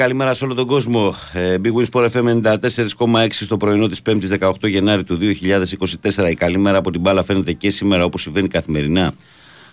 [0.00, 1.14] καλημέρα σε όλο τον κόσμο.
[1.32, 6.30] Ε, Big Wins Sport FM 94,6 στο πρωινό της 5η 18 Γενάρη του 2024.
[6.30, 9.12] Η καλημέρα από την μπάλα φαίνεται και σήμερα όπως συμβαίνει καθημερινά.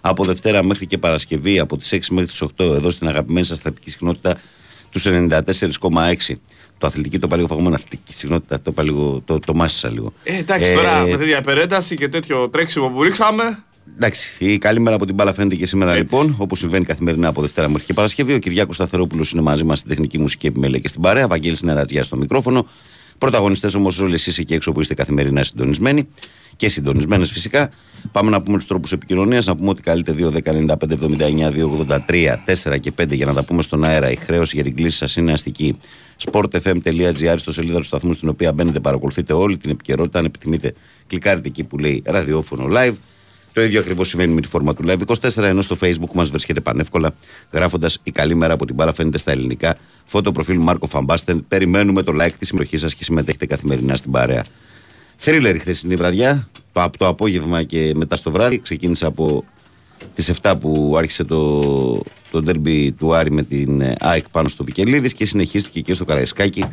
[0.02, 3.60] Από Δευτέρα μέχρι και Παρασκευή, από τις 6 μέχρι τις 8, εδώ στην αγαπημένη σας
[3.60, 4.38] θετική συχνότητα
[4.92, 6.36] τους 94,6.
[6.78, 10.14] Το αθλητική το είπα λίγο φαγωμένο, αυτική συχνότητα το, είπα λίγο, το, το μάσησα λίγο.
[10.24, 13.64] Ε, εντάξει, τώρα με τέτοια υπερένταση και τέτοιο τρέξιμο που ρίξαμε.
[13.96, 16.04] Εντάξει, η καλή μέρα από την μπάλα φαίνεται και σήμερα Έτσι.
[16.04, 18.34] λοιπόν, όπως συμβαίνει καθημερινά από Δευτέρα μέχρι και Παρασκευή.
[18.34, 21.28] Ο Κυριάκος Σταθερόπουλος είναι μαζί μας στην τεχνική μουσική επιμέλεια και στην παρέα.
[21.28, 22.68] Βαγγέλης Νερατζιά στο μικρόφωνο.
[23.18, 26.08] Πρωταγωνιστές όμως όλοι εσείς εκεί έξω που είστε καθημερινά συντονισμένοι
[26.56, 27.72] και συντονισμένες φυσικά.
[28.12, 29.46] Πάμε να πούμε τους τρόπους επικοινωνίας.
[29.46, 34.12] Να πούμε ότι καλείτε 2.195.79.283 4 και 5 για να τα πούμε στον αέρα.
[34.12, 35.78] Η χρέωση για την κλίση σας είναι αστική.
[36.26, 40.20] sportfm.gr στο σελίδα του σταθμού στην οποία μπαίνετε, παρακολουθείτε όλη την επικαιρότητα.
[40.20, 40.74] Αν επιθυμείτε,
[41.08, 42.94] κλικάρετε εκεί που λέει ραδιόφωνο live.
[43.58, 45.00] Το ίδιο ακριβώς συμβαίνει με τη φόρμα του Live
[45.36, 47.16] 24, ενώ στο Facebook μας βρίσκεται πανεύκολα,
[47.52, 49.78] γράφοντας Η καλή μέρα από την μπάλα φαίνεται στα ελληνικά.
[50.06, 51.46] Φώτο προφίλ Μάρκο Φαμπάστεν.
[51.48, 54.46] Περιμένουμε το like της συμμετοχής σας και συμμετέχετε καθημερινά στην παρέα.
[55.16, 58.60] Θρίλερ η χθεσινή βραδιά, το, από το απόγευμα και μετά στο βράδυ.
[58.60, 59.44] Ξεκίνησε από
[60.14, 61.62] τις 7 που άρχισε το,
[62.32, 66.06] το ντέρμπι του Άρη με την ε, ΑΕΚ πάνω στο Βικελίδης και συνεχίστηκε και στο
[66.06, 66.66] Καραϊσκάκι.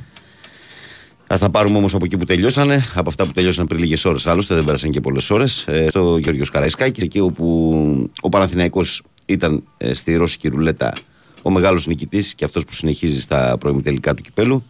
[1.35, 4.27] Α τα πάρουμε όμως από εκεί που τελειώσανε, από αυτά που τελειώσαν πριν λίγες ώρες.
[4.27, 5.65] Άλλωστε δεν πέρασαν και πολλές ώρες.
[5.67, 10.93] Ε, στο Γιώργο Καραϊσκάκης, εκεί όπου ο Παναθηναϊκός ήταν ε, στη ρώσικη ρουλέτα
[11.43, 14.65] ο μεγάλος νικητής και αυτός που συνεχίζει στα προημιτελικά του κυπέλου.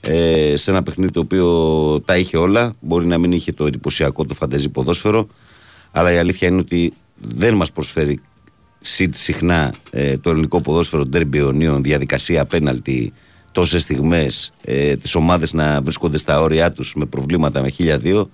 [0.00, 2.72] Ε, σε ένα παιχνίδι το οποίο τα είχε όλα.
[2.80, 5.26] Μπορεί να μην είχε το εντυπωσιακό, το φανταζή ποδόσφαιρο.
[5.92, 8.20] Αλλά η αλήθεια είναι ότι δεν μας προσφέρει
[8.78, 13.12] συ- συχνά ε, το ελληνικό ποδόσφαιρο ντέρμπι αιωνίων, διαδικασία πέναλτι,
[13.52, 18.30] τόσες στιγμές, ε, τις ομάδες να βρίσκονται στα όρια τους με προβλήματα με 1002.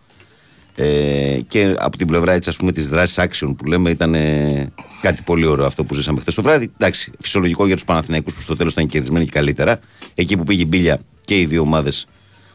[0.74, 4.72] Ε, και από την πλευρά έτσι, ας πούμε, της δράσης action που λέμε ήταν ε,
[5.00, 6.70] κάτι πολύ ωραίο αυτό που ζήσαμε χθες το βράδυ.
[6.74, 9.78] Εντάξει, φυσιολογικό για τους Παναθηναϊκούς που στο τέλος ήταν κερδισμένοι και καλύτερα.
[10.14, 12.06] Εκεί που πήγε η μπίλια και οι δύο ομάδες,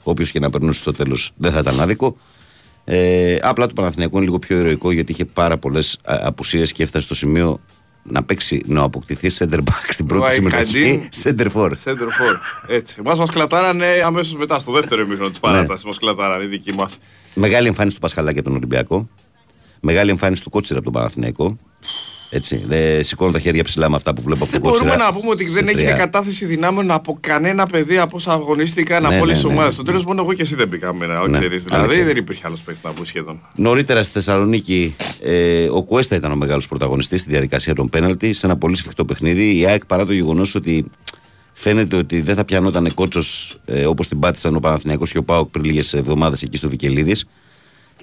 [0.04, 2.18] όποιος και να περνούσε στο τέλος δεν θα ήταν άδικο.
[2.86, 7.06] Ε, απλά το Παναθηναϊκό είναι λίγο πιο ηρωικό γιατί είχε πάρα πολλές απουσίες και έφτασε
[7.06, 7.60] στο σημείο
[8.04, 11.70] να παίξει, να αποκτηθεί center back στην πρώτη Βάει συμμετοχή, center for.
[11.84, 12.38] Center for.
[12.68, 12.96] Έτσι.
[13.00, 15.86] Εμά μας κλατάρανε αμέσως μετά, στο δεύτερο ημίχρονο της παράτασης.
[15.86, 16.98] Μας κλατάρανε οι δικοί μας.
[17.34, 19.10] Μεγάλη εμφάνιση του Πασχαλάκη από τον Ολυμπιακό.
[19.80, 21.58] Μεγάλη εμφάνιση του Κότσιρα από τον Παναθηναϊκό.
[22.36, 22.64] Έτσι.
[22.68, 24.90] Δεν σηκώνω τα χέρια ψηλά με αυτά που βλέπω από Δεν τον Κότσιρα.
[24.90, 25.94] μπορούμε να πούμε ότι Σε δεν έγινε τρία.
[25.98, 29.54] κατάθεση δυνάμεων από κανένα παιδί από όσα αγωνίστηκαν Ναι, από όλες ναι, τις ναι.
[29.54, 29.74] ομάδες.
[29.74, 31.06] Στο τέλος μόνο εγώ και εσύ δεν πήγαμε.
[31.06, 31.64] να Ναι, ξέρεις.
[31.64, 32.06] Δηλαδή αλήθεια.
[32.06, 33.40] δεν υπήρχε άλλος παίκτης να βγει σχεδόν.
[33.56, 38.46] Νωρίτερα στη Θεσσαλονίκη, ε, ο Κουέστα ήταν ο μεγάλος πρωταγωνιστής στη διαδικασία των πέναλτι σε
[38.46, 39.58] ένα πολύ σφιχτό παιχνίδι.
[39.60, 40.86] Η ΑΕΚ παρά το γεγονός ότι
[41.54, 45.50] φαίνεται ότι δεν θα πιανόταν κότσος ε, όπως την πάτησαν ο Παναθηναϊκός και ο Πάοκ
[45.50, 47.26] πριν λίγες εβδομάδες εκεί στο Βικελίδης.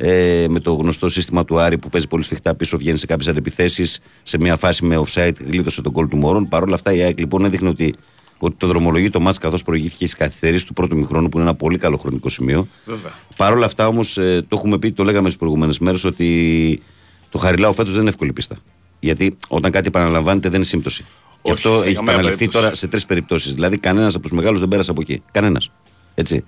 [0.03, 3.29] Ε, με το γνωστό σύστημα του Άρη που παίζει πολύ σφιχτά πίσω, βγαίνει σε κάποιες
[3.29, 4.01] αντιπιθέσεις.
[4.23, 6.49] Σε μια φάση με offside γλίτωσε τον κόλ του Μωρών.
[6.49, 7.95] Παρ' όλα αυτά η ΑΕΚ λοιπόν έδειχνε ότι,
[8.39, 11.57] ότι το δρομολογεί το μάτς καθώς προηγήθηκε στις καθυστερήσεις του πρώτου μηχρόνου που είναι ένα
[11.57, 12.69] πολύ καλό χρονικό σημείο.
[12.85, 13.13] Βέβαια.
[13.37, 16.83] Παρ' όλα αυτά όμως, το έχουμε πει, το λέγαμε τις προηγούμενες μέρες, ότι
[17.29, 18.57] το Χαριλάου φέτος δεν είναι εύκολη πίστα.
[19.01, 21.03] Γιατί όταν κάτι επαναλαμβάνεται δεν είναι σύμπτωση.
[21.43, 22.65] και Όχι, αυτό σε έχει καμία επαναληφθεί περίπτωση.
[22.65, 23.55] τώρα σε τρεις περιπτώσεις.
[23.55, 25.23] Δηλαδή, κανένας από τους μεγάλους δεν πέρασε από εκεί.
[25.31, 25.71] Κανένας.
[26.15, 26.45] Έτσι.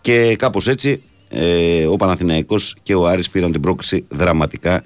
[0.00, 4.82] Και κάπως έτσι, ε, ο Παναθηναϊκός και ο Άρης πήραν την πρόκληση δραματικά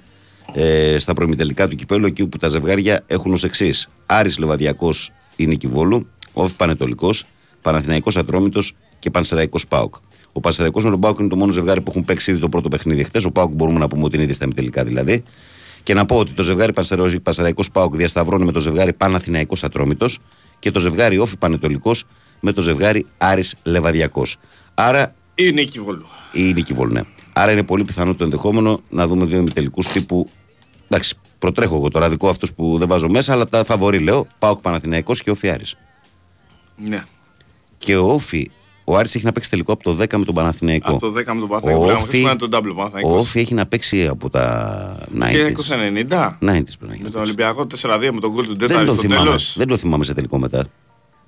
[0.53, 3.89] ε, στα προημιτελικά του κυπέλου, εκεί όπου τα ζευγάρια έχουν ως εξής.
[4.05, 7.25] Άρης Λεβαδιακός η Νίκη Βόλου, Όφη Πανετολικός,
[7.61, 9.95] Παναθηναϊκός Ατρόμητος και Πανσεραϊκός Πάοκ.
[10.31, 12.69] Ο Πανσεραϊκός με τον Πάοκ είναι το μόνο ζευγάρι που έχουν παίξει ήδη το πρώτο
[12.69, 13.25] παιχνίδι χθες.
[13.25, 15.23] Ο Πάοκ μπορούμε να πούμε ότι είναι ήδη στα ημιτελικά δηλαδή.
[15.83, 16.73] Και να πω ότι το ζευγάρι
[17.23, 20.19] Πανσεραϊκός Πάοκ διασταυρώνει με το ζευγάρι Παναθηναϊκός Ατρόμητος
[20.59, 22.03] και το ζευγάρι Όφη Πανετολικός
[22.39, 24.37] με το ζευγάρι Άρης Λεβαδιακός.
[24.73, 26.05] Άρα Η Νίκη Βολού.
[26.33, 27.01] η Νίκη Βόλου, ναι.
[27.33, 30.27] Άρα είναι πολύ πιθανό το ενδεχόμενο να δούμε δύο ημιτελικούς τύπου.
[30.89, 34.27] Εντάξει, προτρέχω εγώ τώρα δικό αυτού που δεν βάζω μέσα, αλλά τα φαβορεί λέω.
[34.39, 35.75] Πάοκ Παναθηναϊκός και Όφη Άρης.
[36.75, 37.03] Ναι.
[37.77, 38.51] Και ο Όφη
[38.83, 40.91] Ο Άρης έχει να παίξει τελικό από το 10 με τον Παναθηναϊκό.
[40.91, 41.81] Από το 10 με τον Παναθηναϊκό.
[41.83, 43.21] Ο Πρέπει να Όφη- χρησιμοποιούμε τον double Ο Παναθηναϊκός.
[43.21, 45.33] Όφη έχει να παίξει από τα 90s.
[45.35, 46.37] 1990.
[46.39, 47.17] 90s πρέπει να έχει Με να τον παίξει.
[47.17, 49.53] Ολυμπιακό 4-2 με τον γκολ του Δεν Ντέταρη το, στο θυμάμαι, τέλος.
[49.57, 50.65] δεν το θυμάμαι σε τελικό μετά.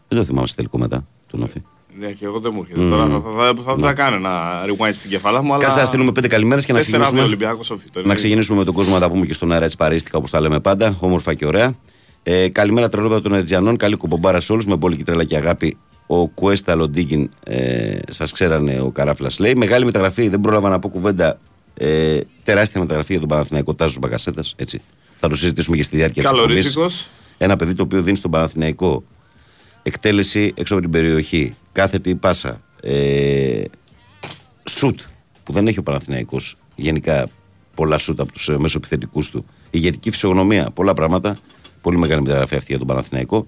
[0.08, 1.62] Δεν το θυμάμαι σε τελικό μετά τον Όφη.
[2.00, 2.90] Ναι, και εγώ δεν μου έρχεται.
[2.90, 5.54] Τώρα θα, θα, θα, θα, θα κάνω ένα rewind στην κεφαλά μου.
[5.54, 5.64] Αλλά...
[5.64, 7.22] Κάτσε να στείλουμε πέντε καλημέρες και να 4-2 ξεκινήσουμε.
[7.22, 7.90] Ολυμπιακό Σόφι.
[7.90, 8.16] το Να είναι.
[8.16, 10.60] ξεκινήσουμε με τον κόσμο να τα πούμε και στον αέρα έτσι παρίστηκα όπως τα λέμε
[10.60, 10.96] πάντα.
[11.00, 11.76] Όμορφα και ωραία.
[12.24, 13.78] Ε, καλημέρα τρελόπεδα των Ερτζιανών.
[13.78, 14.66] Καλή κουμπομπάρα σε όλους.
[14.66, 15.78] Με πολύ τρέλα και αγάπη.
[16.08, 19.54] Ο Κουέστα Λοντίγκιν, ε, σας ξέρανε ο Καράφλας λέει.
[19.56, 21.40] Μεγάλη μεταγραφή, δεν πρόλαβα να πω κουβέντα.
[21.74, 24.54] Ε, τεράστια μεταγραφή για τον Παναθηναϊκό Τάσο Μπαγκασέτας.
[24.58, 24.82] Έτσι.
[25.18, 27.08] Θα το συζητήσουμε και στη διάρκεια της Καλορίζικος.
[27.38, 29.04] Ένα παιδί το οποίο δίνει στον Παναθηναϊκό
[29.88, 31.54] εκτέλεση έξω από την περιοχή.
[31.72, 32.62] Κάθετη πάσα.
[32.82, 33.64] Ε,
[34.70, 35.00] σουτ
[35.44, 37.28] που δεν έχει ο Παναθηναϊκός γενικά
[37.76, 39.46] πολλά σουτ από τους μεσοεπιθετικού του.
[39.70, 41.38] Ηγετική φυσιογνωμία, πολλά πράγματα.
[41.82, 43.46] Πολύ μεγάλη μεταγραφή αυτή για τον Παναθηναϊκό.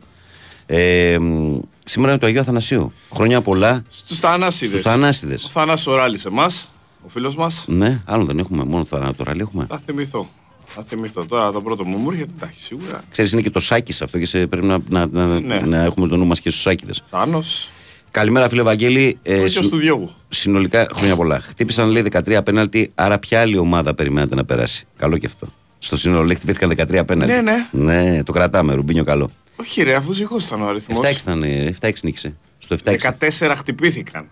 [0.66, 2.92] Ε, μ, σήμερα είναι το Αγίου Αθανασίου.
[3.14, 4.80] Χρόνια πολλά Στους Θανάσιδες.
[4.80, 5.44] στους Θανάσιδες.
[5.46, 6.68] Ο Θανάσης ο Ράλης εμάς,
[7.06, 7.66] ο φίλος μας.
[7.68, 9.66] Ναι, άλλο δεν έχουμε, μόνο θα το ράλι έχουμε.
[9.70, 10.30] Θα θυμηθώ.
[10.72, 11.26] Θα θυμηθώ.
[11.26, 13.04] Τώρα το πρώτο μου μου έρχεται, εντάξει, σίγουρα.
[13.12, 15.60] Ξέρεις, είναι και το Σάκης αυτό και σε, πρέπει να, να, να, Ναι.
[15.60, 16.94] να έχουμε το νου μας και στους Σάκηδε.
[17.10, 17.72] Θάνος.
[18.12, 19.18] Καλημέρα, φίλε Βαγγέλη.
[19.24, 20.12] Ε, Ίσως συν- του Διόγου.
[20.30, 21.40] συνολικά χρόνια πολλά.
[21.40, 25.48] Χτύπησαν λέει 13 πέναλτι, άρα ποια άλλη ομάδα περιμένατε να περάσει; Καλό και αυτό.
[25.80, 27.34] Στο σύνολο λέει χτυπήθηκαν 13 πέναλτι.
[27.34, 27.68] Ναι, ναι.
[27.72, 29.30] Ναι, το κρατάμε, ρουμπίνιο καλό.
[29.56, 31.06] Όχι, ρε, αφού ζυγό ήταν ο αριθμός.
[31.06, 32.36] 7-6 ήταν, ε, 7-6 νίκησε.
[32.58, 32.96] Στο 7-6.
[32.98, 34.30] 14 χτυπήθηκαν.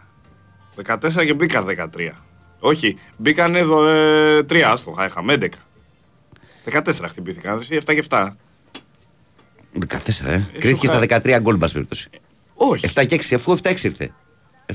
[0.76, 2.16] 14 και μπήκαν 13.
[2.60, 5.48] Όχι, μπήκαν εδώ ε, 3 άστοχα, είχαμε 11.
[6.72, 8.28] 14 χτυπήθηκαν, εσύ 7 και 7.
[9.80, 10.42] 14, ε.
[10.60, 12.10] Κρίθηκε στα 13 γκολ, μπας περιπτώσει.
[12.54, 12.88] Όχι.
[12.96, 14.14] 7 και 6, αφού 7-6 ήρθε.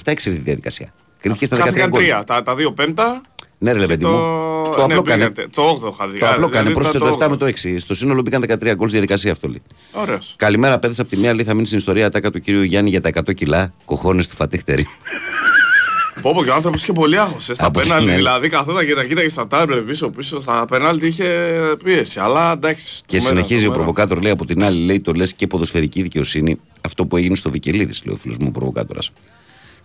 [0.04, 0.92] 7-6 ήρθε η διαδικασία.
[1.18, 2.02] Κρίθηκε στα 13 Χάθηκαν γκολ.
[2.20, 2.22] 3.
[2.26, 3.20] Τα, τα δύο πέμπτα.
[3.58, 4.10] Ναι, ρε και Λεβέντι το...
[4.10, 4.16] μου.
[4.64, 5.28] Το ναι, απλό κάνε.
[5.28, 5.48] μπήκατε.
[5.48, 6.18] Το 8 είχα δει.
[6.18, 6.70] Το Α, απλό δηλαδή κάνε.
[6.70, 7.30] ήταν Πρόσθεσε το 7 8.
[7.30, 7.74] με το 6.
[7.78, 9.62] Στο σύνολο μπήκαν 13 γκολ στη διαδικασία αυτό λέει.
[9.92, 10.34] Ωραίος.
[10.38, 10.94] Καλημέρα, παιδε.
[10.98, 13.34] Από τη μία λέει θα μείνει στην ιστορία ατάκα του κύριου Γιάννη για τα 100
[13.34, 13.72] κιλά.
[13.84, 14.86] Κοχώνες του φατίχτερη.
[16.20, 17.48] Πω πω και ο άνθρωπος είχε πολύ άγχος.
[17.48, 18.14] ε, Στα Από- πέναλτι ναι.
[18.16, 20.40] δηλαδή καθόταν και τα κοίταγε στα τάμπλε πίσω πίσω.
[20.40, 21.24] Στα πέναλτι είχε
[21.84, 22.20] πίεση.
[22.20, 23.00] Αλλά εντάξει.
[23.06, 23.74] Και το μέρα, συνεχίζει το ο μέρα.
[23.82, 26.56] προβοκάτορ, λέει από την άλλη, λέει το λες και ποδοσφαιρική δικαιοσύνη.
[26.80, 29.10] Αυτό που έγινε στο Βικελίδης, λέει ο φίλος μου ο προβοκάτορας.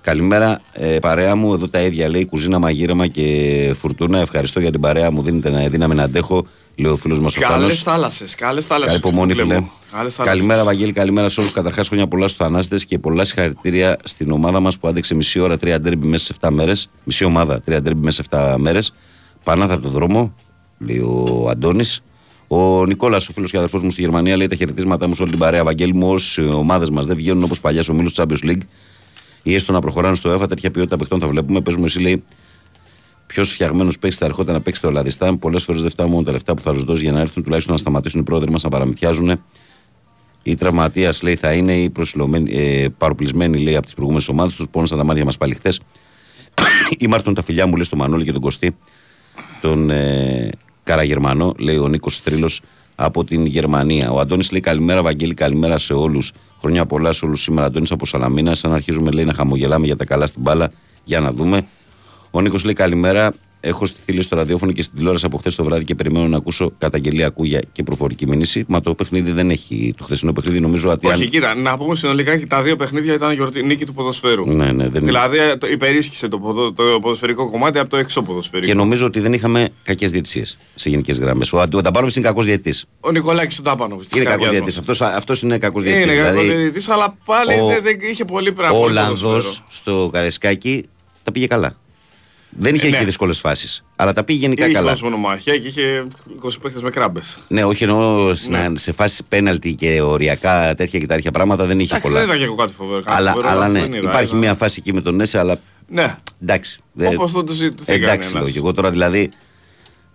[0.01, 1.53] Καλημέρα, ε, παρέα μου.
[1.53, 4.19] Εδώ τα ίδια λέει κουζίνα, μαγείρεμα και φουρτούνα.
[4.19, 5.21] Ευχαριστώ για την παρέα μου.
[5.21, 6.47] Δίνετε να δύναμη να αντέχω,
[6.77, 7.53] λέει ο φίλος μας ο Θάνο.
[7.53, 8.99] Καλές θάλασσες, καλές θάλασσες.
[8.99, 9.59] Καλή υπομονή, φίλε φίλε.
[9.59, 9.71] μου.
[9.91, 10.39] Καλές θάλασσες.
[10.39, 10.91] Καλημέρα, Βαγγέλη.
[10.91, 11.51] Καλημέρα σε όλους.
[11.51, 15.57] Καταρχάς, χρόνια πολλά στους Ανάστε και πολλά συγχαρητήρια στην ομάδα μας που άντεξε μισή ώρα
[15.57, 16.89] τρία ντέρμπι μέσα σε 7 μέρες.
[17.03, 18.93] Μισή ομάδα τρία ντέρμπι μέσα σε 7 μέρες.
[19.43, 20.33] Πανάθα από το δρόμο,
[20.77, 22.01] λέει ο Αντώνης.
[22.47, 25.31] Ο Νικόλας, ο φίλος και αδερφός μου στη Γερμανία, λέει τα χαιρετίσματά μου σε όλη
[25.31, 25.63] την παρέα.
[25.63, 28.61] Βαγγέλη μου, όσοι ομάδες μας δεν βγαίνουν όπως παλιά ο μίλου Champions League
[29.43, 31.61] ή έστω να προχωράνε στο ΕΦΑ, τέτοια ποιότητα παιχτών θα βλέπουμε.
[31.61, 32.23] Πες μου, εσύ λέει,
[33.27, 35.39] Ποιο φτιαγμένο παίξει θα ερχόταν να παίξει το Λαδιστάν.
[35.39, 37.73] Πολλές φορές δεν φτάνουν μόνο τα λεφτά που θα τους δώσει για να έρθουν, τουλάχιστον
[37.73, 39.41] να σταματήσουν οι πρόεδροι μας να παραμυθιάζουν.
[40.43, 44.55] Η τραυματίας λέει θα είναι οι προσιλωμένοι, ε, παροπλισμένοι λέει από τις προηγούμενες ομάδες.
[44.55, 45.79] Τους πόνεσαν τα μάτια μας πάλι χθες.
[46.99, 48.75] η Μάρτον τα φιλιά μου λέει στο Μανώλη και τον Κωστή.
[49.61, 50.49] Τον ε,
[50.83, 52.49] Καραγερμανό, λέει ο Νίκος Τρίλο
[52.95, 54.11] από την Γερμανία.
[54.11, 56.31] Ο Αντώνης λέει καλημέρα, Βαγγέλη, καλημέρα σε όλους.
[56.59, 57.67] Χρονιά πολλά σε όλους σήμερα.
[57.67, 58.55] Αντώνης από Σαλαμίνα.
[58.55, 60.71] Σαν να αρχίζουμε λέει να χαμογελάμε για τα καλά στην μπάλα.
[61.03, 61.67] Για να δούμε.
[62.37, 63.33] Ο Νίκος λέει καλημέρα.
[63.59, 66.71] Έχω στηθεί στο ραδιόφωνο και στην τηλεόραση από χθες το βράδυ και περιμένω να ακούσω
[66.77, 68.65] καταγγελία ακούγια και προφορική μήνυση.
[68.67, 69.93] Μα το παιχνίδι δεν έχει.
[69.97, 71.07] Το χθεσινό παιχνίδι νομίζω ότι.
[71.07, 74.45] Όχι, αν- κοίτα, να πούμε συνολικά και τα δύο παιχνίδια ήταν γιορτή, νίκη του ποδοσφαίρου.
[74.53, 78.21] Ναι, ναι, δεν Δηλαδή ε, το- υπερίσχυσε το, ποδο, το ποδοσφαιρικό κομμάτι από το έξω
[78.21, 78.67] ποδοσφαιρικό.
[78.71, 81.53] Και νομίζω ότι δεν είχαμε κακές διαιτησίες σε γενικές γραμμές.
[81.53, 82.85] Ο, Αντι- ο Ταμπάνοβιτ είναι κακός διαιτητής.
[82.99, 84.15] Ο Νικολάκης ο Τάπανοβιτ.
[84.15, 84.77] Είναι κακός διαιτητής.
[85.01, 86.13] Αυτός είναι κακός διαιτητής.
[86.13, 88.77] Είναι κακός Δηλαδή, διαιτητής, αλλά πάλι ο- δεν, δεν είχε πολύ πράγμα.
[88.77, 89.65] ο πολύ Ολλανδός ποδοσφαίρο.
[89.69, 90.83] στο Καρεσκάκι
[91.23, 91.75] τα πήγε καλά.
[92.59, 92.97] Δεν είχε Ε, ναι.
[92.97, 93.83] και δύσκολες φάσεις.
[93.95, 94.89] Αλλά τα πήγε γενικά Είχε καλά.
[94.89, 96.07] δώσει μονομαχία και είχε
[96.41, 97.37] 20 παίχτε με κράμπες.
[97.47, 98.77] Ναι, όχι εννοώ σε- Ναι.
[98.77, 102.25] σε φάσεις πέναλτι και οριακά τέτοια και τέτοια πράγματα δεν είχε Εντάξει, πολλά.
[102.25, 103.01] δεν ήταν και κάτι φοβερό.
[103.01, 104.37] κάτι Αλλά, φοβερό, αλλά ναι, δεν είδα, υπάρχει είδα.
[104.37, 106.79] μια φάση εκεί με τον Έσε, αλλά Ναι, εντάξει.
[106.93, 108.03] δεν- όπως το συζητηθήκαν.
[108.03, 109.29] εντάξει, λέω και εγώ τώρα δηλαδή.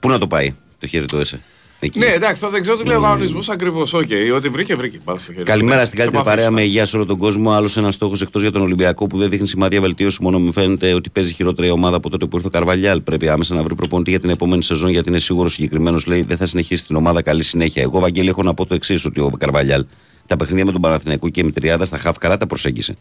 [0.00, 1.40] Πού να το πάει το χέρι ο Έσε.
[1.85, 1.99] Εκεί.
[1.99, 3.95] Ναι, εντάξει, τώρα δεν ξέρω τι λέει ο κανονισμός ακριβώς.
[3.95, 4.99] Οκ, ότι βρήκε, βρήκε.
[5.05, 5.45] Πάλι στο χέρι.
[5.45, 7.51] Καλημέρα Ναι, στην καλύτερη σε επαφή παρέα με στα- υγεία σε όλο τον κόσμο.
[7.53, 10.19] Άλλος ένας στόχος εκτός για τον Ολυμπιακό που δεν δείχνει σημάδια βελτίωσης.
[10.23, 13.01] Μόνο μου φαίνεται ότι παίζει χειρότερη ομάδα από τότε που ήρθε ο Καρβαλιάλ.
[13.01, 16.07] Πρέπει άμεσα να βρει προπονητή για την επόμενη σεζόν γιατί είναι σίγουρος συγκεκριμένος.
[16.07, 17.83] Λέει δεν θα συνεχίσει την ομάδα καλή συνέχεια.
[17.83, 19.85] Εγώ, Βαγγέλη, έχω να πω το εξής: Ότι ο Καρβαλιάλ
[20.27, 22.95] τα παιχνίδια με τον Παναθηναϊκό και η Μητριάδα στα χαφ καλά τα προσέγγισε.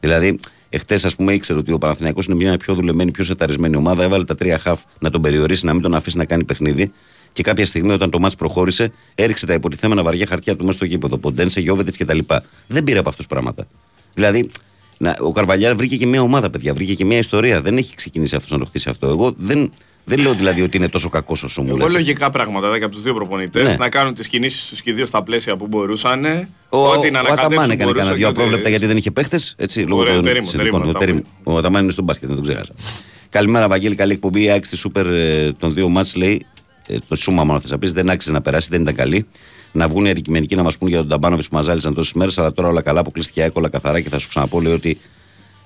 [0.00, 4.02] Δηλαδή, εχθές, ας πούμε, ήξερε ότι ο Παναθηναϊκός είναι μια πιο δουλεμένη, πιο σεταρισμένη ομάδα.
[4.02, 6.92] Έβαλε τα τρία χαφ να τον περιορίσει, να μην τον αφήσει να κάνει παιχνίδι.
[7.34, 10.84] Και κάποια στιγμή, όταν το μάτς προχώρησε, έριξε τα υποτιθέμενα βαριά χαρτιά του μέσα στο
[10.84, 11.18] γήπεδο.
[11.18, 12.18] Ποντένσε, Γιώβετιτ κτλ.
[12.66, 13.66] Δεν πήρε από αυτούς πράγματα.
[14.14, 14.50] Δηλαδή,
[14.98, 16.74] να, ο Καρβαλιάρ βρήκε και μια ομάδα, παιδιά.
[16.74, 17.60] Βρήκε και μια ιστορία.
[17.60, 19.06] Δεν έχει ξεκινήσει αυτός να το χτίσει αυτό.
[19.08, 19.70] Εγώ δεν,
[20.04, 21.90] Δεν λέω δηλαδή ότι είναι τόσο κακός όσο μου Εγώ λέτε.
[21.90, 23.76] λογικά πράγματα δηλαδή, από τους δύο προπονητές Ναι.
[23.78, 26.24] να κάνουν τις κινήσεις τους και οι δύο στα πλαίσια που μπορούσαν.
[26.68, 28.96] Ο, Ό,τι να ο Αταμάν ανακατέψουν έκανε μπορούσαν κανένα και δύο ότι- απρόβλεπτα γιατί δεν
[28.96, 29.54] είχε παίχτες.
[29.58, 30.80] Έτσι, λόγω Ωραία, των τερίμο, συνθηκών.
[30.80, 31.22] τερίμο, Ο Τερίμο.
[31.42, 32.72] Ο Αταμάν είναι στον μπάσκετ, δεν τον ξέχασα.
[33.28, 33.94] Καλημέρα, Βαγγέλη.
[33.94, 34.42] Καλή εκπομπή.
[34.42, 36.46] Η άξιση σούπερ ε, των δύο μάτς λέει.
[36.86, 37.92] Ε, Το σούμα μόνο θες να πεις.
[37.92, 39.26] Δεν άξιζε να περάσει, δεν ήταν καλή.
[39.72, 42.38] Να βγουν οι αντικειμενικοί να μας πούν για τον Ταμπάνοβιτ που μα ζάλισαν τόσες μέρες.
[42.38, 45.00] Αλλά τώρα όλα καλά, αποκλείστηκε άκολα καθαρά και θα σου ξαναπώ λέει ότι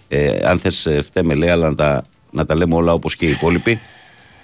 [0.09, 3.31] ε, αν θες φταίμε λέει, αλλά να τα, να τα λέμε όλα όπως και οι
[3.31, 3.81] υπόλοιποι.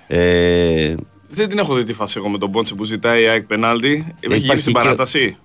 [0.06, 0.94] Ε,
[1.28, 3.88] Δεν την έχω δει τη φάση εγώ με τον Πόντσε που ζητάει η ΑΕΚ πενάλτη.
[4.20, 5.36] Έχει γίνει υπάρχει στην και- παράταση.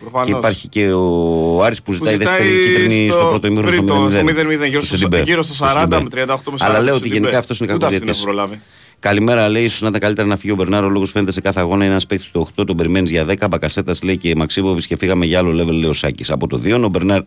[0.00, 0.26] Προφανώς.
[0.28, 3.94] και υπάρχει και ο Άρης που Που ζητάει δεύτερη κίτρινη στο, πρώτο ημίχρονο πριν στο
[3.94, 4.10] το- 0-0.
[4.10, 5.22] στο 0-0, γύρω Στο στο, Σιντιμπέ.
[5.22, 6.02] γύρω στο Στο 40 Σιντιμπέ.
[6.02, 6.66] με 38 με 40.
[6.70, 7.36] Αλλά λέω στο ότι γενικά Σιντιμπέ.
[7.36, 8.60] αυτός είναι Ούτε αυτή την κακό έχω προλάβει.
[9.02, 9.64] Καλημέρα, λέει.
[9.64, 10.86] ίσως να ήταν καλύτερα να φύγει ο Μπερνάρο.
[10.86, 11.82] Ο λόγος φαίνεται σε κάθε αγώνα.
[11.82, 13.48] Είναι ένας παίκτης του 8, τον περιμένεις για 10.
[13.48, 16.30] Μπακασέτας λέει και Μαξίβοβι και φύγαμε για άλλο level, λέει ο Σάκης.
[16.30, 17.22] Από το 2 ο Μπερνάρ.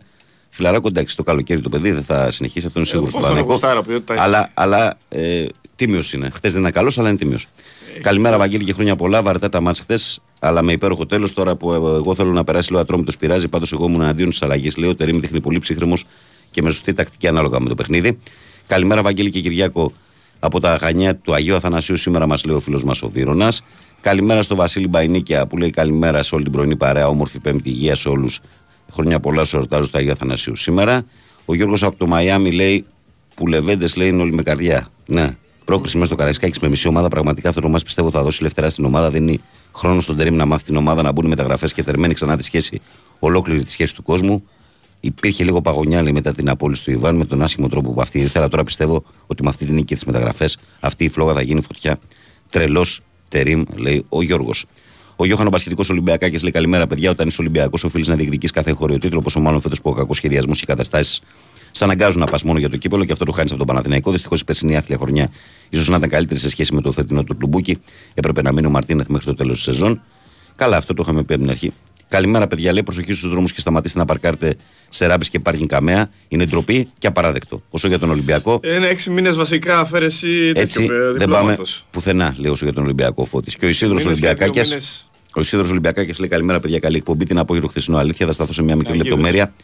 [0.48, 3.82] Φιλαράκο, εντάξει, το καλοκαίρι το παιδί δεν θα συνεχίσει, αυτό είναι σίγουρος πώς τον γουστάρω,
[3.82, 4.24] ποιότητα έχεις.
[4.24, 5.44] Αλλά, αλλά ε,
[5.76, 6.30] τίμιος είναι.
[6.30, 7.46] Χθες δεν ήταν καλός, αλλά είναι τίμιος.
[8.00, 9.22] Καλημέρα, Βαγγέλη, και χρόνια πολλά.
[9.22, 11.32] Βαρτά τα μάτια χθες, αλλά με υπέροχο τέλος.
[11.32, 13.48] Τώρα που ε, εγώ θέλω να περάσει λίγο ατρόμητος πειράζει.
[13.48, 14.76] Πάντως, εγώ ήμουν αντίον της αλλαγής.
[14.76, 16.04] Λέω, ο Τερήμ δείχνει πολύ ψύχρεμος
[16.50, 18.18] και με σωστή τακτική ανάλογα με το παιχνίδι.
[18.66, 19.92] Καλημέρα, Βαγγέλη και Κυριάκο
[20.38, 21.96] από τα Χανιά του Αγίου Αθανασίου.
[21.96, 23.62] Σήμερα μας λέει ο φίλος μας ο Βίρονας.
[24.00, 27.08] Καλημέρα στο Βασίλη Μπαϊνίκια που λέει καλημέρα σε όλη την πρωινή παρέα.
[27.08, 28.40] Όμορφη Πέμπτη υγεία σε όλους.
[28.92, 31.04] Χρόνια πολλά σε εορτάζω στο Αγίου Αθανασίου σήμερα.
[31.44, 32.84] Ο Γιώργος από το Μαϊάμι λέει
[33.34, 34.88] που λεβέντε λέει είναι όλοι με καρδιά.
[35.06, 35.36] Ναι.
[35.64, 37.08] Πρόκριση μέσα στο Καραϊσκάκης με μισή ομάδα.
[37.08, 39.10] Πραγματικά αυτό το μα πιστεύω θα δώσει λευτερά στην ομάδα.
[39.10, 39.40] Δίνει
[39.74, 42.44] χρόνο στον Τερήμ να μάθει την ομάδα να μπουν οι μεταγραφές και τερμένη ξανά τη
[42.44, 42.80] σχέση,
[43.18, 44.44] ολόκληρη τη σχέση του κόσμου.
[45.00, 48.18] Υπήρχε λίγο παγωνιά λέει, μετά την απόλυση του Ιβάν με τον άσχημο τρόπο που αυτή
[48.18, 48.48] ήθελα.
[48.48, 51.60] Τώρα πιστεύω ότι με αυτή την νίκη και τις μεταγραφές αυτή η φλόγα θα γίνει
[51.60, 51.98] φωτιά.
[52.50, 54.64] Τρελός Τερήμ, λέει ο Γιώργος.
[55.16, 57.10] Ο Γιώχανος Πασχετικός Ολυμπιακάκης λέει καλημέρα, παιδιά.
[57.10, 59.22] Όταν είσαι Ολυμπιακός, οφείλεις να διεκδικείς κάθε χώριο τίτλο.
[59.22, 61.20] Πόσο μάλλον φέτος που ο κακός σχεδιασμός και οι καταστάσεις
[61.70, 64.10] σε αναγκάζουν να πας μόνο για το κύπελο και αυτό το χάνεις από τον Παναθηναϊκό.
[64.10, 65.30] Δυστυχώς η περσινή άθλια χρονιά
[65.68, 67.78] ίσως να ήταν καλύτερη σε σχέση με το φετινό του Τλουμπούκι.
[68.14, 70.00] Έπρεπε να μείνει ο Μαρτίνεθ μέχρι το τέλος της σεζόν.
[70.56, 71.72] Καλά, αυτό το είχαμε πει από την αρχή.
[72.08, 72.72] Καλημέρα, παιδιά.
[72.72, 74.56] Λέει προσοχή στους δρόμους και σταματήστε να παρκάρετε
[74.88, 76.10] σε ράμπες και πάρκινγκ καμέα.
[76.28, 77.62] Είναι ντροπή και απαράδεκτο.
[77.70, 81.86] Όσο για τον Ολυμπιακό, Είναι 6 μήνες βασικά αφαίρεση έτσι τέτοιο ε, δεν πάμε διπλώματος.
[81.90, 83.56] πουθενά, λέω όσο για τον Ολυμπιακό Φώτης.
[83.56, 84.68] Και ο Ισίδρος Μήνες και δύο Ολυμπιακάκια.
[84.68, 85.06] μήνες.
[85.34, 86.78] Ο Ισίδρος Ολυμπιακάκη λέει καλημέρα, παιδιά.
[86.78, 87.24] Καλή εκπομπή.
[87.24, 88.26] Την απόγευμα χθεσινό αλήθεια.
[88.26, 89.08] Θα σταθώ σε μια μικρή Αγίδες.
[89.10, 89.54] λεπτομέρεια.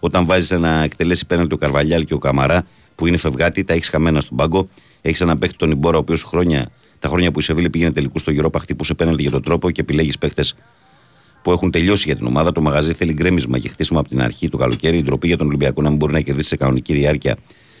[0.00, 3.88] Όταν βάζεις να εκτελέσει πέναλτι ο Καρβαλιάλ και ο Καμαρά, που είναι φευγάτη, τα έχεις
[3.88, 4.68] χαμένα στον πάγκο.
[5.02, 6.68] Έχεις ένα παίχτη τον Ιμπόρα, ο οποίος χρόνια,
[6.98, 9.80] τα χρόνια που η Σεβίλη πήγαινε τελικούς στο γυρό χτύπουσε πέναλτι για τον τρόπο και
[9.80, 10.44] επιλέγεις παίχτε
[11.42, 12.52] που έχουν τελειώσει για την ομάδα.
[12.52, 14.96] Το μαγαζί θέλει γκρέμισμα και χτίσιμο από την αρχή του καλοκαίρι.
[14.98, 17.36] Η ντροπή για τον Ολυμπιακό να μην μπορεί να κερδίσει σε κανονική διάρκεια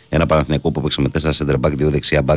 [0.08, 2.36] ένα Παναθηναϊκό που έπαιξε με 4 center back, 2 δεξιά back.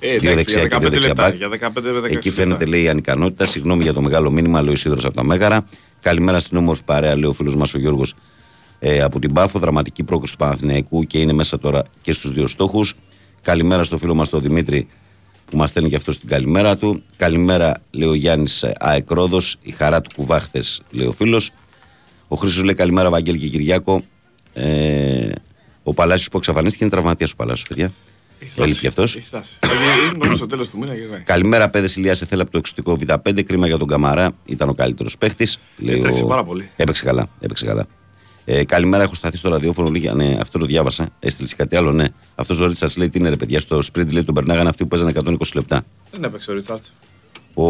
[0.00, 1.28] Ε, Δύο εντάξει, δεξιά για και δύο 15 δεξιά λεπτά.
[1.28, 1.36] back.
[1.36, 2.68] Για 15 με 16 Εκεί φαίνεται λεπτά.
[2.68, 3.44] λέει η ανικανότητα.
[3.44, 5.64] Συγγνώμη για το μεγάλο μήνυμα, λέει ο Σίδωρος από τα Μέγαρα.
[6.00, 8.14] Καλημέρα στην όμορφη παρέα, λέει ο φίλος μας ο Γιώργος
[8.78, 9.58] ε, από την Πάφο.
[9.58, 12.94] Δραματική πρόκληση του Παναθηναϊκού και είναι μέσα τώρα και στους δύο στόχους.
[13.42, 14.88] Καλημέρα στο φίλο μας τον Δημήτρη
[15.50, 17.02] που μας στέλνει και αυτός στην καλημέρα του.
[17.16, 19.38] Καλημέρα, λέει ο Γιάννης Αεκρόδο.
[19.62, 21.50] Η χαρά του κουβάχθες, λέει ο φίλος.
[22.28, 24.02] Ο Χρήσο λέει καλημέρα, Βαγγέλη και Κυριάκο.
[24.52, 25.28] Ε,
[25.82, 27.92] ο Παλάσιος που εξαφανίστηκε είναι τραυματίας ο Παλάσιος, παιδιά.
[28.40, 28.80] Έχει Έλειπε φτάσει.
[28.80, 29.16] κι αυτός.
[29.16, 29.56] Έχει φτάσει.
[29.60, 31.20] Θα γίνει- Νομίζω στο τέλος του μήνα γυρνάει.
[31.20, 32.18] Καλημέρα, παιδες Ηλίας.
[32.18, 33.42] Σε θέλα από το εξωτικό Β5.
[33.42, 34.32] Κρίμα για τον Καμαρά.
[34.46, 35.58] Ήταν ο καλύτερος παίχτης.
[35.86, 36.68] Έτρεξε πάρα πολύ.
[36.76, 37.28] Έπαιξε καλά.
[37.40, 37.86] Έπαιξε καλά.
[38.50, 39.90] Ε, καλημέρα, έχω σταθεί στο ραδιόφωνο.
[39.90, 41.08] Λίγα, ναι, αυτό το διάβασα.
[41.20, 42.04] Έστειλες κάτι άλλο, ναι.
[42.34, 43.60] Αυτός ο Ρίτσαρντς λέει τι είναι ρε παιδιά.
[43.60, 45.84] Στο sprint λέει τον περνάγανε αυτοί που παίζανε 120 λεπτά.
[46.10, 46.84] Δεν έπαιξε ο Ρίτσαρντς.
[47.54, 47.64] Ο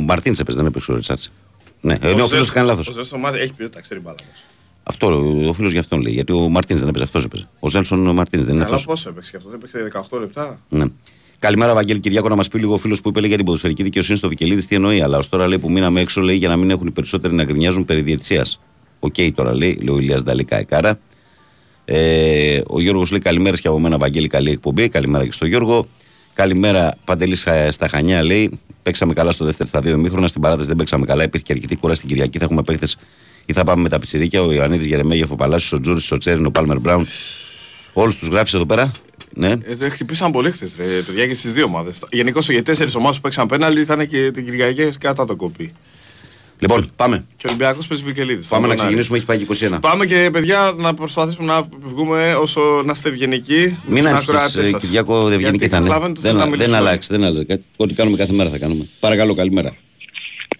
[0.00, 1.20] Μαρτίν έπαιζε, δεν έπαιξε ο Ρίτσαρντς.
[1.80, 2.88] Ναι, ενώ ο φίλος κάνει λάθος.
[2.88, 4.44] Ο Ζέλσον Μάρτινς έχει ποιότητα, ξέρει μπάλα όμως.
[4.82, 5.06] Αυτό
[5.48, 6.12] ο φίλος για αυτόν λέει.
[6.12, 7.48] Γιατί ο Μαρτίν δεν έπαιζε, αυτός έπαιζε.
[7.58, 8.84] Ο Ζέλσον ο Μάρτινς δεν είναι Αλλά αυτός.
[8.84, 10.60] πόσο έπαιξε και αυτό, δεν έπαιξε 18 λεπτά.
[10.68, 10.84] Ναι.
[11.38, 13.82] Καλημέρα, Βαγγέλη Κυριάκο, να μας πει λίγο ο φίλος που είπε λέει, για την ποδοσφαιρική
[13.82, 15.00] δικαιοσύνη στο Βικελίδη τι εννοεί.
[15.00, 17.44] Αλλά ως τώρα λέει που μείναμε έξω λέει για να μην έχουν οι περισσότεροι να
[17.44, 18.46] γκρινιάζουν περί διαιτησίας.
[18.98, 20.98] Οκ, τώρα λέει, λέει ο Ηλίας Νταλίκα Εκάρα.
[21.84, 24.88] Ε, ο Γιώργος λέει καλημέρα και από μένα, Βαγγέλη, καλή εκπομπή.
[24.88, 25.86] Καλημέρα και στο Γιώργο.
[26.34, 28.58] Καλημέρα, Παντελής ε, στα Χανιά λέει.
[28.82, 30.28] Παίξαμε καλά στο δεύτερο στα δύο ημίχρονα.
[30.28, 31.22] Στην παράταση δεν παίξαμε καλά.
[31.22, 32.38] Υπήρχε και αρκετή κουράση στην Κυριακή.
[32.38, 32.86] Θα έχουμε παίχτες
[33.46, 34.42] ή θα πάμε με τα πιτσιρίκια.
[34.42, 37.06] Ο Ιωαννίδης Γερεμέγεφ, ο Παλάσιος, ο Τζούρι, ο Τσέριν, ο Πάλμερ Μπράουν.
[37.92, 38.92] Όλους τους γράφεις εδώ πέρα.
[39.34, 39.50] Ναι.
[39.62, 42.04] Ε, δεν χτυπήσαν πολύ χθες, ρε παιδιά, και στις δύο ομάδες.
[42.10, 45.72] Γενικώς οι τέσσερις ομάδες που παίξαν πέναλτι ήταν και την Κυριακή κατά το κοπή.
[46.60, 47.24] Λοιπόν, πάμε.
[47.36, 48.48] Και ο Ολυμπιακός παίζει Βικελίδης.
[48.48, 49.78] Πάμε να ξεκινήσουμε, έχει πάει 21.
[49.80, 53.78] Πάμε και παιδιά να προσπαθήσουμε να βγούμε όσο να είστε ευγενικοί.
[53.86, 54.82] Μην στους ανησυχείς, ακροατές ε, σας.
[54.82, 55.86] Κυριάκο, δεν βγαίνει Γιατί και θα είναι.
[55.86, 56.76] καταλαβαίνετε ότι θέλω να Δεν, δεν μιλήσουμε.
[56.88, 57.64] αλλάξει, δεν αλλάζει κάτι.
[57.76, 58.88] Ό,τι κάνουμε κάθε μέρα θα κάνουμε.
[59.00, 59.76] Παρακαλώ, καλημέρα.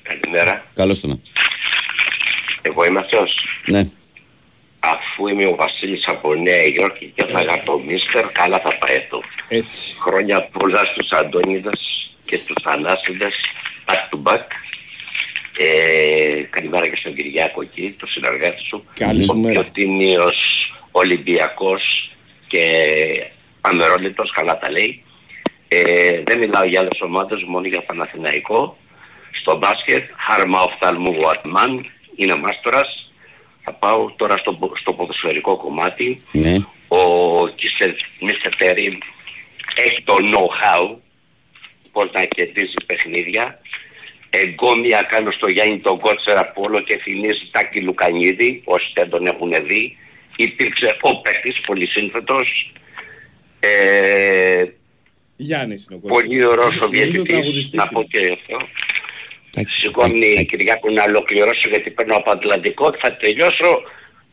[0.03, 0.65] Καλημέρα.
[0.75, 1.17] Καλώς το να.
[2.63, 3.47] Εγώ είμαι αυτός.
[3.67, 3.89] Ναι.
[4.81, 9.21] Αφού είμαι ο Βασίλης από Νέα Υόρκη και έφαγα το Μίστερ, καλά θα πάει αυτό.
[9.49, 9.97] Έτσι.
[10.01, 11.81] Χρόνια πολλά στους Αντώνιδες
[12.25, 13.35] και στους Θανάσιδες,
[13.87, 14.45] back to back.
[15.61, 18.85] Ε, καλημέρα και στον Κυριάκο εκεί, το συνεργάτη σου.
[18.95, 19.61] Καλή σου Ο μέρα.
[19.61, 20.37] πιο τίμιος
[20.91, 22.11] Ολυμπιακός
[22.47, 22.63] και
[23.61, 25.03] αμερόληπτος, καλά τα λέει.
[25.69, 28.77] Ε, δεν μιλάω για άλλες ομάδες, μόνο για Παναθηναϊκό.
[29.41, 31.87] Στο μπάσκετ, Χάρμα Οφθαλμού Γουατμάν,
[32.17, 33.13] είναι μάστορας.
[33.65, 36.19] Θα πάω τώρα στο, στο ποδοσφαιρικό κομμάτι.
[36.33, 36.57] Ναι.
[36.89, 37.03] Ο
[37.49, 38.99] Κίσερ Μίστερ Τέρι
[39.75, 40.97] έχει το know-how
[41.93, 43.61] πώς να κερδίζει παιχνίδια.
[44.31, 49.27] Εγκόμια κάνω στο Γιάννη τον Κότσερα που όλο και θυμίζει Τάκη Λουκανίδη, όσοι δεν τον
[49.27, 49.97] έχουν δει.
[50.37, 52.73] Υπήρξε ο παίκτης, πολύ σύνθετος.
[53.61, 54.65] Ε,
[55.37, 58.09] Γιάννης είναι ο πολύ ωραίος Νομίζω Σοβιετικής, τραγουδιστής να πω είναι.
[58.27, 58.67] και αυτό.
[59.55, 60.47] Εντάξει, Συγγνώμη εντάξει.
[60.47, 63.83] Κυριάκου να ολοκληρώσω γιατί παίρνω από Ατλαντικό και θα τελειώσω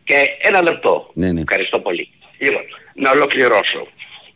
[0.04, 1.12] και ένα λεπτό.
[1.14, 1.40] Ναι, ναι.
[1.42, 2.10] Ευχαριστώ πολύ.
[2.38, 3.88] Λοιπόν, να ολοκληρώσω.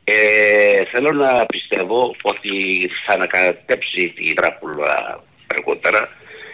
[0.03, 2.49] Ε, θέλω να πιστεύω ότι
[3.05, 5.23] θα ανακατέψει τη Δράκουλα
[5.56, 6.10] αργότερα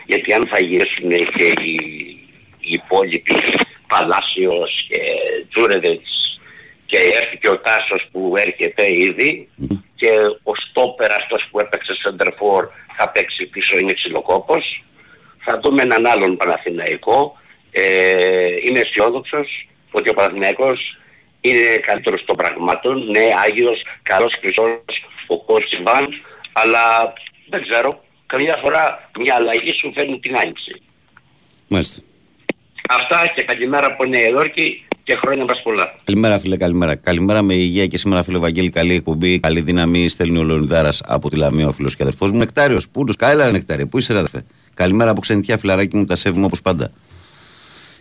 [0.06, 1.76] γιατί αν θα γυρίσουν και οι,
[2.60, 3.36] οι υπόλοιποι
[3.88, 5.00] Παλάσιος και
[5.50, 6.40] Τζούρεδετς
[6.86, 9.50] και έρθει και ο Τάσος που έρχεται ήδη
[9.96, 10.10] και
[10.44, 14.84] ο Στόπερ αυτός που έπαιξε Σεντερφόρ θα παίξει πίσω είναι ξυλοκόπος.
[15.44, 17.38] Θα δούμε έναν άλλον Παναθηναϊκό.
[17.72, 20.98] Ε, είμαι αισιόδοξος ότι ο Παναθηναϊκός
[21.42, 23.12] είναι καλύτερος των πραγμάτων.
[23.12, 24.80] Ναι, Άγιος, καλός χρυσός,
[25.28, 26.08] ο Κότσιμπαν,
[26.54, 27.14] αλλά
[27.50, 28.05] δεν ξέρω.
[28.26, 30.82] Καμιά φορά μια αλλαγή σου φέρνει την άνοιξη.
[31.68, 32.02] Μάλιστα.
[32.90, 35.96] Αυτά και καλημέρα από Νέα Υόρκη και χρόνια μας πολλά.
[36.04, 36.96] Καλημέρα, φίλε, καλημέρα.
[36.96, 38.70] Καλημέρα με υγεία και σήμερα, φίλε Βαγγέλη.
[38.70, 40.08] Καλή εκπομπή, καλή δύναμη.
[40.08, 42.38] Στέλνει ο Λεωνιδάρας από τη Λαμία, ο φίλος και αδερφός μου.
[42.38, 43.86] Νεκτάριος, πού του, καλά, νεκτάριο.
[43.86, 44.46] Πού είσαι, ρε, αδερφέ.
[44.74, 46.92] Καλημέρα από ξενιτιά, φιλαράκι μου, τα σέβουμε όπως πάντα.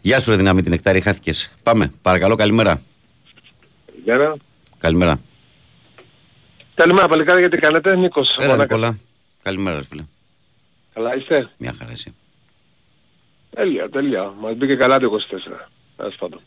[0.02, 1.54] Γεια σου, ρε δύναμη, την νεκτάρη, χάθηκες.
[1.62, 2.80] Πάμε, παρακαλώ, καλημέρα.
[4.04, 4.36] Καλημέρα.
[4.78, 5.20] Καλημέρα.
[6.74, 7.96] Καλημέρα παλικάρια γιατί κάνετε.
[7.96, 8.36] Νίκος.
[8.38, 8.74] Έλα, Μαλάκα.
[8.74, 8.98] Νικόλα.
[9.42, 10.02] Καλημέρα, ρε φίλε.
[10.94, 12.14] Καλά είστε; Μια χαρά εσύ.
[13.54, 14.32] Τέλεια, τέλεια.
[14.40, 15.68] Μας μπήκε καλά το 24.
[15.96, 16.40] Ας πάντων.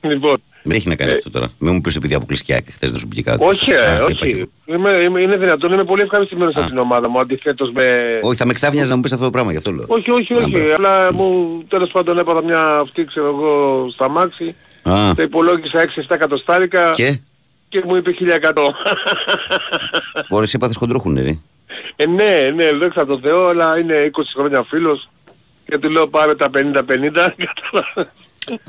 [0.00, 1.52] λοιπόν, Δεν έχει να κάνει Ε, αυτό τώρα.
[1.58, 3.44] Μην μου πεις επειδή αποκλειστικά και χθες δεν σου πήγε κάτι.
[3.44, 4.36] όχι, Α, ε, είπα και όχι.
[4.66, 4.76] εγώ.
[4.78, 6.58] Είμαι, είμαι, είναι δυνατόν, είμαι πολύ ευχαριστημένος Α.
[6.60, 8.18] από την ομάδα μου, αντιθέτως με...
[8.22, 9.84] Όχι, θα με ξάφνιαζε να μου πεις αυτό το πράγμα, γι' αυτό λέω.
[9.88, 10.74] όχι, όχι, Α, όχι, μπράβο.
[10.74, 16.02] αλλά μου τέλος πάντων έπαθα μια αυτή, ξέρω εγώ, στα μάξι, Α, τα υπολόγισα 6-7
[16.08, 17.18] εκατοστάρικα και;
[17.68, 18.52] και μου είπε 1100.
[20.28, 21.38] Μπορεί εσύ έπαθες χοντρόχουνε, ρε.
[21.96, 25.08] Ε, ναι, ναι, δόξα τω Θεώ, αλλά είναι 20 χρόνια φίλος
[25.66, 26.56] και του λέω πάρε τα 50-50.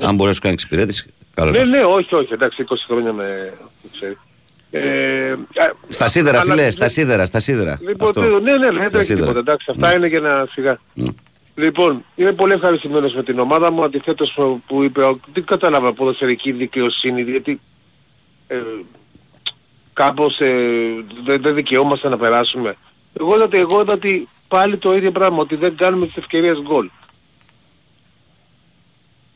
[0.06, 1.76] Αν μπορείς να σου κάνει εξυπηρέτηση, καλό Ναι, είναι αυτό.
[1.88, 3.52] ναι, όχι, όχι, εντάξει, 20 χρόνια με
[3.92, 4.18] ξέρει.
[4.74, 5.36] Ε, α,
[5.88, 7.78] Στα σίδερα, αλλά- φίλε, στα σίδερα, στα σίδερα.
[7.82, 8.20] Λοιπόν, Αυτό.
[8.20, 9.20] ναι, ναι, ναι, δεν Στα τρέχει σίδερα.
[9.26, 10.78] τίποτα, εντάξει, αυτά είναι για να σιγά.
[10.94, 11.08] Ναι.
[11.54, 15.92] Λοιπόν, είμαι πολύ ευχαριστημένος με την ομάδα μου, αντιθέτως που- που είπε, ο- δεν κατάλαβα
[15.92, 17.60] ποδοσφαιρική δικαιοσύνη, γιατί
[18.46, 18.56] ε,
[19.92, 20.52] κάπως ε,
[21.24, 22.76] δεν, δεν δικαιόμαστε να περάσουμε.
[23.20, 26.58] Εγώ είδα, ότι- εγώ είδα ότι πάλι το ίδιο πράγμα, ότι δεν κάνουμε τις ευκαιρίες
[26.62, 26.88] γκολ.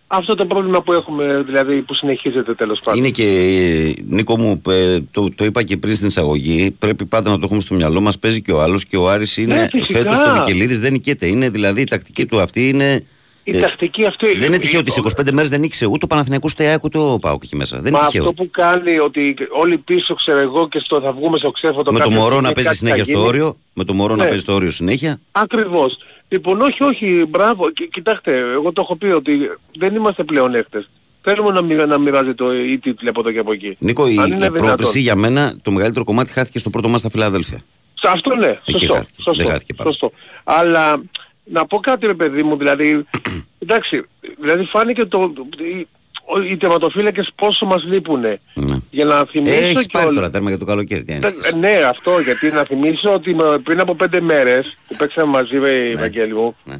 [0.08, 3.00] Αυτό το πρόβλημα που έχουμε, δηλαδή που συνεχίζεται τέλος πάντων.
[3.00, 7.30] Είναι και, ε, Νίκο μου, ε, το, το είπα και πριν στην εισαγωγή, πρέπει πάντα
[7.30, 9.66] να το έχουμε στο μυαλό μας, παίζει και ο άλλος και ο Άρης είναι Ναι,
[9.80, 9.98] φυσικά.
[9.98, 11.26] φέτος το Βικελίδης δεν νικέται.
[11.26, 13.04] Είναι δηλαδή η τακτική του αυτή είναι...
[13.48, 14.34] Η ε, τακτική αυτή...
[14.34, 16.84] δεν είναι τυχαίο ότι στις 25 μέρες δεν νίκησε ούτε ο Παναθηναϊκός ούτε η ΑΕΚ
[16.84, 17.80] ούτε ο ΠΑΟΚ εκεί μέσα.
[17.80, 18.32] Δεν Μα είναι αυτό τυχαίο.
[18.32, 22.04] που κάνει ότι όλοι πίσω ξέρω εγώ και στο θα βγούμε στο ξέφωτο Με το
[22.04, 23.26] κάποια μωρό στιγμή να παίζει κάτι θα συνέχεια στο γίνει.
[23.26, 24.28] όριο, με το μωρό να Ναι.
[24.28, 25.20] παίζει στο όριο συνέχεια.
[25.32, 25.96] Ακριβώς.
[26.28, 27.70] Λοιπόν, όχι, όχι, μπράβο.
[27.70, 29.38] Κι- κοιτάξτε, εγώ το έχω πει ότι
[29.78, 30.88] δεν είμαστε πλέον έχτες.
[31.22, 33.76] Θέλουμε να, μοιρα- να μοιράζεται το η τίτλη από εδώ και από εκεί.
[33.78, 34.66] Νίκο, η, Αν η είναι δυνατόν.
[34.66, 37.58] πρόκληση για μένα, το μεγαλύτερο κομμάτι χάθηκε στο πρώτο μας στα Φιλαδέλφια.
[37.94, 38.94] Σε αυτό ναι, Εκεί σωστό.
[38.94, 39.22] χάθηκε.
[39.22, 39.90] σωστό, Δεν χάθηκε πάρα.
[39.90, 40.12] σωστό.
[40.44, 41.02] Αλλά
[41.50, 43.06] να πω κάτι ρε παιδί μου, δηλαδή,
[43.58, 44.02] εντάξει,
[44.40, 45.86] δηλαδή φάνηκε το, οι,
[46.24, 48.40] ο- οι τερματοφύλακες πόσο μας λείπουνε.
[48.54, 48.76] Ναι.
[48.90, 51.04] Για να θυμίσω Ε, έχεις πάρει κιόλας- τώρα τέρμα για το καλοκαίρι.
[51.04, 51.54] τι Ε, άνοιξες.
[51.54, 55.70] Ναι, αυτό γιατί να θυμίσω ότι με- πριν από πέντε μέρες που παίξαμε μαζί με
[55.70, 56.74] η Βαγγέλη μου, Ναι.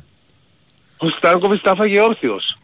[0.96, 2.58] ο Στάνκοβιτς τα έφαγε όρθιος.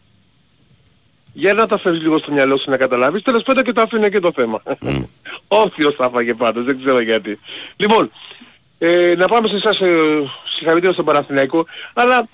[1.34, 4.08] Για να τα φέρεις λίγο στο μυαλό σου να καταλάβεις, τέλος πάντων και το άφηνε
[4.08, 4.62] και το θέμα.
[4.80, 5.02] Μμ.
[5.48, 7.38] όρθιος τα έφαγε πάντως, δεν ξέρω γιατί.
[7.76, 8.10] Λοιπόν,
[8.84, 10.22] ε, να πάμε σε εσάς ε,
[10.54, 12.28] συγχαρητήρια στον Παναθηναϊκό, αλλά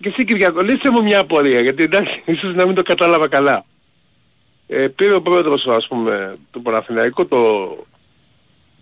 [0.00, 3.64] και εσύ Κυριακό, λύσε μου μια απορία, γιατί εντάξει, ίσως να μην το κατάλαβα καλά.
[4.66, 7.38] Ε, πήρε ο πρόεδρος, ας πούμε, του Παναθηναϊκού, το,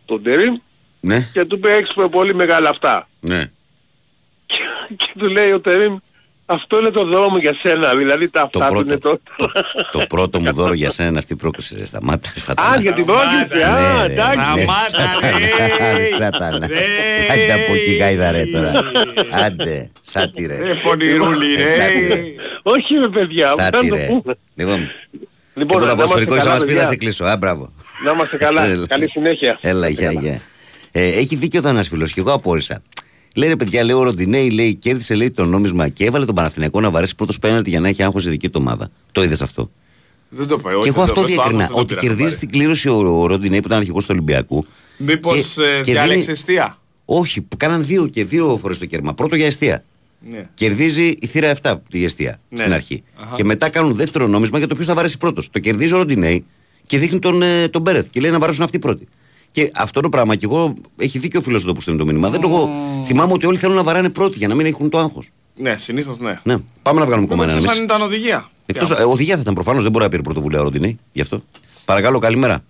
[0.05, 0.63] τον Τέρι,
[1.01, 3.09] Ναι, και του είπε έχεις πολύ μεγάλα αυτά.
[3.21, 3.51] ναι.
[4.47, 4.57] Και,
[4.97, 5.97] και του λέει ο Τερίμ,
[6.47, 9.21] αυτό είναι το δρόμο για σένα, δηλαδή τα Το αυτά του πρώτο, είναι το...
[9.37, 11.77] το, το πρώτο μου δώρο για σένα είναι αυτή η πρόκληση.
[11.79, 12.69] Ρε, σταμάτα, σατανά.
[12.69, 14.39] Α, για την πρόκληση, α, Ναι, ρε, εντάξει.
[14.39, 15.97] ναι, Σταμάτα, σατανά, ρε.
[15.97, 16.67] ρε, σατανά.
[16.67, 16.75] Ρε.
[17.33, 18.73] Άντε από εκεί γάιδα ρε τώρα.
[19.47, 20.55] Άντε, σάτι ρε.
[20.55, 22.15] Ε, πονηρούλη, Ε, σάτι, ρε.
[22.15, 22.23] ρε.
[22.63, 24.07] Όχι ρε παιδιά, Σάτι να το ρε.
[24.07, 24.35] πούμε.
[24.55, 24.91] Λοιπόν,
[25.55, 26.87] Λοιπόν, τίποτα να είμαστε ποδοσφαιρικό, καλά, άμα πει θα παιδιά.
[26.87, 27.25] σε κλείσω.
[27.25, 27.73] Α, μπράβο.
[28.05, 28.65] Να είμαστε καλά.
[28.65, 28.87] Έλα.
[28.87, 29.59] Καλή συνέχεια.
[29.61, 30.41] Έλα, γεια, γεια.
[30.93, 32.83] Ε, έχει δίκιο εδώ ένα φίλο και εγώ απόρρισα.
[33.37, 36.81] Λέει ρε παιδιά, λέει ο Ροντινέη, λέει, κέρδισε λέει, το νόμισμα και έβαλε τον Παναθηναϊκό
[36.81, 38.89] να βαρέσει πρώτος πέναλτι για να έχει άγχος η δική του ομάδα.
[39.13, 39.71] Το είδες αυτό;
[40.29, 40.79] Δεν το πάει.
[40.81, 41.69] και εγώ αυτό διέκρινα.
[41.73, 44.67] Ότι κερδίζει την κλήρωση ο, ο Ροντινέη που ήταν αρχηγός του Ολυμπιακού.
[44.97, 46.79] Μήπως και- και διάλεξε δίνει- εστία.
[47.05, 49.15] Όχι, που κάναν δύο και δύο φορές το κέρμα.
[49.15, 49.85] Πρώτο για αιστεία.
[50.31, 50.49] Ναι.
[50.55, 52.59] Κερδίζει η θύρα 7 η αιστεία Ναι.
[52.59, 53.03] στην αρχή.
[53.21, 53.35] Αχα.
[53.37, 55.51] Και μετά κάνουν δεύτερο νόμισμα για το ποιος θα βαρέσει πρώτος.
[55.51, 56.45] Το κερδίζει ο Ροντινέη
[56.87, 59.09] και δείχνει τον, ε, τον Μπέρεθ και λέει να βαρέσουν αυτοί πρώτοι.
[59.57, 62.29] Και αυτό το πράγμα, και εγώ έχει δίκιο ο φίλος εδώ που στέλνει το μήνυμα.
[62.31, 62.71] Δεν το έχω.
[63.05, 65.31] Θυμάμαι ότι όλοι θέλουν να βαράνε πρώτοι για να μην έχουν το άγχος.
[65.57, 66.41] Ναι, συνήθως ναι.
[66.43, 67.79] Ναι, πάμε να βγάλουμε κομμένα Εκτός εμεί.
[67.79, 68.51] αν ήταν οδηγία.
[68.67, 71.43] Εκτός οδηγία θα ήταν προφανώς, δεν μπορεί να πήρε πρωτοβουλία ο Ροντινέη γι' αυτό.
[71.85, 72.65] Παρακαλώ, καλημέρα.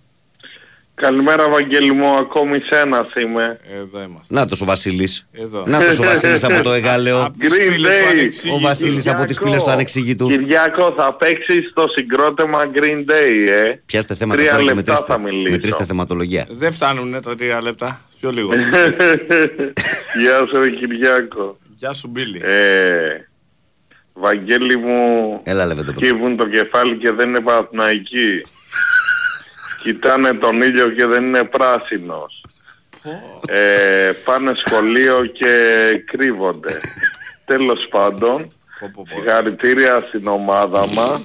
[1.01, 3.59] Καλημέρα Βαγγέλη μου, ακόμη σένας είμαι.
[3.75, 4.35] Εδώ είμαστε.
[4.35, 5.29] Να ο Βασίλης.
[5.33, 5.65] Εδώ.
[5.67, 7.23] Να ο Βασίλης από το Εγάλεο.
[7.23, 8.11] Απ' τις Green πύλες του Day.
[8.11, 8.55] ανεξήγητου.
[8.57, 10.27] Ο Βασίλης από τις πύλες του ανεξήγητου.
[10.27, 13.73] Κυριακό θα παίξεις στο συγκρότημα Green Day, ε.
[13.87, 15.51] Πιάστε θέματα Τρία τώρα και λεπτά μετρήστε, θα μιλήσω.
[15.51, 16.47] μετρήστε θεματολογία.
[16.51, 18.01] Δεν φτάνουν τα τρία λεπτά.
[18.21, 18.51] Πιο λίγο.
[20.23, 21.59] Γεια σου ρε Κυριάκο.
[21.77, 22.41] Γεια σου Μπίλι.
[22.45, 23.29] Ε,
[24.13, 26.07] Βαγγέλη μου, Έλα λεβέ το πρώτο.
[26.07, 28.43] κύβουν το κεφάλι και δεν είναι Παναθηναϊκοί.
[29.87, 32.45] Κοιτάνε τον ήλιο και δεν είναι πράσινος.
[33.49, 35.53] Ε, πάνε σχολείο και
[36.07, 36.81] κρύβονται.
[37.45, 39.15] Τέλος πάντων, Πω, πω, πω.
[39.15, 41.21] συγχαρητήρια στην ομάδα μας.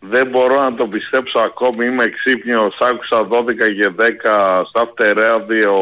[0.00, 5.74] Δεν μπορώ να το πιστέψω ακόμη, είμαι ξύπνιος, άκουσα 12 και 10 στα φτερέδιο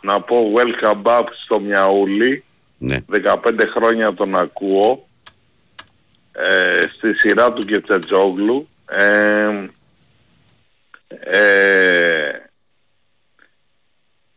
[0.00, 2.44] να πω welcome back στο Μιαούλι.
[2.78, 2.96] Ναι.
[3.10, 3.36] 15
[3.74, 5.08] χρόνια τον ακούω
[6.32, 9.68] ε, στη σειρά του και Τσετζόγλου ε,
[11.20, 12.30] ε,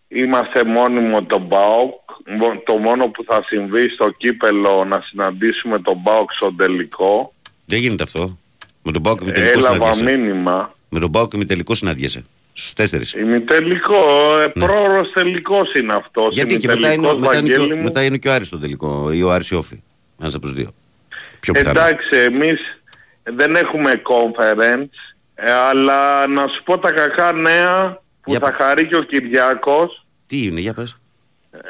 [0.08, 6.04] είμαστε μόνιμο τον ΠΑΟΚ Μο- το μόνο που θα συμβεί στο κύπελο να συναντήσουμε τον
[6.04, 7.34] ΠΑΟΚ στο τελικό
[7.66, 8.38] Δεν γίνεται αυτό.
[8.84, 10.18] Με τον Πάο και με τελικό έλαβα συναντιέσαι.
[10.18, 12.26] μήνυμα Με τον Πάο και με τελικό συναντιέσαι.
[12.54, 13.14] Στους τέσσερις.
[13.14, 13.96] ημιτελικό,
[14.42, 16.32] ε, πρόωρος τελικός είναι αυτός Ναι.
[16.34, 17.84] Γιατί και μετά είναι, ημιτελικός, μετά, είναι και, Βαγγέλη ο- μου.
[17.84, 19.82] μετά είναι και ο Άρης στον τελικό ή ο Άρης Ιόφη.
[20.22, 20.74] Ένας από τους δύο.
[21.40, 21.80] Πιο πιθανό.
[21.80, 22.60] Εντάξει, εμείς
[23.24, 27.92] δεν έχουμε conference, ε, αλλά να σου πω τα κακά νέα
[28.22, 28.56] που Για θα πες.
[28.66, 30.98] χαρεί και ο Κυριάκος, Τι είναι, για πες.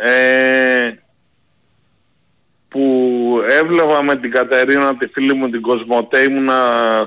[0.04, 0.92] ε,
[2.68, 6.60] που έβλεπα με την Κατερίνα τη φίλη μου την Κοσμοτέ ήμουνα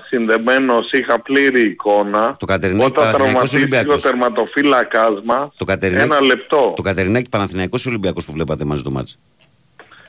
[0.09, 2.37] συνδεμένος, είχα πλήρη εικόνα.
[2.38, 4.03] Το Κατερινάκι Όταν Παναθηναϊκός τραυματίστηκε ο Ολυμπιακός.
[4.03, 6.73] τερματοφύλακας μας, Το Κατερινάκι, ένα λεπτό.
[6.77, 9.19] το Κατερινάκι Παναθηναϊκός ή Ολυμπιακός που βλέπατε μαζί το μάτς.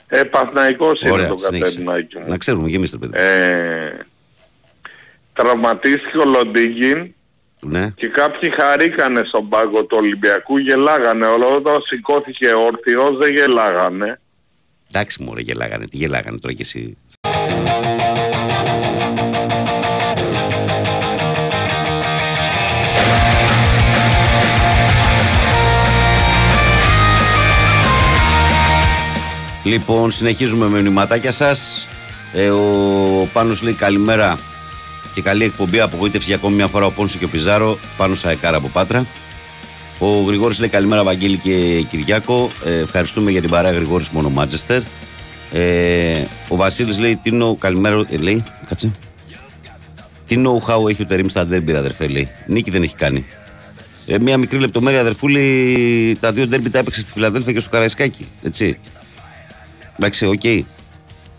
[0.08, 1.64] Ε, Παθηναϊκός είναι Ωραία, το συνέχισε.
[1.78, 2.26] Κατερινάκι μου.
[2.28, 3.18] Να ξέρουμε, γεμίστε παιδί.
[3.18, 3.92] Ε,
[5.38, 7.14] τραυματίστηκε ο Λοντίγκιν
[7.60, 7.92] Ναι.
[7.96, 11.26] Και κάποιοι χαρήκανε στον πάγκο του Ολυμπιακού, γελάγανε.
[11.26, 14.20] Όλο όταν σηκώθηκε όρθιος δεν γελάγανε.
[14.90, 15.88] Εντάξει μου, γελάγανε.
[15.88, 16.98] Τι γελάγανε τώρα κι εσύ.
[29.64, 31.88] Λοιπόν, συνεχίζουμε με μηνυματάκια σας.
[32.34, 34.40] Ε, ο Πάνος λέει καλημέρα
[35.18, 35.80] και καλή εκπομπή.
[35.80, 37.78] Απογοήτευση για ακόμη μια φορά ο Πόνσο και ο Πιζάρο.
[37.98, 39.06] Πάνω Σαεκάρα από Πάτρα.
[40.00, 42.50] Ο Γρηγόρης λέει καλημέρα Βαγγέλη και Κυριάκο.
[42.66, 44.82] Ε, ευχαριστούμε για την παρέα Γρηγόρης μόνο Μάντσεστερ.
[45.52, 47.56] Ε, ο Βασίλης λέει τι νο...
[47.56, 48.92] καλημέρα ε, λέει, κάτσε.
[50.26, 52.30] Τι know-how έχει ο Τερίμ στα ντέρμπι, ρε αδερφέ, λέει.
[52.48, 53.26] Νίκη δεν έχει κάνει.
[54.08, 58.28] Ε, μια μικρή λεπτομέρεια, αδερφούλη, τα δύο ντέρμπι τα έπαιξε στη Φιλαδέλφια και στο Καραϊσκάκι.
[58.44, 58.80] Έτσι.
[60.00, 60.76] Εντάξει, οκ.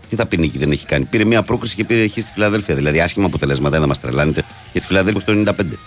[0.09, 1.05] Τι θα πει νίκη δεν έχει κάνει.
[1.05, 2.75] Πήρε μια πρόκριση και πήρε χ στη Φιλαδέλφια.
[2.75, 4.43] Δηλαδή, άσχημα αποτελέσματα, δεν θα μας τρελάνετε.
[4.71, 5.77] Και στη Φιλαδέλφια το 95.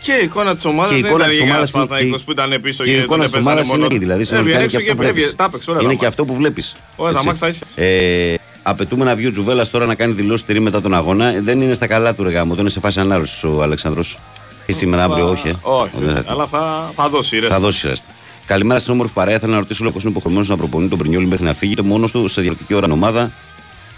[0.00, 1.86] Και η εικόνα της ομάδας Και η δεν εικόνα ήταν της για ομάδας ένας είναι-
[1.86, 3.86] Παναθηναϊκός και- που ήταν πίσω Και η και εικόνα τον της έπαιζανε ομάδας είναι μόνο.
[3.90, 3.98] εκεί.
[3.98, 5.36] Δηλαδή, Έβγαινε συνολικά είναι έξω και αυτός που έβγαινε, βλέπει.
[5.36, 6.14] τα έπαιξε όλα Είναι τα και μάτς.
[6.18, 6.74] αυτό που βλέπεις.
[6.96, 7.66] Όλα τα μάτς τα ίσια.
[7.74, 11.26] Ε, απαιτούμε να βγει ο Τζουβέλλα τώρα να κάνει δηλώσεις τερή μετά τον αγώνα.
[11.34, 12.52] Ε, δεν είναι στα καλά του ρεγάμου.
[12.52, 14.18] Δεν είναι σε φάση ανάρρωσης ο Αλεξανδρός.
[14.66, 15.48] Και σήμερα, αύριο, όχι.
[15.48, 15.54] ε.
[15.60, 16.30] Όχι, Δεν θα έρθει.
[16.30, 17.48] αλλά θα, θα δώσει ρε.
[17.48, 18.06] Θα δώσει ρέστα.
[18.46, 19.38] Καλημέρα στην όμορφη παρέα.
[19.38, 22.28] Θέλω να ρωτήσω πώ είναι υποχρεωμένος να προπονεί τον Πρινιόλη μέχρι να φύγει μόνο του
[22.28, 23.32] σε διαφορετική ώρα ομάδα.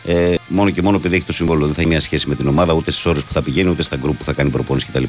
[0.05, 1.67] Ε, μόνο και μόνο επειδή έχει το συμβόλαιο.
[1.67, 3.83] Δεν θα έχει μια σχέση με την ομάδα ούτε στις ώρες που θα πηγαίνει ούτε
[3.83, 5.05] στα γκρουπ που θα κάνει προπόνηση κτλ.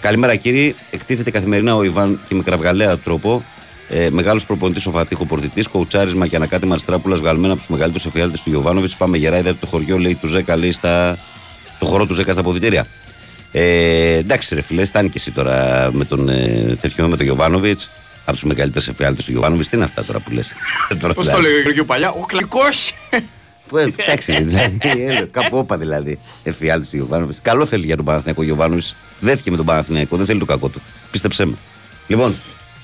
[0.00, 0.74] Καλημέρα κύριε.
[0.90, 3.42] Εκτίθεται καθημερινά ο Ιβάν και με κραυγαλαία τρόπο.
[3.88, 8.42] Ε, Μεγάλος προπονητής ο Φατίχο Πορτιτής, κοουτσάρισμα και ανακάτεμα Αστράπουλα βγαλμένα από τους μεγαλύτερους εφιάλτες
[8.42, 8.90] του Γιωβάνοβιτ.
[8.98, 11.18] Πάμε γερά, είδατε το χωριό λέει του Ζέκα, λέει στα.
[11.78, 12.86] το χώρο του Ζέκα στα ποδητήρια.
[13.52, 17.80] Ε, εντάξει, ρε φιλέ, φτάνει και εσύ τώρα με τον ε, τέτοιο με τον Γιωβάνοβιτ.
[18.24, 19.68] Από τους μεγαλύτερους εφιάλτες του Γιωβάνοβιτς.
[19.68, 20.48] Τι είναι αυτά τώρα που λες;
[21.14, 22.94] Πώς το λέει ο Γιώργο Παλιά, ο κλαϊκός.
[23.96, 24.78] Εντάξει, δηλαδή.
[24.80, 26.18] ε, Κάπου όπα δηλαδή.
[26.42, 27.38] Εφιάλτης του Γιωβάνοβιτς.
[27.42, 28.96] Καλό θέλει για τον Παναθηναϊκό Γιωβάνοβιτς.
[29.20, 30.82] Δέθηκε με τον Παναθηναϊκό, δεν θέλει το κακό του.
[31.10, 31.54] Πίστεψέ με.
[32.06, 32.34] Λοιπόν,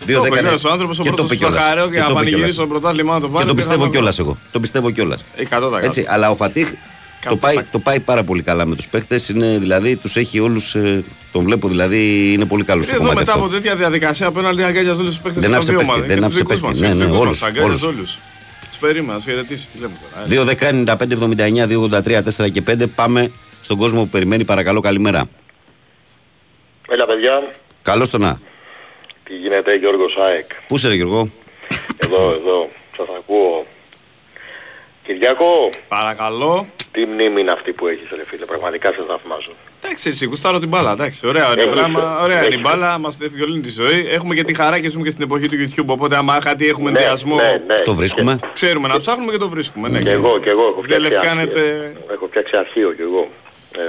[0.04, 0.40] δύο Το είπε δέκα.
[0.42, 1.68] κιόλας ο άνθρωπος ο και το πρώτος είπε στο κιόλας.
[1.68, 2.68] χαρέο Και και να το είπε πανηγυρίσει κιόλας.
[2.72, 3.46] το πρωτάθλημα να το Και πάρει.
[3.48, 4.38] το και θα πιστεύω το- κιόλας εγώ.
[4.50, 5.24] Το πιστεύω κιόλας.
[5.36, 5.84] 100%.
[5.84, 6.72] Έτσι, αλλά ο Φατίχ
[7.28, 9.32] το πάει, το πάει πάρα πολύ καλά με τους παίχτες.
[9.34, 10.76] Δηλαδή τους έχει όλους.
[11.32, 13.44] τον βλέπω δηλαδή είναι πολύ καλός στο Εδώ κομμάτι μετά αυτό.
[13.44, 16.08] από τέτοια διαδικασία απέναντι αγκάλιαζε όλους τους παίχτες Δεν των άφησε δύο παίχτη, ομάδων.
[16.08, 16.82] δεν Και άφησε τους δικούς παίχτη.
[16.82, 17.96] μας, Ναι, και ναι, τους όλους, δικούς μας, αγκάλιαζε όλους.
[17.96, 18.18] όλους.
[18.68, 20.24] Τους περίμενας, να σου χαιρετήσεις, τι λέμε τώρα.
[20.24, 20.28] ε.
[20.28, 22.86] 2-10-95-79-2-83-4 και 5.
[22.94, 23.30] Πάμε
[23.62, 25.28] στον κόσμο που περιμένει, παρακαλώ, καλημέρα.
[26.90, 27.50] Έλα παιδιά,
[27.82, 28.40] Καλώς το να.
[29.24, 30.50] τι γίνεται Γιώργος ΑΕΚ.
[30.68, 31.28] Πού είσαι, ρε Γιώργο;
[31.96, 33.66] Εδώ, εδώ, σας ακούω.
[35.08, 36.66] Κυριάκο, Παρακαλώ.
[36.92, 39.52] τι μνήμη είναι αυτή που έχεις ρε φίλε, πραγματικά σε θαυμάζω.
[39.82, 40.90] Εντάξει, εσύ γουστάρω την μπάλα.
[40.92, 42.20] Εντάξει, ωραία, είναι Έχεις, πράγμα.
[42.22, 42.60] Ωραία είναι η έχεις.
[42.60, 44.06] μπάλα, μας διευκολύνει τη ζωή.
[44.10, 45.86] Έχουμε και τη χαρά και ζούμε και στην εποχή του YouTube.
[45.86, 47.74] Οπότε, άμα κάτι έχουμε Ναι, ενδιασμό, ναι, ναι.
[47.74, 48.38] Το βρίσκουμε.
[48.52, 49.88] ξέρουμε να ψάχνουμε και το βρίσκουμε.
[49.88, 50.00] Ναι.
[50.00, 51.60] Και εγώ, και εγώ έχω φτιάξει Διαλευκάνεται.
[51.60, 51.92] αρχείο.
[52.12, 53.28] Έχω φτιάξει αρχείο κι εγώ.
[53.76, 53.80] Ε,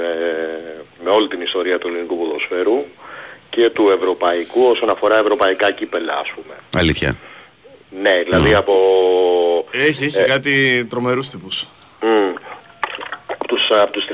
[1.04, 2.86] με όλη την ιστορία του ελληνικού ποδοσφαίρου
[3.50, 6.54] και του ευρωπαϊκού όσον αφορά ευρωπαϊκά κύπελα ας πούμε.
[6.76, 7.18] Αλήθεια.
[8.02, 8.74] Ναι, δηλαδή από...
[9.72, 11.68] Έχει, έχει κάτι τρομερούς τύπους.
[12.02, 12.34] Μμ.
[13.28, 14.14] Από τους, από τους 32,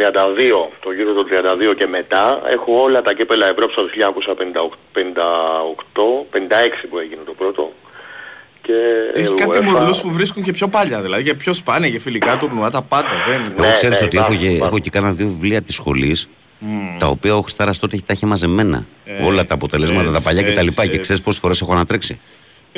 [0.83, 1.25] το γύρο των
[1.71, 7.33] 32 και μετά, έχω όλα τα κύπελα Ευρώπης από το 1958, 56 που έγινε το
[7.33, 7.73] πρώτο.
[8.61, 8.73] Και
[9.15, 9.39] Έχει UEFA.
[9.39, 11.23] κάτι μουρλούς που βρίσκουν και πιο παλιά δηλαδή.
[11.23, 13.09] Και πιο σπάνια και φιλικά τουρνουά τα πάντα.
[13.27, 13.53] Δεν...
[13.57, 14.67] Εγώ Ναι, ξέρεις ναι, ότι έχω υπάρχουν, και, υπάρχουν.
[14.67, 16.29] έχω και κάνα δύο βιβλία της σχολής.
[16.99, 18.85] Τα οποία ο Χριστάρα τότε τα είχε μαζεμένα.
[19.25, 20.65] όλα τα αποτελέσματα, τα Ε, έτσι, παλιά κτλ.
[20.65, 20.99] έτσι, Και έτσι.
[20.99, 22.19] ξέρεις πόσες φορές έχω ανατρέξει.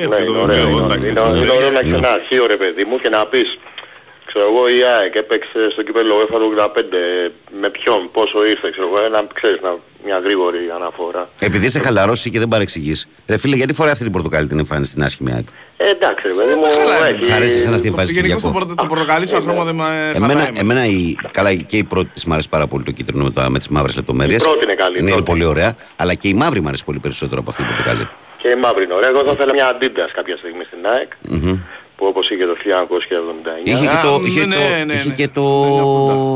[0.02, 1.80] Έχω Ναι, και το είναι ωραίο, βιβλίο εγώ, είναι εντάξει, είναι- στην είναι ωραίο να
[1.80, 1.80] ιστορία.
[1.80, 3.48] έχεις ένα αρχείο ρε παιδί μου και να πεις
[4.30, 7.32] ξέρω εγώ η ΑΕΚ έπαιξε στο κύπελο UEFA το 85
[7.62, 9.72] με ποιον, πόσο ήρθε ξέρω εγώ, να ξέρεις να,
[10.08, 11.24] μια γρήγορη αναφορά.
[11.48, 13.00] Επειδή είσαι χαλαρώσει και δεν παρεξηγείς.
[13.32, 16.34] Ρε φίλε, γιατί φοράει αυτή την πορτοκάλη την εμφάνιση στην άσχημη ΑΕΚ; Ε, εντάξει ρε
[16.40, 17.14] παιδί μου, χαλάει.
[17.14, 18.66] έχει- Σ' αρέσει εσένα αυτή η Το- εμφάνιση του Γενικώς το, Κυριακού.
[18.66, 20.52] πορτο- το πορτοκαλί σαν χρώμα δεν με Εμένα, χαλάει.
[20.64, 23.50] εμένα η, καλά, και η πρώτη της μου αρέσει πάρα πολύ το κίτρινο με, τα-
[23.50, 24.36] με τις μαύρες λεπτομέρειε.
[24.36, 25.24] Η πρώτη είναι καλή, η Είναι πρώτη.
[25.32, 25.72] πολύ ωραία.
[25.96, 28.08] Αλλά και η μαύρη μου αρέσει πολύ περισσότερο από αυτή την πορτοκαλί.
[28.48, 29.10] Και η μαύρη είναι ωραία.
[29.10, 31.12] Εγώ θα ήθελα μια Adidas κάποια στιγμή στην ΑΕΚ
[31.96, 33.62] που όπως είχε το 1979.
[33.64, 34.20] Είχε και Α, το.
[34.20, 35.14] ναι, Είχε ναι, το, ναι, είχε ναι.
[35.14, 35.44] και το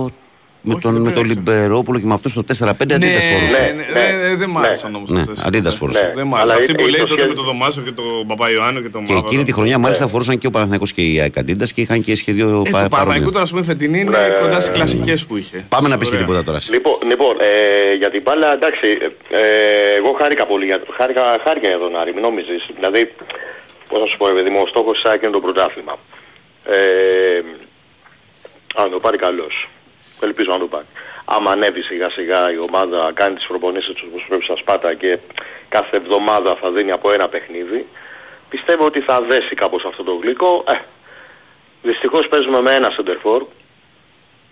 [0.04, 0.21] Δεν
[0.64, 1.40] με Όχι, τον, δεν με τον πειράζει.
[1.40, 3.62] Λιμπερόπουλο και με αυτό στο 4-5 Ναι, αντίθετο φορούσε.
[3.62, 4.68] ναι, ναι, Ναι, ναι, δεν μ' ναι.
[4.68, 5.44] άρεσαν όμως Ναι, αυτές.
[5.46, 6.04] Αντίτας φορούσε.
[6.06, 6.14] Ναι.
[6.16, 6.58] Δεν μ' Αλλά άρεσε.
[6.58, 9.04] Αυτή είναι- που λέει είναι τότε το με τον Δωμάζο και τον Παπαϊωάννου και τον
[9.04, 9.28] Και Μαύρο.
[9.28, 12.16] εκείνη τη χρονιά μάλιστα φορούσαν και ο Παναθηναϊκός και η ΑΕΚ Αντίτας και είχαν και
[12.16, 12.90] σχέδιο Ε, πα- του παρόμοιο.
[12.90, 15.66] Παναθηναϊκού τώρα, ας πούμε, φετινή είναι Ναι, κοντά ναι, στις ναι, κλασικές που είχε.
[15.70, 16.26] Πάμε να πεις και Ωραία.
[16.28, 16.58] τίποτα τώρα.
[16.58, 16.72] εσύ.
[16.72, 18.88] Λοιπόν, λοιπόν ε, για την μπάλα, εντάξει,
[19.30, 22.64] ε, εγώ χάρηκα πολύ, για, χάρηκα, χάρηκα για τον Άρη, μην νομίζεις.
[22.76, 23.14] Δηλαδή,
[23.90, 25.96] πώς να σου πω ρε παιδί μου, ο στόχος της ΑΕΚ είναι το πρωτάθλημα.
[26.66, 27.42] Ε,
[28.76, 29.70] αν το πάρει καλός.
[30.22, 30.86] Ελπίζω να το πάρει.
[31.26, 35.20] Άμα ανέβει σιγά σιγά η ομάδα, κάνει τις προπονήσεις τους όπως πρέπει στα Σπάτα και
[35.70, 37.88] κάθε εβδομάδα θα δίνει από ένα παιχνίδι,
[38.50, 40.64] πιστεύω ότι θα δέσει κάπως αυτό το γλυκό.
[40.68, 40.74] Ε,
[41.82, 43.46] δυστυχώς παίζουμε με ένα σεντερφόρ,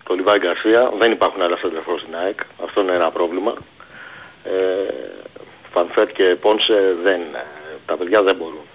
[0.04, 0.92] το Λιβάη Γκαρσία.
[0.98, 2.40] Δεν υπάρχουν άλλα σεντερφόρ στην ΑΕΚ.
[2.64, 3.54] Αυτό είναι ένα πρόβλημα.
[4.44, 4.50] Ε,
[5.72, 7.44] Φανφέτ και Πόνσε δεν, ε,
[7.86, 8.66] τα παιδιά δεν μπορούν.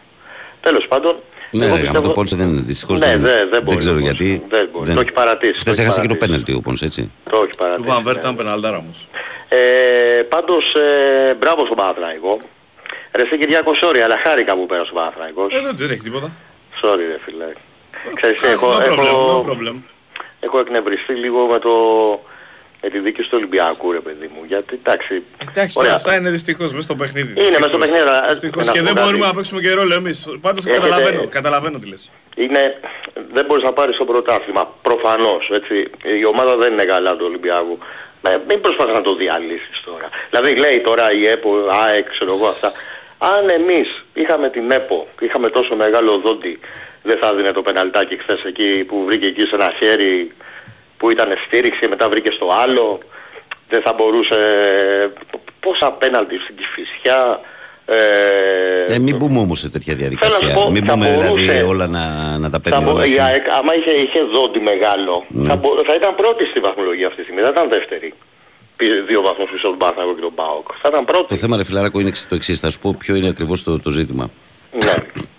[0.62, 1.16] Τέλος πάντων,
[1.52, 3.00] Ναι, εγώ ρε, άμα πιστεύω- το Πόνσε δεν είναι δυστυχώς.
[3.00, 4.12] Ναι, δεν, δεν, δεν, μπορεί, ξέρω ο Πόνσε.
[4.14, 4.44] γιατί.
[4.50, 4.94] Δεν μπορεί.
[4.94, 5.54] Το έχει παρατήσει.
[5.54, 6.44] το Χθες έχει έχασε και το παρατήσει.
[6.44, 7.12] πέναλτι ο Πόνσε, έτσι.
[7.30, 7.88] Το έχει Του παρατήσει.
[7.90, 8.20] Βανβέρ ναι.
[8.20, 9.08] ήταν πεναλτάρα όμως.
[9.50, 9.58] Ε,
[10.34, 12.40] πάντως, ε, μπράβο στον Παναθηναϊκό.
[13.12, 15.54] Ρε εσύ Κυριάκο, sorry, αλλά χάρηκα που πέρασε ο Παναθηναϊκός.
[15.54, 16.32] Ε, δεν τρέχει τίποτα.
[16.82, 17.46] Sorry ρε φίλε.
[18.16, 19.76] Ξέρεις, Ε, έχω, no problem, έχω, no problem.
[20.40, 21.72] έχω εκνευριστεί λίγο με το...
[22.88, 24.42] Με τη δίκη του Ολυμπιακού ρε παιδί μου.
[24.48, 25.24] Γιατί εντάξει.
[25.50, 25.94] Εντάξει, ωραία.
[25.94, 27.32] αυτά είναι δυστυχώς μέσα στο παιχνίδι.
[27.32, 29.10] Είναι μέσα στο παιχνίδι, αλλά- Δυστυχώς να και σου δεν πω κάτι.
[29.12, 30.28] μπορούμε να παίξουμε και ρόλο εμείς.
[30.42, 32.12] Πάντως Έχετε- καταλαβαίνω, καταλαβαίνω τι λες.
[32.36, 32.80] είναι,
[33.34, 34.74] δεν μπορείς να πάρεις το πρωτάθλημα.
[34.82, 35.76] Προφανώς, έτσι.
[36.22, 37.78] Η ομάδα δεν είναι καλά του Ολυμπιακού.
[38.22, 40.10] Ε, μην προσπαθείς να το διαλύσεις τώρα.
[40.30, 41.50] Δηλαδή λέει τώρα η ΕΠΟ,
[41.84, 42.72] ΑΕΚ, ξέρω εγώ αυτά.
[43.18, 46.60] Αν εμείς είχαμε την ΕΠΟ, είχαμε τόσο μεγάλο δόντι,
[47.04, 50.32] δεν θα δίνει το πεναλτάκι χθες εκεί που βρήκε εκεί σε ένα χέρι
[50.98, 53.00] που ήταν στήριξη, μετά βρήκε στο άλλο.
[53.70, 54.36] Δεν θα μπορούσε...
[55.60, 57.40] Πόσα πέναλτι στην Κηφισιά.
[57.86, 60.48] Ε, Ε, μην μπούμε όμως σε τέτοια Θέλω να διαδικασία.
[60.50, 61.66] σου πω, Μην θα μπούμε δηλαδή μπορούσε.
[61.68, 62.04] όλα να,
[62.38, 62.92] να τα Θα παίρνει μπο...
[62.92, 63.04] όλα.
[63.06, 65.48] η στην- ΑΕΚ, άμα είχε, είχε δόντι μεγάλο, Ναι.
[65.48, 65.70] θα, μπο...
[65.88, 68.14] θα ήταν πρώτη στη βαθμολογία αυτή τη στιγμή, δεν ήταν δεύτερη.
[68.76, 70.68] Πήρε δύο βαθμούς πίσω από τον Παναθηναϊκό και τον ΠΑΟΚ.
[70.82, 71.26] Θα ήταν πρώτη.
[71.28, 72.60] Το θέμα, ρε φιλαράκο, είναι το εξής.
[72.60, 74.30] Θα σου πω ποιο είναι ακριβώς το, το ζήτημα.
[74.84, 74.94] Ναι.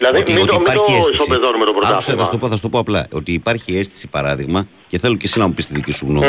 [0.00, 1.10] δηλαδή ότι, μην ότι το, μην υπάρχει το αίσθηση.
[1.22, 2.18] ισοπεδώνουμε το Άκουσε, πρωτάθλημα.
[2.18, 3.06] θα σου το πω, θα σου το πω απλά.
[3.12, 6.26] Ότι υπάρχει αίσθηση, παράδειγμα, και θέλω και εσύ να μου πεις τη δική σου γνώμη.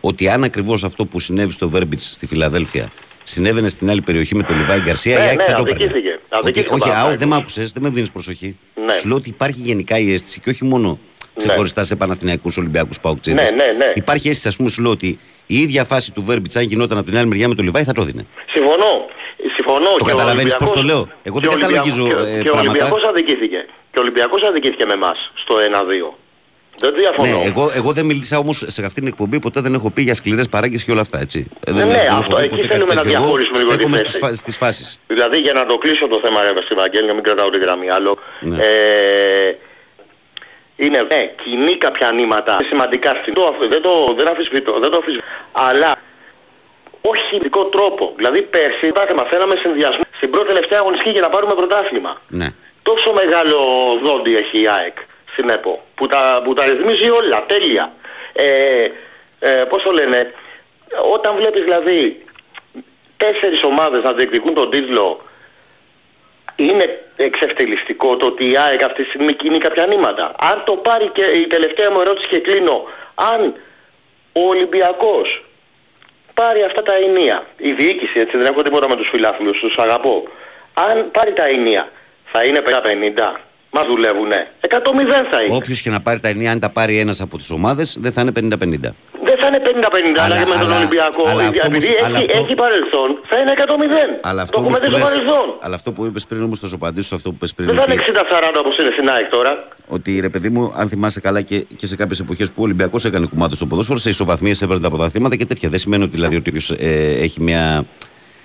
[0.00, 2.90] Ότι αν ακριβώς αυτό που συνέβη στο Βέρμπιτς στη Φιλαδέλφια
[3.22, 5.86] συνέβαινε στην άλλη περιοχή με τον Λιβάη Γκαρσία, Ναι, η ΑΕΚ ναι, θα το αδικήθηκε.
[5.96, 6.12] έπαιρνε.
[6.30, 7.18] Ότι, Αδικήθηκε ο όχι, α, Παναθηναϊκός.
[7.18, 8.58] δεν μ' άκουσες, δεν με δίνεις προσοχή.
[8.86, 8.92] Ναι.
[8.94, 10.98] Σου λέω ότι υπάρχει γενικά η αίσθηση και όχι μόνο
[11.36, 13.50] ξεχωριστά σε Παναθηναϊκούς Ολυμπιακούς Παουκτζίδες.
[13.50, 13.92] Ναι, ναι, ναι.
[13.94, 17.06] Υπάρχει αίσθηση, ας πούμε, σου λέω ότι η ίδια φάση του Βέρμπιτς, αν γινόταν από
[17.06, 18.26] την άλλη μεριά με τον Λιβάη, θα το δίνε.
[18.52, 19.07] Συμφωνώ.
[19.68, 19.90] Συμφωνώ.
[19.96, 21.02] Το και ο καταλαβαίνεις πώς Ολυμπιακός- το λέω.
[21.28, 22.70] Εγώ δεν και ο καταλογίζω, Ολυμπιακός- ε, και, και ο πράγματα.
[22.70, 23.60] Ολυμπιακός αδικήθηκε.
[23.92, 26.18] Και ο Ολυμπιακός αδικήθηκε με εμάς στο 1-2.
[26.80, 27.28] Δεν διαφωνώ.
[27.28, 30.14] Ναι, εγώ, εγώ δεν μίλησα όμως σε αυτήν την εκπομπή, ποτέ δεν έχω πει για
[30.14, 31.40] σκληρές παράγκε και όλα αυτά, έτσι.
[31.66, 33.16] Ε, Ναι, δεν, ναι, δεν έχω αυτό, πει εκεί ποτέ θέλουμε κάτι να τέτοιο.
[33.16, 34.08] Εγώ διαχωρίσουμε λίγο τη στέκομαι θέση.
[34.10, 34.98] στις, φα- στις φάσεις.
[35.06, 38.18] Δηλαδή για να το κλείσω το θέμα ρε Βαγγέλη, να μην κρατάω τη γραμμή άλλο.
[38.40, 38.56] Ναι.
[38.56, 39.56] Ε,
[40.76, 44.96] είναι ναι, κοινή κάποια νήματα σημαντικά στην το, αφ- δεν το, δεν αφισβητώ, δεν το
[44.98, 45.24] αφισβητώ.
[45.52, 45.90] Αλλά
[47.00, 48.12] όχι ειδικό τρόπο.
[48.16, 52.20] Δηλαδή πέρσι πάτε μαθαίναμε συνδυασμό στην πρώτη τελευταία αγωνιστική για να πάρουμε πρωτάθλημα.
[52.28, 52.48] Ναι.
[52.82, 53.58] Τόσο μεγάλο
[54.02, 54.96] δόντι έχει η ΑΕΚ
[55.32, 57.92] στην ΕΠΟ που τα, που τα ρυθμίζει όλα, τέλεια.
[58.32, 58.88] Ε,
[59.38, 60.32] ε, πώς το λένε,
[61.12, 62.24] όταν βλέπεις δηλαδή
[63.16, 65.20] τέσσερις ομάδες να διεκδικούν τον τίτλο
[66.56, 70.34] είναι εξευτελιστικό το ότι η ΑΕΚ αυτή τη στιγμή κινεί κάποια νήματα.
[70.38, 72.84] Αν το πάρει και η τελευταία μου ερώτηση και κλείνω,
[73.14, 73.54] αν
[74.32, 75.44] ο Ολυμπιακός
[76.40, 80.16] πάρει αυτά τα ενία, η διοίκηση έτσι δεν έχω τίποτα με τους φιλάθλους, τους αγαπώ,
[80.74, 81.84] αν πάρει τα ενία
[82.32, 83.40] θα είναι 50-50.
[83.70, 84.50] Μας δουλεύουνε.
[84.60, 84.68] 100-0
[85.30, 85.54] θα είναι.
[85.54, 88.20] Όποιος και να πάρει τα ενία, αν τα πάρει ένας από τις ομάδες, δεν θα
[88.20, 88.94] είναι 50-50.
[89.28, 91.22] Δεν θα είναι 50-50 αλλά, Αλλά- και με τον αλλά- Ολυμπιακό.
[91.32, 94.08] αλλά αυτό επειδή όμως- έχει, αλλά αυτό- έχει παρελθόν, θα είναι 100-0.
[94.28, 95.46] Αλλά το αυτό, έχουμε όμως δει που στο λες- παρελθόν.
[95.64, 97.66] αλλά αυτό που είπες πριν όμως θα σου απαντήσω σε αυτό που είπε πριν.
[97.68, 99.52] Δεν θα είναι ότι- 60-40 όπως είναι στην ΑΕΚ τώρα.
[99.96, 103.04] ότι ρε παιδί μου, αν θυμάσαι καλά και, και σε κάποιες εποχές που ο Ολυμπιακός
[103.04, 105.68] έκανε κουμάτο στο ποδόσφαιρο, σε ισοβαθμίες έπαιρνε τα πρωταθλήματα και τέτοια.
[105.68, 107.84] Δεν σημαίνει ότι δηλαδή ότι όποιος, ε, έχει μια.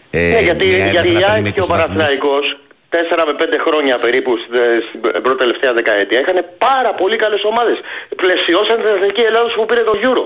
[0.09, 1.87] Ε, Ναι, γιατί, μια γιατί έδρα η να παίρνει ΑΕΚ με και ο 20 βαθμούς.
[1.87, 2.45] Παναθηναϊκός
[2.89, 7.77] 4 με 5 χρόνια περίπου στη- στην πρώτη τελευταία δεκαετία είχαν πάρα πολύ καλές ομάδες.
[8.21, 10.23] Πλαισιώσαν την Εθνική Ελλάδα που πήρε το Euro.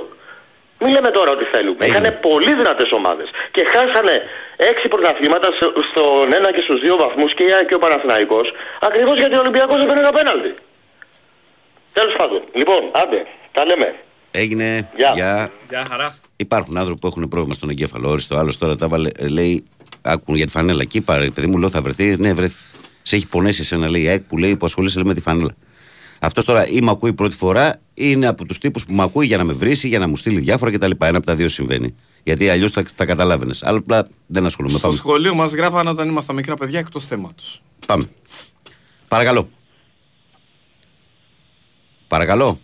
[0.82, 1.78] Μην λέμε τώρα ότι θέλουμε.
[1.86, 1.98] Έγινε.
[1.98, 3.28] Είχαν πολύ δυνατές ομάδες.
[3.56, 4.16] Και χάσανε
[4.58, 8.48] 6 πρωταθλήματα στο- στον 1 και στους 2 βαθμούς και η ΑΕΚ και ο Παναθηναϊκός
[8.88, 10.52] ακριβώς γιατί ο Ολυμπιακός έπαιρνε τα πέναλτι.
[11.94, 12.42] Τέλος πάντων.
[12.54, 13.20] Λοιπόν, άντε,
[13.52, 13.96] τα λέμε.
[14.32, 15.12] Έγινε Γεια.
[15.16, 15.50] για.
[15.70, 16.16] Γεια χαρά.
[16.36, 18.10] Υπάρχουν άνθρωποι που έχουν πρόβλημα στον εγκέφαλο.
[18.10, 19.66] Όριστο άλλος τώρα τα βάλε, ε, λέει,
[20.02, 20.84] άκουν για τη φανέλα.
[20.84, 22.16] Και είπα, ρε παιδί μου, λέω θα βρεθεί.
[22.18, 22.48] Ναι, βρε,
[23.02, 25.56] σε έχει πονέσει εσένα, λέει η ΑΕΚ που λέει που ασχολείσαι λέει, με τη φανέλα.
[26.20, 29.26] Αυτός τώρα ή με ακούει πρώτη φορά ή είναι από τους τύπους που με ακούει
[29.26, 30.92] για να με βρήσει, για να μου στείλει διάφορα κτλ.
[31.00, 31.96] Ένα από τα δύο συμβαίνει.
[32.24, 33.64] Γιατί αλλιώς θα τα καταλάβαινες.
[33.64, 34.78] Αλλά απλά δεν ασχολούμαι.
[34.78, 35.00] Στο Πάμε.
[35.00, 37.62] σχολείο μας γράφανε όταν ήμασταν μικρά παιδιά εκτός θέματος.
[37.86, 38.10] Πάμε.
[39.08, 39.50] Παρακαλώ.
[42.08, 42.60] Παρακαλώ.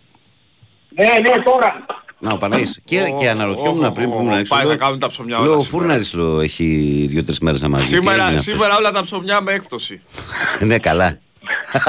[0.94, 1.86] Ναι, ναι, τώρα.
[2.18, 2.80] Να, ο Παναγής.
[2.84, 4.54] Και, και αναρωτιόμουν ω, πριν που ω, ήμουν έξω.
[4.54, 5.78] πάει, λέω- θα κάνουν τα ψωμιά όλα Λέω, ο σήμερα.
[5.84, 6.64] Φούρναρης λέω, έχει
[7.10, 7.86] δύο-τρεις μέρες να μαζί.
[7.86, 10.00] Σήμερα, σήμερα όλα τα ψωμιά με έκπτωση.
[10.66, 11.18] ναι, καλά.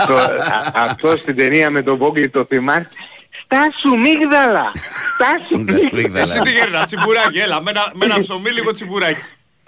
[0.07, 2.89] Το- α- αυτό στην ταινία με τον Μπόγκλι το θυμάσαι;
[3.45, 4.71] Στάσου μίγδαλα!
[5.13, 5.89] Στάσου μίγδαλα!
[5.93, 6.21] Μίγδαλα.
[6.31, 9.21] Εσύ τι γέρνα, τσιμπουράκι, έλα, με ένα, με ένα ψωμί λίγο τσιμπουράκι.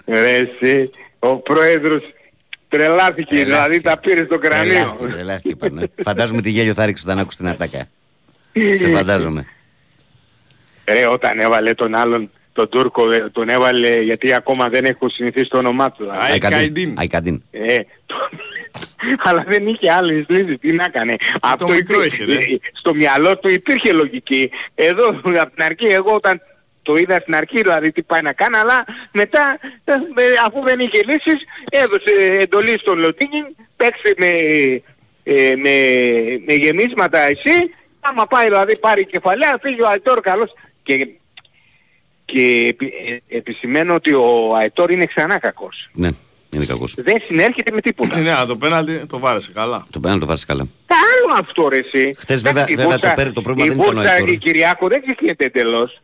[0.04, 2.02] Ρε εσύ, ο πρόεδρος
[2.68, 4.72] τρελάθηκε, δηλαδή τα πήρε στο κρανίο.
[4.72, 5.80] Τρελάθηκε, τρελάθηκε πάνω.
[6.02, 7.84] Φαντάζομαι τι γέλιο θα ρίξει όταν άκουσε την ατάκα.
[8.74, 9.46] Σε φαντάζομαι.
[10.84, 15.48] Ρε όταν έβαλε τον άλλον, τον Τούρκο, ε, τον έβαλε γιατί ακόμα δεν έχω συνηθίσει
[15.48, 16.02] το όνομά του.
[16.02, 16.20] δηλαδή.
[16.22, 16.94] Αϊ, Αϊκαϊντίν.
[16.98, 17.42] Αϊκαντίν.
[17.50, 18.28] Ε, το-
[19.28, 21.16] αλλά δεν είχε άλλες λύσεις, τι να έκανε.
[21.42, 22.54] Αυτό μικρό υπήρχε- είχε, ρε.
[22.54, 24.50] ε, Στο μυαλό του υπήρχε λογική.
[24.74, 25.08] Εδώ
[25.44, 26.40] από την αρχή εγώ όταν
[26.82, 30.80] το είδα στην αρχή δηλαδή τι πάει να κάνει, αλλά μετά ε, ε, αφού δεν
[30.80, 33.44] είχε λύσεις έδωσε εντολή στον Λοτίνιν,
[33.76, 34.26] παίξε με,
[35.22, 35.72] ε, με,
[36.46, 37.54] με γεμίσματα εσύ,
[38.00, 40.52] άμα πάει δηλαδή πάρει κεφαλαία, φύγει ο Αϊτόρ καλός.
[40.82, 41.08] Και,
[42.32, 42.92] και επι-
[43.28, 45.88] ε, επισημαίνω ότι ο Αϊτόρ είναι ξανά κακός.
[45.92, 46.08] Ναι,
[46.50, 46.94] είναι κακός.
[46.98, 48.18] Δεν συνέρχεται με τίποτα.
[48.18, 49.86] Ε, Ναι, αλλά το πέναλτι το βάρεσε καλά.
[49.90, 50.66] Το πέρα να το βάρεις καλά.
[50.86, 52.14] Τα άλλο αυτό ρε εσύ.
[52.18, 54.12] Χτες βέβαια- Εντάξει, η βέβαια Βούτσα- το πέρα- το πρόβλημα η δεν ήταν ο Βούτσα,
[54.12, 54.28] Αϊτόρ.
[54.30, 56.00] Η Κυριάκο δεν ξεχνιέται εντελώς.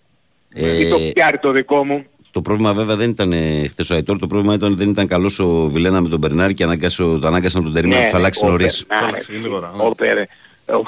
[0.55, 2.05] Ε, Ή το πιάρι το δικό μου.
[2.31, 3.33] Το πρόβλημα βέβαια δεν ήταν
[3.69, 4.19] χθες ο Αϊτόρ.
[4.19, 7.27] Το πρόβλημα ήταν ότι δεν ήταν καλός ο Βιλένα με τον Μπερνάρ και ανάγκασε, το
[7.27, 8.85] ανάγκασαν τον Τερίμα να τους αλλάξει ο νωρίς.
[8.89, 9.83] Μπερνάρ, Άλλαξε γρήγορα, ναι.
[9.85, 10.19] Ο Περ-
[10.67, 10.83] ο-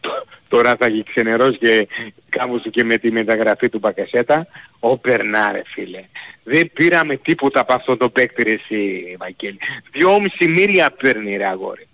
[0.00, 1.88] το- Τώρα θα έχει ξενερώσει και
[2.28, 4.46] κάπου και με τη μεταγραφή του Μπακασέτα.
[4.78, 6.04] Ο Περνάρε φίλε.
[6.42, 9.58] Δεν πήραμε τίποτα από αυτόν τον παίκτη ρε εσύ Βαγγέλη.
[9.92, 11.88] Δυόμιση μίλια παίρνει ρε αγόρι.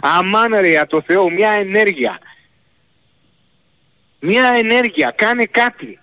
[0.00, 2.18] Αμάν ρε για το Θεό μια ενέργεια.
[4.20, 5.10] Μια ενέργεια.
[5.16, 5.98] Κάνε κάτι.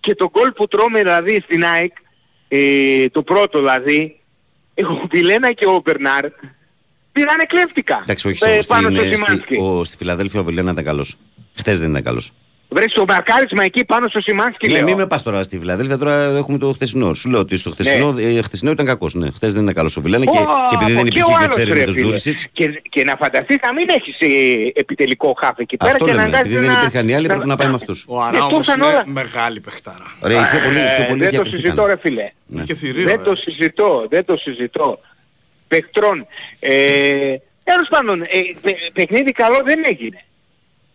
[0.00, 1.92] Και το γκολ που τρώμε δηλαδή στην ΑΕΚ,
[2.48, 4.20] ε, το πρώτο δηλαδή,
[4.74, 6.24] ο Βιλένα και ο Μπερνάρ
[7.18, 7.98] πήρανε κλέφτηκα.
[8.02, 9.54] Εντάξει, όχι ε, όμως, πάνω στην, στο ε, Σιμάνσκι.
[9.54, 11.16] στη, ο, στη Φιλαδέλφια ο Βιλένα ήταν καλός.
[11.58, 12.32] Χθες δεν ήταν καλός.
[12.70, 14.84] Βρες το μαρκάρισμα εκεί πάνω στο Σιμάνσκι Ναι, λέω.
[14.84, 17.14] μην με πας τώρα στη Φιλαδέλφια, τώρα έχουμε το χθεσινό.
[17.14, 19.14] Σου λέω ότι στο χθεσινό, ε, χθεσινό ήταν κακός.
[19.14, 21.22] Ναι, χθες δεν ήταν καλός ο Βιλένα και, Ω, και επειδή δεν από εκεί υπήρχε
[21.22, 22.04] ο και ο άλλος, Τσέρι ρε, με τον φίλε.
[22.04, 22.46] Τζούρισιτς.
[22.52, 24.26] Και, και να φανταστείς να μην έχεις ε,
[24.80, 26.38] επιτελικό χάφ εκεί πέρα Αυτό και να λέμε.
[26.38, 28.04] Επειδή δεν να- υπήρχαν οι άλλοι, πρέπει να πάει με αυτούς.
[28.08, 29.02] Ο Αρά Ε, όμως τόσαν είναι όλα.
[29.06, 30.06] μεγάλη παιχτάρα.
[30.20, 31.60] Ωραία, πιο πολύ, πιο Ε, πολύ δεν το διακριθήκαν.
[31.60, 32.30] συζητώ ρε φίλε.
[32.46, 32.62] Ναι.
[32.62, 33.04] Είχε θηρίο.
[33.04, 33.22] Δεν ε.
[33.22, 35.00] το συζητώ, δεν το συζητώ.
[35.68, 36.26] Παιχτρών.
[36.60, 38.26] Ε, τέλος πάντων, ε,
[38.60, 40.22] παι- παιχνίδι καλό δεν έγινε.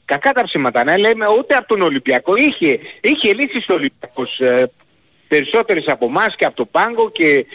[0.05, 2.36] Κακά τα ψήματα, ναι, λέμε ούτε από τον Ολυμπιακό.
[2.36, 4.71] Είχε, είχε λύσεις ο Ολυμπιακός ε,
[5.28, 7.45] περισσότερες από εμάς και από το Πάγκο και,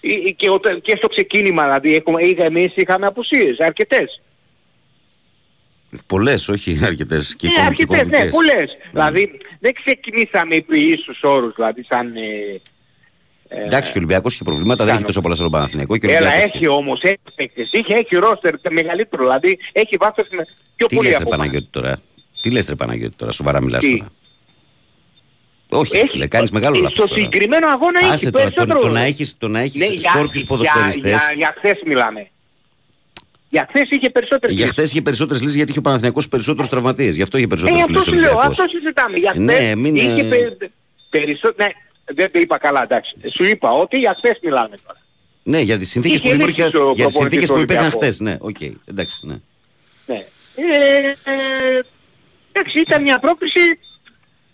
[0.00, 4.20] ε, και, όταν- και στο ξεκίνημα δηλαδή έχουμε, είχα, εμείς είχαμε απουσίες, αρκετές.
[6.06, 8.30] Πολλές, όχι αρκετές και Ναι, κομ- και αρκετές, ναι, κομβικές.
[8.30, 8.76] πολλές.
[8.90, 12.16] Δηλαδή δεν ξεκινήσαμε επί ίσους όρους, δηλαδή σαν...
[12.16, 12.60] Ε,
[13.48, 14.96] Εντάξει, και ο Ολυμπιακός είχε προβλήματα, δεν κάνω.
[14.96, 15.96] έχει τόσο πολλά στον Παναθηναϊκό.
[15.96, 20.26] Και ο Έλα, Ολυμπιακός έχει όμως, έχει παίκτες, είχε, έχει ρόστερ μεγαλύτερο, δηλαδή έχει βάθος
[20.26, 20.38] στην-
[20.76, 21.46] πιο Τι πολύ λες ρε από εμάς.
[21.46, 22.00] Παναγιώτη τώρα.
[22.40, 24.10] Τι λες ρε Παναγιώτη τώρα, σοβαρά μιλάς Τι; τώρα.
[25.68, 27.20] Όχι, Έχει- φίλε, κάνεις μεγάλο ε, λάθος Στο τώρα.
[27.20, 28.78] συγκεκριμένο αγώνα Άσε έχει τώρα, το, περισσότερο.
[28.80, 31.10] το να έχεις, το να έχεις Ναι, για- σκόρπιους για- ποδοσφαιριστές.
[31.10, 32.28] Για, για χθες μιλάμε.
[33.48, 34.78] Για χθες είχε περισσότερες Για λύσεις.
[34.78, 37.16] χθες είχε περισσότερες λύσεις γιατί είχε ο Παναθηναϊκός περισσότερους τραυματίες.
[37.16, 38.06] Γι' αυτό είχε Ε, περισσότερες αυτό λύσεις.
[38.06, 39.16] σου λέω, αυτό συζητάμε.
[39.16, 40.56] Για Ναι, χθες μην, είχε ε, πε,
[41.10, 41.54] περισσότερο...
[41.58, 41.66] Ναι,
[42.14, 43.14] δεν το είπα καλά, εντάξει.
[43.34, 44.98] Σου είπα ότι για χθες μιλάμε τώρα.
[45.42, 47.60] Ναι, για τις συνθήκες Είχε που, υπήρχε, λύσεις ο για τις προπονητής συνθήκες του που
[47.60, 48.04] υπήρχαν Ολυμπιακού.
[48.04, 48.20] χθες.
[48.20, 49.36] Ναι, οκ, εντάξει, ναι.
[50.06, 50.24] Ναι.
[50.56, 51.80] Ε, ε,
[52.52, 53.60] εντάξει, ήταν μια πρόκριση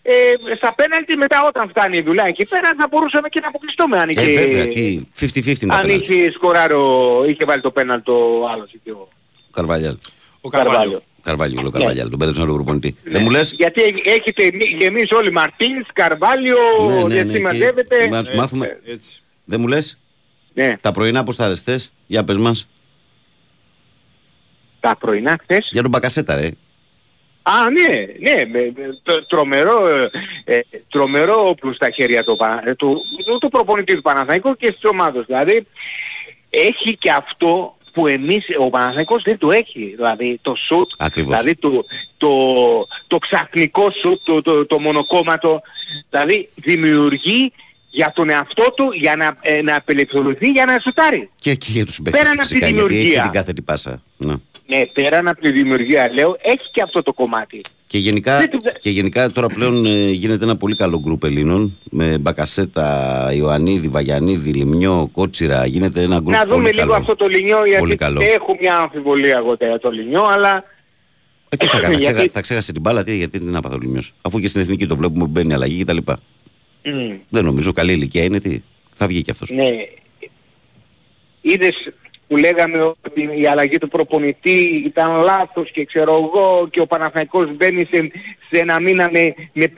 [0.02, 0.12] ε,
[0.56, 4.08] στα πέναλτι μετά όταν φτάνει η δουλειά εκεί πέρα θα μπορούσαμε και να αποκλειστούμε αν
[4.08, 6.14] είχε, Ε, βέβαια, τι 50-50 είναι τα αν πέναλτι.
[6.14, 9.08] είχε σκοράρο, είχε βάλει το πέναλτι το άλλο εκεί ο
[9.50, 9.96] Καρβαλιάλ.
[10.40, 11.02] Ο Καρβάλιο.
[11.22, 11.54] Καρβάλιο.
[11.54, 12.96] Καρβάλιο, λέω Καρβαλιάλ, τον πέτρεψε τον προπονητή.
[13.04, 16.56] Δεν μου λες; Γιατί έχ- έχετε γεμίσει όλοι Μαρτίνς, Καρβάλιο,
[16.88, 18.08] Ναι, ναι, ναι, δεν και συμμαζεύετε.
[18.08, 18.80] να τους μάθουμε.
[18.86, 19.20] Έτσι.
[19.44, 19.98] Δεν μου λες;
[20.54, 22.68] Ναι, Τα πρωινά πώς θα δες θες, Για πες μας.
[24.80, 26.50] τα πρωινά χθες; Για τον Μπακασέτα, ρε.
[27.44, 27.96] Α, ναι,
[28.30, 30.10] ναι, με, με, το, τρομερό, ε,
[30.44, 34.72] ε, τρομερό όπλο στα χέρια του, Πα- ε, του, του, του προπονητή του Παναθηναϊκού και
[34.72, 35.26] της ομάδος.
[35.26, 35.66] Δηλαδή,
[36.50, 39.92] έχει και αυτό που εμείς, ο Παναθηναϊκός δεν το έχει.
[39.96, 41.28] Δηλαδή, το σουτ, Ακριβώς.
[41.30, 41.84] δηλαδή το,
[42.16, 42.30] το,
[43.06, 45.60] το ξαφνικό σουτ, το, το, το μονοκόμματο.
[46.10, 47.52] Δηλαδή, δημιουργεί
[47.90, 51.30] για τον εαυτό του για να, ε, να απελευθερωθεί για να σουτάρει.
[51.40, 53.22] Και, και για τους συμπαίκτες Πέραν του από τη φυσικά, γιατί έχει και δημιουργία.
[53.22, 54.02] την κάθετη πάσα.
[54.16, 54.34] Ναι.
[54.66, 57.60] Ναι, πέραν από τη δημιουργία, λέω, έχει και αυτό το κομμάτι.
[57.92, 61.78] Και γενικά, Δεν του- και γενικά τώρα πλέον ε, γίνεται ένα πολύ καλό γκρουπ Ελλήνων
[61.90, 65.66] με Μπακασέτα, Ιωαννίδη, Βαγιανίδη, Λιμιό, Κότσιρα.
[65.66, 66.82] Γίνεται ένα γκρουπ Να πολύ δούμε καλό.
[66.82, 68.20] λίγο αυτό το λινιό Πολύ γιατί καλό.
[68.22, 70.64] έχω μια αμφιβολία εγώ για το λινιό αλλά
[71.48, 73.74] Ε, τι θα κάνει, θα, Γιατί- ξέχα- θα ξέχασε την μπάλα, τι, γιατί την άπαθα
[73.74, 74.12] ο Λιμιός.
[74.22, 75.96] Αφού και στην εθνική το βλέπουμε που μπαίνει αλλαγή κτλ.
[75.96, 76.10] μ,
[77.28, 78.62] Δεν νομίζω, καλή ηλικία είναι, τι.
[78.94, 79.50] Θα βγει κι αυτός.
[79.50, 79.64] ναι
[81.40, 81.74] είδες
[82.32, 87.56] που λέγαμε ότι η αλλαγή του προπονητή ήταν λάθος και ξέρω εγώ και ο Παναθηναϊκός
[87.56, 88.10] μπαίνει σε,
[88.50, 89.72] σε ένα μήνα με, με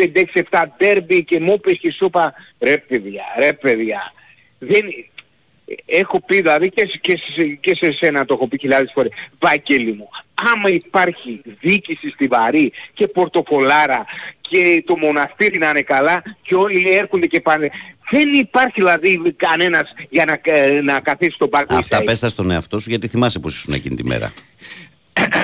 [0.50, 4.12] 5-6-7 ντέρμπι και μου είπες και σου είπα ρε παιδιά, ρε παιδιά
[4.58, 4.84] δεν,
[5.86, 9.12] έχω πει δηλαδή και, σε- και, σε, και σε σένα το έχω πει χιλιάδες φορές
[9.38, 14.04] Βάκελη μου άμα υπάρχει διοίκηση στη Βαρύ και πορτοφολάρα
[14.40, 17.70] και το μοναστήρι να είναι καλά και όλοι έρχονται και πάνε
[18.10, 22.50] δεν υπάρχει δηλαδή κανένας για να, ε, να καθίσει στον πάρκο Αυτά πες τα στον
[22.50, 24.32] εαυτό σου γιατί θυμάσαι πως ήσουν εκείνη τη μέρα.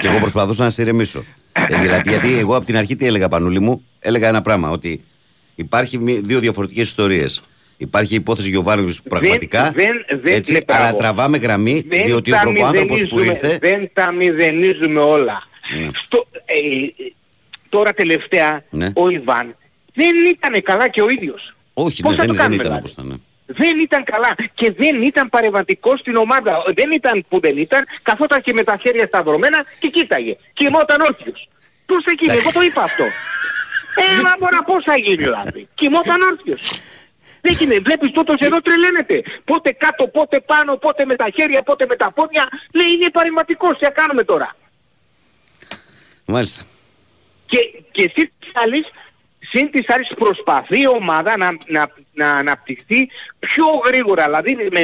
[0.01, 1.25] και εγώ προσπαθούσα να σε ηρεμήσω.
[1.53, 5.05] Ε, δηλαδή, γιατί εγώ από την αρχή τι έλεγα Πανούλη μου, έλεγα ένα πράγμα, ότι
[5.55, 7.43] υπάρχει μη- δύο διαφορετικές ιστορίες.
[7.77, 10.83] Υπάρχει η υπόθεση Γιωβάνοβιτς που πραγματικά, δεν- δεν- έτσι, ναι, μπράβο.
[10.83, 13.59] αλλά τραβάμε γραμμή, δεν διότι ο τα προπάνθρωπος που μηδενίζουμε- ήρθε...
[13.69, 15.43] Δεν τα μηδενίζουμε όλα.
[15.81, 15.89] Ναι.
[16.05, 17.13] Στο, ε, ε,
[17.69, 18.89] τώρα τελευταία Ναι.
[18.95, 19.57] ο Ιβάν
[19.95, 21.55] δεν ήταν καλά και ο ίδιος.
[21.85, 23.07] Όχι, Πώς ναι, θα δεν, το δεν κάνουμε, ήταν δηλαδή; όπως ήταν.
[23.07, 23.17] ναι.
[23.63, 26.53] Δεν ήταν καλά και δεν ήταν παρεμβατικός στην ομάδα.
[26.75, 30.37] Δεν ήταν που δεν ήταν, καθόταν και με τα χέρια σταυρωμένα και κοίταγε.
[30.53, 31.49] Κοιμόταν όρθιος.
[31.87, 33.05] Πώς θα γίνει, εγώ το είπα αυτό.
[34.03, 36.63] Ε, μα μπορεί πώς θα γίνει δηλαδή; Κοιμόταν όρθιος.
[37.41, 37.81] Δεν γίνεται.
[37.81, 39.23] Βλέπεις τούτος εδώ τρελαίνεται.
[39.45, 42.49] Πότε κάτω, πότε πάνω, πότε με τα χέρια, πότε με τα πόδια.
[42.73, 43.79] Λέει είναι παρεμβατικός.
[43.79, 44.57] Τι θα κάνουμε τώρα;
[46.25, 46.63] Μάλιστα.
[47.47, 47.59] Και,
[47.91, 48.87] και εσύ της άλλης,
[49.51, 51.83] συν της άλλης προσπαθεί η ομάδα να, να,
[52.13, 54.81] να αναπτυχθεί πιο γρήγορα, δηλαδή με,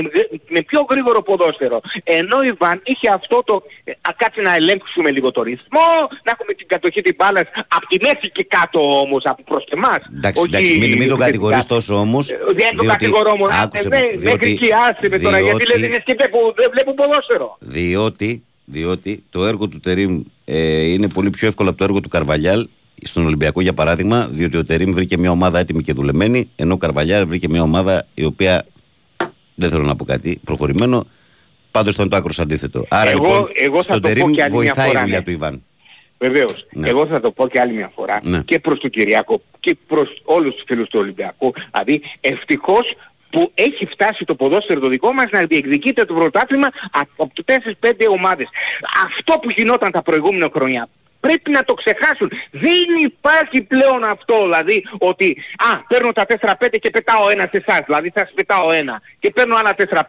[0.49, 1.81] με πιο γρήγορο ποδόσφαιρο.
[2.05, 5.89] Ενώ η Βαν είχε αυτό το, ε, α, κάτσε να ελέγξουμε λίγο το ρυθμό,
[6.25, 9.99] να έχουμε την κατοχή της μπάλας από τη μέση και κάτω όμως, από προς εμάς.
[10.17, 11.25] Εντάξει, Όχι εντάξει, μην, μην τον επιθετικά.
[11.25, 12.31] κατηγορείς τόσο όμως.
[12.31, 13.53] Ε, Δεν το διότι- κατηγορώ μόνο.
[13.63, 16.29] άκουσε Ε, με, δε- διότι- Μέχρι εκεί άσε με τώρα, γιατί διότι- λες είναι σκέπτε
[16.29, 17.57] που δεν βλέπουν ποδόσφαιρο.
[17.61, 22.09] Διότι, διότι το έργο του Τερίμ ε, είναι πολύ πιο εύκολο από το έργο του
[22.09, 22.69] Καρβαλιάλ
[23.03, 26.77] στον Ολυμπιακό για παράδειγμα, διότι ο Τερίμ βρήκε μια ομάδα έτοιμη και δουλεμένη, ενώ ο
[26.77, 28.67] Καρβαλιάλ βρήκε μια ομάδα η οποία
[29.55, 31.05] δεν θέλω να πω κάτι προχωρημένο.
[31.71, 32.85] Πάντως ήταν το άκρος αντίθετο.
[32.89, 35.03] Άρα Εγώ- λοιπόν, εγώ θα στον το πω Τερίμ και άλλη μια βοηθάει φορά, η
[35.03, 35.25] δουλειά ναι.
[35.25, 35.63] του Ιβάν.
[36.19, 36.67] Βεβαίως.
[36.73, 36.89] Ναι.
[36.89, 38.41] Εγώ θα το πω και άλλη μια φορά Ναι.
[38.41, 41.53] και προς τον Κυριάκο και προς όλους τους φίλους του Ολυμπιακού.
[41.73, 42.95] Δηλαδή ευτυχώς
[43.31, 48.07] που έχει φτάσει το ποδόσφαιρο το δικό μας να διεκδικείται το πρωτάθλημα από τις 4-5
[48.11, 48.49] ομάδες.
[49.07, 50.89] Αυτό που γινόταν τα προηγούμενα χρόνια
[51.21, 52.31] πρέπει να το ξεχάσουν.
[52.51, 55.37] Δεν υπάρχει πλέον αυτό, δηλαδή ότι
[55.73, 59.57] α, παίρνω τα 4-5 και πετάω ένα σε εσάς, δηλαδή σας πετάω ένα και παίρνω
[59.57, 60.03] άλλα 4-5-6-7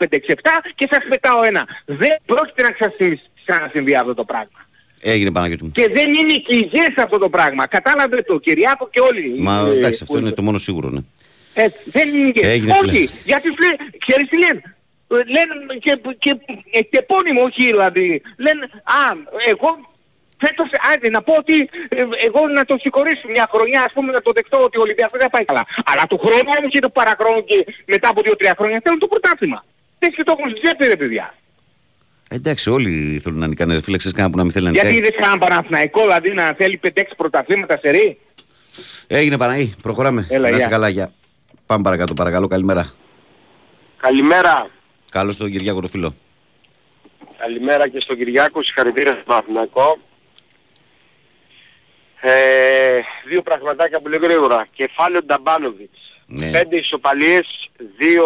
[0.76, 1.68] και σας πετάω ένα.
[1.86, 4.66] Δεν πρόκειται να ξανασυμβεί- ξανασυμβεί αυτό το πράγμα.
[5.01, 5.72] Έγινε Παναγιώτη μου.
[5.72, 7.68] Και δεν είναι και υγιές αυτό το πράγμα.
[7.68, 9.36] Κατάλαβε το Κυριάκο και όλοι.
[9.39, 10.89] Μα ε, εντάξει, αυτό που- είναι το μόνο σίγουρο.
[10.89, 10.99] Ναι.
[11.53, 12.51] Έτσι, δεν είναι υγιές.
[12.53, 13.10] Έγινε, όχι, φίλε.
[13.26, 14.62] γιατί σου λέει, ξέρεις τι λένε;
[15.10, 16.38] Ε, Λένε και, και,
[16.72, 18.22] και, και επώνυμο, όχι δηλαδή.
[18.38, 18.99] Λένε, α,
[19.47, 19.70] εγώ
[20.44, 21.56] φέτος, άντε να πω ότι
[21.90, 25.20] ε, εγώ να το συγχωρήσω μια χρονιά, ας πούμε να το δεχτώ ότι ο Ολυμπιακός
[25.20, 25.64] δεν πάει καλά.
[25.86, 29.66] Αλλά του χρόνου όμως και το παραχρόνου και μετά από 2-3 χρόνια θέλουν το πρωτάθλημα.
[30.00, 31.34] Δεν και το έχουν στην τσέπη ρε παιδιά.
[32.30, 33.74] Εντάξει, όλοι θέλουν να νικάνε.
[33.74, 35.04] ρε Φίλε, ξέρεις κανένα που να μην θέλει να Γιατί νικάει.
[35.08, 38.18] είδες κανένα Παναθηναϊκό δηλαδή να θέλει 5-6 πρωταθλήματα σε ρί;
[39.08, 40.28] Έγινε Παναγί, προχωράμε.
[40.30, 40.68] Έλα, να είσαι γεια.
[40.68, 41.12] καλά, γεια.
[41.66, 42.94] Πάμε παρακάτω, παρακαλώ, καλημέρα.
[43.98, 44.70] Καλημέρα.
[45.12, 46.14] Καλώς τον Κυριάκο το φίλο.
[47.38, 49.98] Καλημέρα και στον Κυριάκο, συγχαρητήρια στον Παθηνακό.
[52.22, 54.68] Ε, δύο πραγματάκια πολύ γρήγορα.
[54.76, 55.99] Κεφάλαιο Νταμπάνοβιτς.
[56.26, 56.49] Ναι.
[56.51, 58.26] Πέντε ισοπαλίες, δύο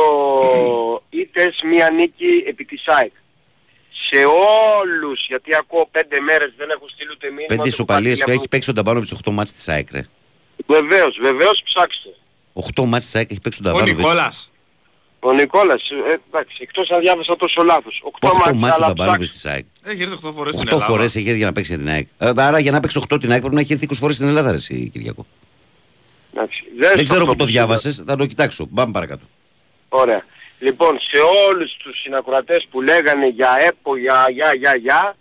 [1.10, 3.12] ήττες, μία νίκη επί της ΑΕΚ.
[4.10, 4.18] Σε
[4.80, 7.46] όλους, γιατί ακούω πέντε μέρες δεν έχω στείλει ούτε μήνυμα.
[7.48, 10.08] Πέντε ούτε ισοπαλίες κουπάκι που έχει από- παίξει ο Νταμπάνοβιτς 8 μάτς της ΑΕΚ ρε.
[10.68, 12.10] Βεβαίως, βεβαίως ψάξτε.
[12.54, 13.98] 8 μάτς της ΑΕΚ έχει παίξει ο Ο Νταμπάνοβιτς.
[14.02, 14.51] Νικόλας.
[15.24, 18.02] Ο Νικόλας, ε, εντάξει, εκτός αν διάβασα τόσο λάθος.
[18.04, 19.50] Οκτώ 8 μάτς, μάτς ο αλλά Νταμπάνοβιτς ψάξτε.
[19.50, 19.94] της ΑΕΚ.
[19.94, 20.92] Έχει έρθει 8 φορές στην 8 Ελλάδα.
[20.92, 22.08] φορές έχει έρθει για να παίξει την ΑΕΚ.
[22.18, 24.28] Ε, Άρα για να παίξει 8 την ΑΕΚ πρέπει να έχει έρθει 20 φορές στην
[24.28, 25.26] Ελλάδα ρε εσύ, Κυριακό.
[26.34, 27.46] Εντάξει, Δεν ξέρω αυτό που το που είπα.
[27.46, 28.66] διάβασες, θα το κοιτάξω.
[28.68, 29.26] Πάμε παρακάτω.
[29.90, 30.26] Ωραία.
[30.60, 31.18] Λοιπόν, σε
[31.50, 35.16] όλους τους συνακροατές που λέγανε για ΕΠΟ, για, για, για, για,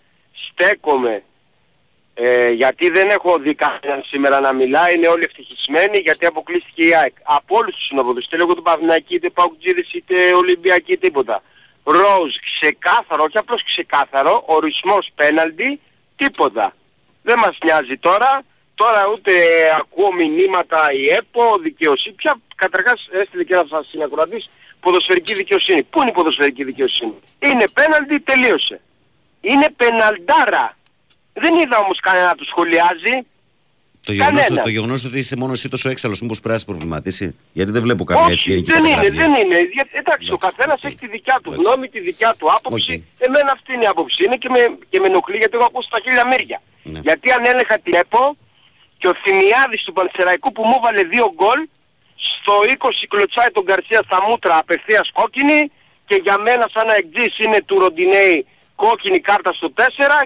[0.51, 1.23] στέκομαι.
[2.23, 6.95] Ε, γιατί δεν έχω δει κανέναν σήμερα να μιλάει, είναι όλοι ευτυχισμένοι γιατί αποκλείστηκε η
[6.95, 7.15] ΑΕΚ.
[7.23, 11.43] Από όλους τους συνοδοτούς, είτε λόγω του Παυνακή, είτε Παουκτζίδης, είτε Ολυμπιακή, τίποτα.
[11.85, 15.81] Ροζ, ξεκάθαρο, όχι απλώς ξεκάθαρο, ορισμός πέναλτι,
[16.17, 16.75] τίποτα.
[17.23, 18.43] Δεν μας νοιάζει τώρα.
[18.75, 19.33] Τώρα ούτε
[19.79, 22.15] ακούω μηνύματα η ΕΠΟ, δικαιοσύνη.
[22.15, 24.51] Πια καταρχάς έστειλε και ένας συνακροατής
[24.81, 25.83] ποδοσφαιρική δικαιοσύνη.
[25.83, 28.81] Πού είναι η ποδοσφαιρική δικαιοσύνη; Είναι πέναλτι, τελείωσε.
[29.41, 30.79] Είναι πεναλντάρα.
[31.33, 33.15] Δεν είδα όμως κανένα να του σχολιάζει.
[34.07, 34.63] Το γεγονός, Κανένα.
[34.63, 37.83] το γεγονός ότι είσαι μόνος εσύ τόσο έξαλλος μήπως πρέπει να σε προβληματίσει; Γιατί δεν
[37.83, 39.17] βλέπω καμία έτσι Όχι, γενική δεν είναι, καταγραφή.
[39.17, 39.59] δεν είναι.
[39.75, 40.85] Για- Εντάξει, ο Εντάξει, καθένας οκ.
[40.89, 41.69] έχει τη δικιά του Εντάξει.
[41.71, 42.93] γνώμη, τη δικιά του άποψη.
[43.19, 43.27] Οκ.
[43.27, 44.19] Εμένα αυτή είναι η άποψη.
[44.27, 44.61] Είναι και με,
[44.91, 46.59] και με ενοχλεί γιατί εγώ ακούω στα χίλια μέρια.
[46.83, 47.01] Ναι.
[47.07, 48.23] Γιατί αν έλεγα την ΕΠΟ
[48.99, 51.61] και ο Θημιάδης του Πανσεραϊκού που μου έβαλε δύο γκολ
[52.39, 55.61] στο 20 κλωτσάει τον Γκαρσία στα μούτρα απευθείας κόκκινη
[56.09, 58.47] και για μένα σαν να εκτζής είναι του Ροντινέη
[58.85, 59.83] κόκκινη κάρτα στο 4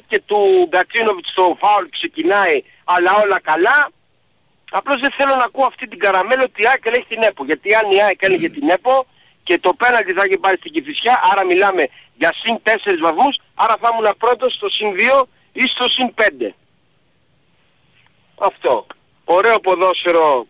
[0.08, 3.78] και του Γκατσίνοβιτς στο φάουλ ξεκινάει αλλά όλα καλά.
[4.70, 7.44] Απλώς δεν θέλω να ακούω αυτή την καραμέλα ότι η ΑΕΚ έχει την ΕΠΟ.
[7.44, 9.06] Γιατί αν η ΑΕΚ έλεγε την ΕΠΟ
[9.42, 12.70] και το πέναλτι θα είχε πάρει στην Κηφισιά, άρα μιλάμε για συν 4
[13.02, 14.90] βαθμούς, άρα θα ήμουν πρώτος στο συν
[15.20, 16.54] 2 ή στο συν 5.
[18.38, 18.86] Αυτό.
[19.24, 20.46] Ωραίο ποδόσφαιρο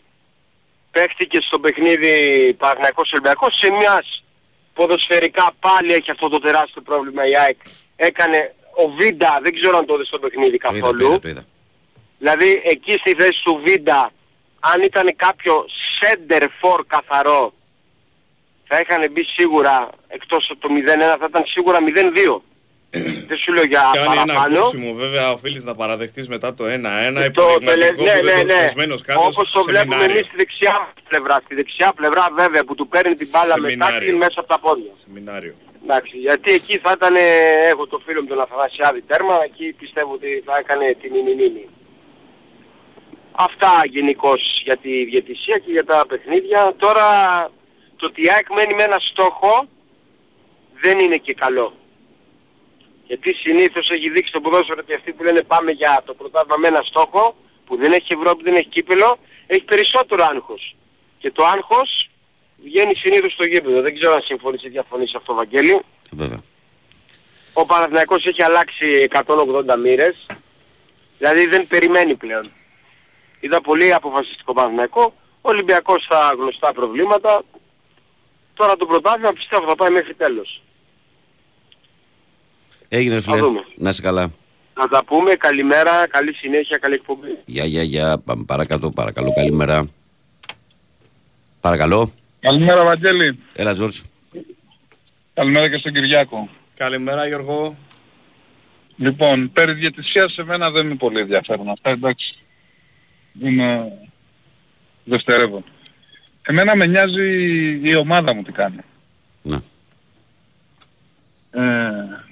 [0.90, 2.14] παίχτηκε στο παιχνίδι
[2.58, 3.58] Παναθηναϊκός Ολυμπιακός.
[3.58, 4.24] Σε μιας
[4.74, 7.60] ποδοσφαιρικά πάλι έχει αυτό το τεράστιο πρόβλημα η ΑΕΚ.
[7.96, 10.98] Έκανε ο Βίντα, δεν ξέρω αν το είδες στο παιχνίδι Το είδα, καθόλου.
[11.00, 11.44] το είδα, το είδα.
[12.18, 14.10] Δηλαδή εκεί στη θέση του Βίντα,
[14.60, 15.64] αν ήταν κάποιο
[16.00, 17.52] center for καθαρό,
[18.66, 21.78] θα είχαν μπει σίγουρα, εκτός από το 0-1, θα ήταν σίγουρα
[22.36, 22.40] 0-2.
[23.28, 24.58] Δεν σου λέω για Κάνει ένα παραπάνω.
[24.60, 26.68] κόψιμο βέβαια οφείλεις να παραδεχτείς μετά το 1-1
[27.22, 27.84] Και το τελε...
[27.86, 28.54] υποδειγματικό ναι, που ναι, δεν ναι.
[28.60, 30.14] πεσμένος κάτω Όπως το σε βλέπουμε σεμινάριο.
[30.16, 31.40] εμείς στη δεξιά πλευρά.
[31.44, 34.10] Στη δεξιά πλευρά βέβαια που του παίρνει την μπάλα μετά Σεμινάριο.
[34.10, 34.90] και μέσα από τα πόδια.
[35.04, 35.54] Σεμινάριο.
[35.86, 37.14] Εντάξει, γιατί εκεί θα ήταν,
[37.66, 41.68] έχω το φίλο μου τον Αθανασιάδη τέρμα, εκεί πιστεύω ότι θα έκανε την ινινίνη.
[43.32, 46.74] Αυτά γενικώς για τη διαιτησία και για τα παιχνίδια.
[46.76, 47.06] Τώρα
[47.96, 49.68] το ότι η ΑΕΚ μένει με ένα στόχο
[50.80, 51.72] δεν είναι και καλό.
[53.06, 56.68] Γιατί συνήθως έχει δείξει το ποδόσφαιρο ότι αυτοί που λένε πάμε για το πρωτάθλημα με
[56.68, 60.76] ένα στόχο, που δεν έχει Ευρώπη, δεν έχει κύπελο, έχει περισσότερο άγχος.
[61.18, 62.10] Και το άγχος
[62.64, 63.80] βγαίνει συνήθως στο γήπεδο.
[63.80, 65.70] Δεν ξέρω αν συμφωνείς ή διαφωνείς αυτό, Βαγγέλη.
[65.70, 66.42] Ε, Βέβαια.
[67.52, 70.26] Ο Παναθηναϊκός έχει αλλάξει 180 μοίρες.
[71.18, 72.46] Δηλαδή δεν περιμένει πλέον.
[73.40, 75.14] Είδα πολύ αποφασιστικό Παναθηναϊκό.
[75.40, 77.42] Ο Ολυμπιακός στα γνωστά προβλήματα.
[78.54, 80.62] Τώρα το πρωτάθλημα πιστεύω θα πάει μέχρι τέλος.
[82.88, 83.36] Έγινε φίλε.
[83.36, 83.64] δούμε.
[83.74, 84.30] Να είσαι καλά.
[84.74, 85.34] Να τα πούμε.
[85.34, 87.38] Καλημέρα, καλή συνέχεια, καλή εκπομπή.
[87.44, 88.18] Γεια, γεια, γεια.
[88.24, 89.32] Πάμε παρακάτω, παρακαλώ.
[89.32, 89.88] Καλημέρα.
[91.60, 92.12] Παρακαλώ.
[92.44, 93.38] Καλημέρα Βαγγέλη.
[93.54, 94.00] Έλα, Τζόρτζ.
[95.34, 96.48] Καλημέρα και στον Κυριάκο.
[96.76, 97.76] Καλημέρα Γιώργο.
[98.96, 102.34] Λοιπόν, περί διαιτησίας σε μένα δεν είναι πολύ ενδιαφέρον αυτά, εντάξει.
[103.40, 103.92] Είναι
[105.04, 105.64] δευτερεύον.
[106.42, 108.80] Εμένα με νοιάζει η ομάδα μου τι κάνει.
[109.42, 109.58] Ναι.
[111.50, 112.24] Ε,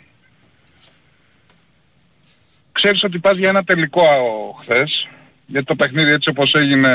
[2.72, 4.16] ξέρεις ότι πας για ένα τελικό α,
[4.62, 5.08] χθες,
[5.46, 6.90] γιατί το παιχνίδι έτσι όπως έγινε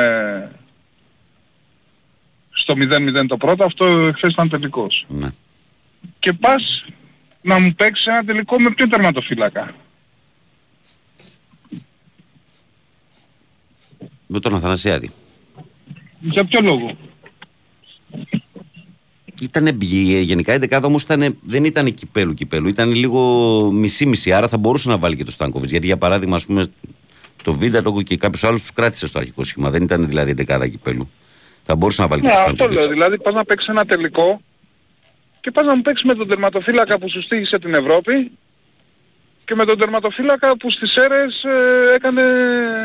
[2.68, 2.74] στο
[3.24, 5.06] 0-0 το πρώτο, αυτό χθες ήταν τελικός.
[5.10, 5.30] ναι.
[6.20, 6.86] Και πας
[7.42, 9.76] να μου παίξεις ένα τελικό με ποιον τερματοφύλακα.
[14.28, 15.12] Με τον Αθανασιάδη.
[16.20, 16.98] Για ποιο λόγο;
[19.42, 19.80] Ήταν
[20.22, 22.68] γενικά η δεκάδα όμως ήταν, δεν ήταν κυπέλου κυπέλου.
[22.68, 23.22] Ήταν λίγο
[23.72, 24.34] μισή-μισή.
[24.34, 25.72] Άρα θα μπορούσε να βάλει και το Στάνκοβιτς.
[25.72, 26.66] Γιατί για παράδειγμα, ας πούμε,
[27.44, 29.70] το Βίντα το και κάποιους άλλους τους κράτησε στο αρχικό σχήμα.
[29.70, 31.10] Δεν ήταν δηλαδή η δεκάδα κυπέλου.
[31.70, 32.84] Θα μπορούσε να βάλει Ναι, και το αυτό Στάνκοβιτς.
[32.86, 32.94] λέω.
[32.94, 34.42] Δηλαδή πας να παίξεις ένα τελικό
[35.42, 38.32] και πας να μου παίξεις με τον τερματοφύλακα που σου στήγησε την Ευρώπη
[39.46, 42.22] και με τον τερματοφύλακα που στις αίρες ε, έκανε...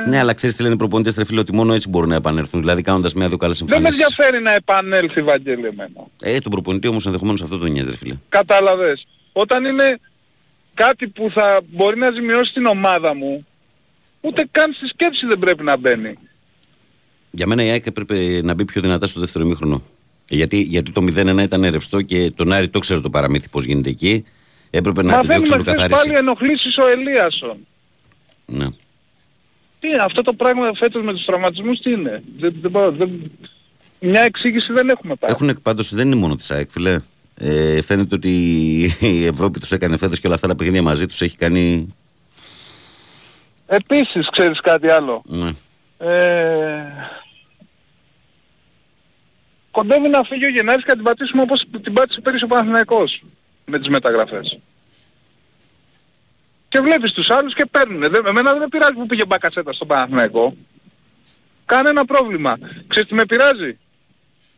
[0.09, 2.61] Ναι, αλλά ξέρεις τι λένε οι προπονητές, τρεφίλε, ότι μόνο έτσι μπορούν να επανέλθουν.
[2.61, 4.03] Δηλαδή κάνοντας μια-δύο καλέ Δεν με εμφανίσει.
[4.03, 6.01] ενδιαφέρει να επανέλθει Βαγγέλη εμένα.
[6.23, 8.15] Ε, τον προπονητή όμως ενδεχομένως αυτό το νοιάζει, ρε φίλε.
[8.29, 9.07] Κατάλαβες.
[9.33, 10.01] Όταν είναι
[10.75, 13.47] κάτι που θα μπορεί να ζημιώσει την ομάδα μου,
[14.21, 16.19] ούτε καν στη σκέψη δεν πρέπει να μπαίνει.
[17.35, 19.83] Για μένα η ΑΕΚ έπρεπε να μπει πιο δυνατά στο δεύτερο ημίχρονο.
[20.29, 23.89] Γιατί, γιατί το 0-1 ήταν ρευστό και τον Άρη το ξέρει το παραμύθι πώς γίνεται
[23.89, 24.25] εκεί.
[24.71, 26.09] Έπρεπε να Μα επιδιώξει να δεν το με χθες καθαρίσει.
[26.09, 27.57] πάλι ενοχλήσεις ο Ελίασον.
[28.47, 28.67] Ναι.
[29.81, 33.11] Τι είναι, αυτό το πράγμα φέτος με τους τραυματισμούς τι είναι; Δεν, δεν, μπορώ- δεν,
[34.01, 35.33] μια εξήγηση δεν έχουμε πάρει.
[35.33, 37.01] Έχουν πάντως δεν είναι μόνο της ΑΕΚ, φιλέ.
[37.35, 38.31] Ε, φαίνεται ότι
[39.01, 41.95] η Ευρώπη τους έκανε φέτος και όλα αυτά τα παιχνίδια μαζί τους έχει κάνει.
[43.67, 45.51] Επίσης, ξέρεις κάτι άλλο; Ναι.
[46.05, 46.85] Ε,
[49.71, 53.23] κοντεύει να φύγει ο Γενάρης και να την πατήσουμε όπως την πάτησε πέρυσι ο Παναθηναϊκός
[53.65, 54.59] με τις μεταγραφές.
[56.69, 58.09] Και βλέπεις τους άλλους και παίρνουνε.
[58.09, 60.57] Δεν, εμένα δεν με πειράζει που πήγε μπακασέτα στον Παναθηναϊκό.
[61.67, 62.57] Κανένα πρόβλημα.
[62.87, 63.79] Ξέρεις τι με πειράζει;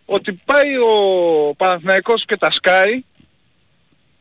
[0.07, 3.05] Ότι πάει ο Παναθηναϊκός και τα σκάει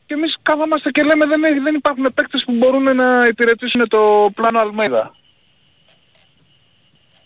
[0.06, 4.32] και εμείς κάθομαστε και λέμε δεν, έχει- δεν υπάρχουν παίκτες που μπορούν να υπηρετήσουν το
[4.36, 5.16] πλάνο Αλμέιδα.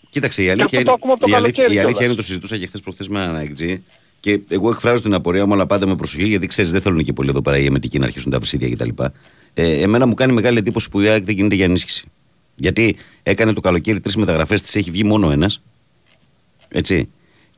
[0.10, 2.06] Κοίταξε, η αυτό αλήθεια, το είναι, ακούμε από το η αλήθεια, καλοκαίρι η αλήθεια κιόλας.
[2.06, 3.78] είναι το συζητούσα και χθες προχθές με έναν AXG
[4.20, 7.14] και εγώ εκφράζω την απορία μου, αλλά πάντα με προσοχή γιατί ξέρεις, δεν θέλουν και
[7.14, 9.04] πολύ εδώ πέρα οι εμετικοί να αρχίσουν τα βρυσίδια κτλ.
[9.54, 12.06] Ε, εμένα μου κάνει μεγάλη εντύπωση που η ΑΕΚ δεν γίνεται για ενίσχυση.
[12.56, 15.62] Γιατί έκανε το καλοκαίρι τρεις μεταγραφές, τη έχει βγει μόνο ένας.
[16.68, 17.10] Έτσι.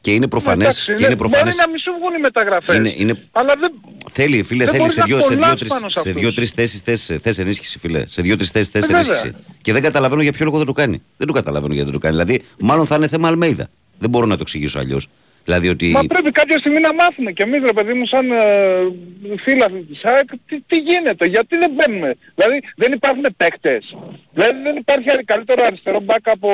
[0.01, 0.65] Και είναι προφανές.
[0.65, 2.75] Εντάξει, Και ναι, είναι προφανές, Μπορεί να μην σου βγουν οι μεταγραφές.
[2.75, 3.71] Είναι- είναι- Αλλά δεν...
[4.11, 6.09] Θέλει, φίλε, Δεν θέλει μπορείς σε να δύο, σε δύο, κολλάς τρεις, πάνω σε σε
[6.09, 6.21] αυτούς.
[6.21, 8.05] δύο τρεις θέσεις θες, θες ενίσχυση, φίλε.
[8.07, 9.01] Σε δύο τρεις θέσεις θες Ε, βέβαια.
[9.07, 9.35] ενίσχυση.
[9.61, 11.01] Και δεν καταλαβαίνω για ποιο λόγο δεν το κάνει.
[11.17, 12.23] Δεν το καταλαβαίνω γιατί δεν το κάνει.
[12.23, 13.67] Δηλαδή, μάλλον θα είναι θέμα Αλμέιδα.
[13.97, 15.07] Δεν μπορώ να το εξηγήσω αλλιώς.
[15.43, 15.87] Δηλαδή ότι.
[15.91, 18.37] Μα πρέπει κάποια στιγμή να μάθουμε και εμείς ρε παιδί μου σαν ε,
[19.43, 22.15] φίλαθλοι της ΑΕΚ τι, τι γίνεται, γιατί δεν μπαίνουμε.
[22.35, 23.95] Δηλαδή δεν υπάρχουν παίκτες.
[24.33, 26.49] Δηλαδή δεν υπάρχει άλλη- καλύτερο αριστερό μπακ από...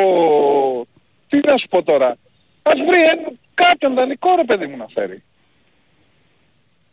[1.30, 2.18] Τι να σου πω τώρα;
[2.70, 5.24] Ας βρει ένα, κάποιον δανεικό ρε παιδί μου να φέρει.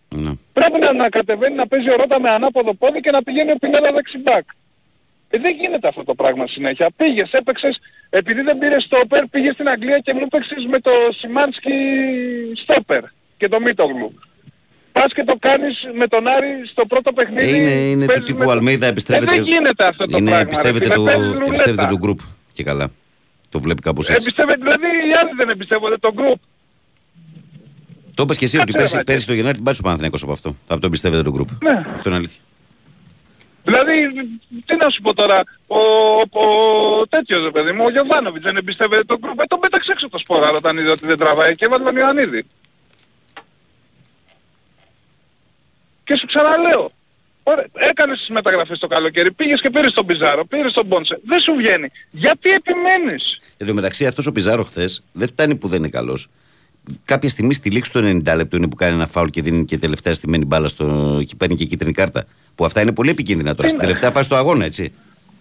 [0.09, 0.33] Ναι.
[0.53, 3.57] Πρέπει να, να κατεβαίνει να παίζει ο Ρότα με ανάποδο πόδι και να πηγαίνει ο
[3.61, 4.45] Πινέδα δεξιμπάκ.
[5.31, 6.91] Ε, δεν γίνεται αυτό το πράγμα συνέχεια.
[6.97, 11.73] Πήγες, έπαιξες, επειδή δεν πήρες στόπερ, πήγες στην Αγγλία και μου έπαιξες με το Σιμάνσκι
[12.63, 13.03] στόπερ
[13.37, 14.19] και το Μίτογλου.
[14.93, 17.51] Πας και το κάνεις με τον Άρη στο πρώτο παιχνίδι.
[17.53, 19.33] Ε, είναι είναι του παίζεις τύπου με το- Αλμέιδα, εμπιστεύεται.
[19.33, 20.41] Ε, δεν γίνεται αυτό το είναι, πράγμα.
[20.47, 21.47] Εμπιστεύεται, ρε το, φίλε, παίζεις ρουλέτα.
[21.53, 22.27] εμπιστεύεται το group.
[22.53, 22.91] Και καλά.
[23.53, 24.23] Το βλέπει κάπως έτσι.
[24.23, 26.41] Εμπιστεύεται, δηλαδή οι άλλοι δεν εμπιστεύονται το group.
[28.15, 29.07] Το είπες και εσύ ότι Κάτσε, ρε, πέρσι, Μάκη.
[29.13, 30.57] πέρσι το Γενάρη την πάτησε ο Παναθηναϊκός από αυτό.
[30.67, 31.57] Από το εμπιστεύεται το group.
[31.63, 31.85] Ναι.
[31.93, 32.41] Αυτό είναι αλήθεια.
[33.65, 33.93] Δηλαδή,
[34.67, 35.79] τι να σου πω τώρα, ο,
[36.31, 36.45] ο,
[37.01, 40.09] ο τέτοιος ρε παιδί μου, ο Γιωβάνοβιτς δεν εμπιστεύεται τον γκρουπ, ε, τον πέταξε έξω
[40.09, 42.45] το σπορά όταν είδε ότι δεν τραβάει και έβαλε τον Ιωαννίδη.
[46.05, 46.91] Και σου ξαναλέω,
[47.43, 51.41] ωραία, έκανες τις μεταγραφές το καλοκαίρι, πήγες και πήρες τον Πιζάρο, πήρες τον Μπόνσε, δεν
[51.41, 51.91] σου βγαίνει.
[52.11, 56.29] Γιατί επιμένεις; Εν τω μεταξύ, αυτός ο Πιζάρο χθες δεν φτάνει που δεν είναι καλός.
[57.05, 59.79] Κάποια στιγμή στη λήξη του 90 λεπτού είναι που κάνει ένα φάουλ και δίνει και
[59.79, 60.85] τελευταία στημένη μπάλα στο.
[61.27, 62.25] και παίρνει και κίτρινη κάρτα.
[62.55, 63.69] Που αυτά είναι πολύ επικίνδυνα τώρα.
[63.69, 63.87] Στην Είναι.
[63.89, 64.93] τελευταία φάση του αγώνα, έτσι.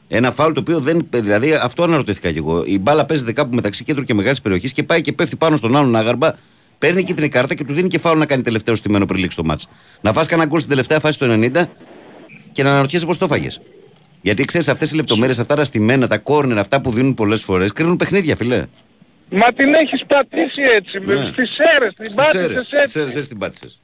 [0.08, 1.08] Ένα φάουλ το οποίο δεν.
[1.12, 2.64] Δηλαδή, αυτό αναρωτήθηκα κι εγώ.
[2.66, 5.76] Η μπάλα παίζεται κάπου μεταξύ κέντρου και μεγάλης περιοχής και πάει και πέφτει πάνω στον
[5.76, 6.32] άλλον άγαρμπα.
[6.78, 9.43] Παίρνει κίτρινη κάρτα και του δίνει και φάουλ να κάνει τελευταίο στημένο πριν λήξει το
[9.43, 9.68] μάτς.
[10.02, 11.64] Να φας κανένα γκολ στην τελευταία φάση του 90
[12.52, 13.62] και να αναρωτιέσαι πώς το φάγες.
[14.22, 17.72] Γιατί ξέρεις αυτές οι λεπτομέρειες, αυτά τα στημένα, τα κόρνερ, αυτά που δίνουν πολλές φορές,
[17.72, 18.66] κρίνουν παιχνίδια, φιλέ.
[19.30, 21.14] Μα την έχεις πατήσει έτσι, Ναι.
[21.14, 21.22] ναι.
[21.22, 22.76] στις αίρες, την Στις πάτησες αίρες, έτσι.
[22.76, 23.80] στις αίρες, έτσι την πάτησες.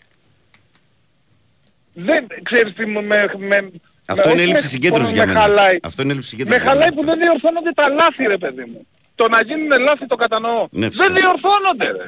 [1.93, 3.01] Δεν ξέρεις τι με...
[3.01, 3.71] με, με
[4.07, 5.39] Αυτό με- είναι όχι έλλειψη με- συγκέντρωσης με για μένα.
[5.39, 5.77] χαλάει.
[5.83, 6.65] Αυτό είναι έλλειψη Με συγκέντρωση.
[6.69, 8.87] χαλάει που δεν διορθώνονται τα λάθη ρε παιδί μου.
[9.15, 10.67] Το να γίνουν λάθη το κατανοώ.
[10.71, 11.05] Ναι, φυσικά.
[11.05, 12.07] δεν διορθώνονται ρε.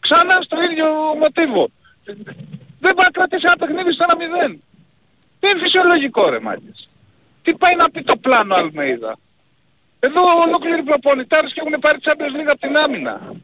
[0.00, 0.86] Ξανά στο ίδιο
[1.20, 1.64] μοτίβο.
[2.84, 4.52] Δεν πάει να κρατήσει ένα παιχνίδι στο ένα μηδέν.
[5.44, 6.88] Δεν είναι φυσιολογικό ρε μάγκες.
[7.42, 9.16] Τι πάει να πει το πλάνο Αλμέιδα;
[10.00, 13.34] Εδώ ολόκληροι προπονητάρες και έχουν πάρει Champions League από την άμυνα.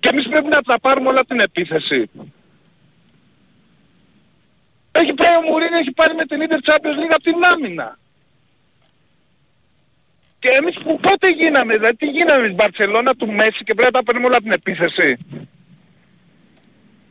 [0.00, 2.10] Και εμείς πρέπει να τα πάρουμε όλα από την επίθεση.
[4.92, 7.98] Έχει πάει ο Μουρίνιο, έχει πάρει με την Inter Champions League από την άμυνα.
[10.38, 13.98] Και εμείς που πότε γίναμε, δηλαδή τι γίναμε στην Μπαρτσελώνα του Μέση και πρέπει να
[13.98, 15.18] τα παίρνουμε όλα από την επίθεση.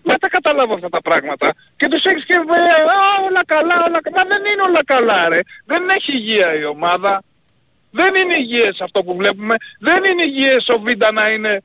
[0.08, 1.54] Δεν τα καταλάβω αυτά τα πράγματα.
[1.78, 4.18] Και τους έχεις και ε, α, όλα καλά, όλα καλά.
[4.18, 5.40] Μα δεν είναι όλα καλά ρε.
[5.66, 7.24] Δεν έχει υγεία η ομάδα.
[7.92, 9.56] Δεν είναι υγιές αυτό που βλέπουμε.
[9.80, 11.62] Δεν είναι υγιές ο Βίντα να είναι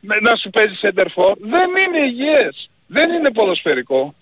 [0.00, 1.34] να σου παίζει center for.
[1.38, 2.70] Δεν είναι υγιές.
[2.86, 4.14] Δεν είναι ποδοσφαιρικό.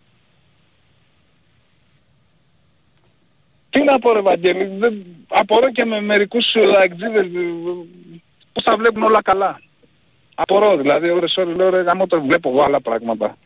[3.70, 5.04] Τι να πω ρε Βαγγέλη, δεν...
[5.28, 7.26] απορώ και με μερικούς αεξίδες
[8.52, 9.60] πώς τα βλέπουν όλα καλά.
[10.34, 13.36] Απορώ δηλαδή, ώρες ώρες λέω ρε γάμο το βλέπω εγώ άλλα πράγματα.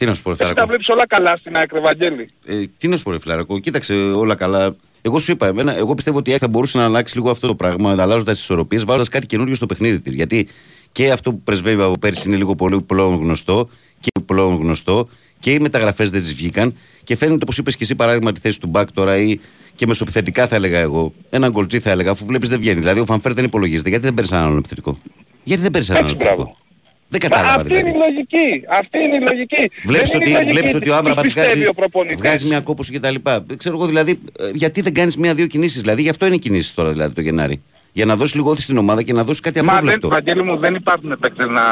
[0.00, 0.66] Τι να σου πω, ρε Εσύ τα φιλαράκο.
[0.66, 2.28] βλέπεις όλα καλά στην άκρη Βαγγέλη.
[2.44, 3.58] Ε, τι να σου πω, ρε φιλαράκο.
[3.58, 4.76] Κοίταξε όλα καλά.
[5.02, 7.46] Εγώ σου είπα, εμένα, εγώ πιστεύω ότι η ΑΕΚ θα μπορούσε να αλλάξει λίγο αυτό
[7.46, 10.14] το πράγμα, αλλάζοντας τις ισορροπίες, βάζοντας κάτι καινούριο στο παιχνίδι της.
[10.14, 10.48] Γιατί
[10.92, 13.68] και αυτό που πρεσβεύει από πέρσι είναι λίγο πολύ πλέον γνωστό
[14.00, 16.74] και πλέον γνωστό και οι μεταγραφές δεν τι βγήκαν
[17.04, 19.38] και φαίνεται όπως είπες και εσύ παράδειγμα τη θέση του Μπακ τώρα ή
[19.74, 21.12] και μεσοπιθετικά θα έλεγα εγώ.
[21.30, 22.78] Έναν γκολτζή θα έλεγα, αφού βλέπεις δεν βγαίνει.
[22.80, 23.88] Δηλαδή ο Φανφέρ δεν υπολογίζεται.
[23.88, 24.98] Γιατί δεν παίρνεις έναν άλλον επιθετικό.
[25.44, 26.42] Γιατί δεν παίρνεις έναν άλλον Έτσι, μπράβο.
[26.42, 26.68] επιθετικό.
[27.12, 27.98] Δεν Μα κατάλαβα αυτή είναι δηλαδή.
[27.98, 28.64] η λογική.
[28.68, 29.70] Αυτή είναι η λογική.
[29.84, 32.18] Βλέπεις Δεν είναι ότι, η λογική βλέπεις ότι ο του Άμπραμπατ πιστεύει βγάζει, ο προπονητής.
[32.18, 33.14] βγάζει μια κόπωση κτλ.
[33.56, 35.80] Ξέρω εγώ δηλαδή, ε, γιατί δεν κάνεις μία-δύο κινήσεις.
[35.80, 37.62] Δηλαδή, γι' αυτό είναι κινήσεις τώρα δηλαδή το Γενάρη.
[37.92, 40.08] Για να δώσεις λίγο όθηση στην ομάδα και να δώσεις κάτι Μα δεν, απρόβλεπτο.
[40.08, 41.62] Βαγγέλη μου, δεν υπάρχουν παίκτες να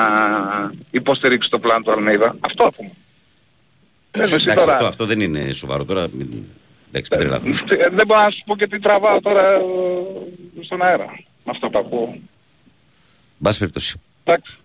[0.91, 2.37] υποστηρίξει το πλάνο του Αλμέιδα.
[2.41, 2.91] Αυτό ακούμε.
[4.11, 4.73] Δεν εσύ Εντάξει, τώρα.
[4.73, 6.07] αυτό, αυτό δεν είναι σοβαρό τώρα.
[6.13, 6.45] μην-
[6.89, 7.59] Εντάξει, μην τρελαθούμε.
[7.69, 9.61] Ε, Δεν μπορώ να σου πω και τι τραβάω τώρα ε,
[10.65, 11.05] στον αέρα.
[11.45, 12.19] Με αυτό που ακούω.
[13.39, 14.01] Μπας περιπτώσει.
[14.25, 14.57] Εντάξει.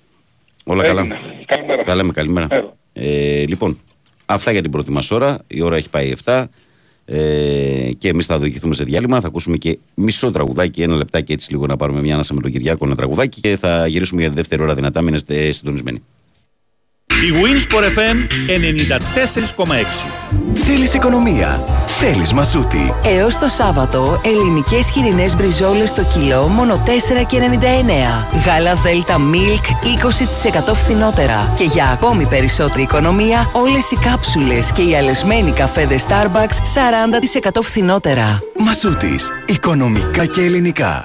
[0.64, 1.08] Όλα Έγινε.
[1.08, 1.22] καλά.
[1.46, 1.84] Καλημέρα.
[1.84, 2.48] Τα λέμε καλημέρα.
[2.50, 2.74] Έλα.
[2.94, 3.80] Ε, λοιπόν,
[4.26, 5.40] αυτά για την πρώτη μας ώρα.
[5.48, 6.46] Η ώρα έχει πάει 7.
[7.06, 9.20] Ε, και εμείς θα οδηγηθούμε σε διάλειμμα.
[9.20, 12.52] Θα ακούσουμε και μισό τραγουδάκι, ένα λεπτάκι έτσι λίγο να πάρουμε μια ανάσα με τον
[12.52, 15.02] Κυριάκο, ένα τραγουδάκι και θα γυρίσουμε για τη δεύτερη ώρα δυνατά.
[15.02, 16.04] Μείνετε συντονισμένοι.
[17.24, 20.08] Η Winsport FM 94,6.
[20.54, 21.64] Θέλεις οικονομία.
[21.88, 22.94] Θέλεις μασούτη.
[23.06, 28.28] Έως το Σάββατο, ελληνικές χοιρινές μπριζόλες το κιλό μόνο 4,99.
[28.46, 29.88] Γάλα Δέλτα Milk
[30.70, 31.54] 20% φθηνότερα.
[31.58, 36.58] Και για ακόμη περισσότερη οικονομία, όλες οι κάψουλες και οι αλεσμένοι καφέδες Starbucks
[37.54, 38.42] 40% φθηνότερα.
[38.58, 39.32] Μασούτης.
[39.46, 41.04] Οικονομικά και ελληνικά.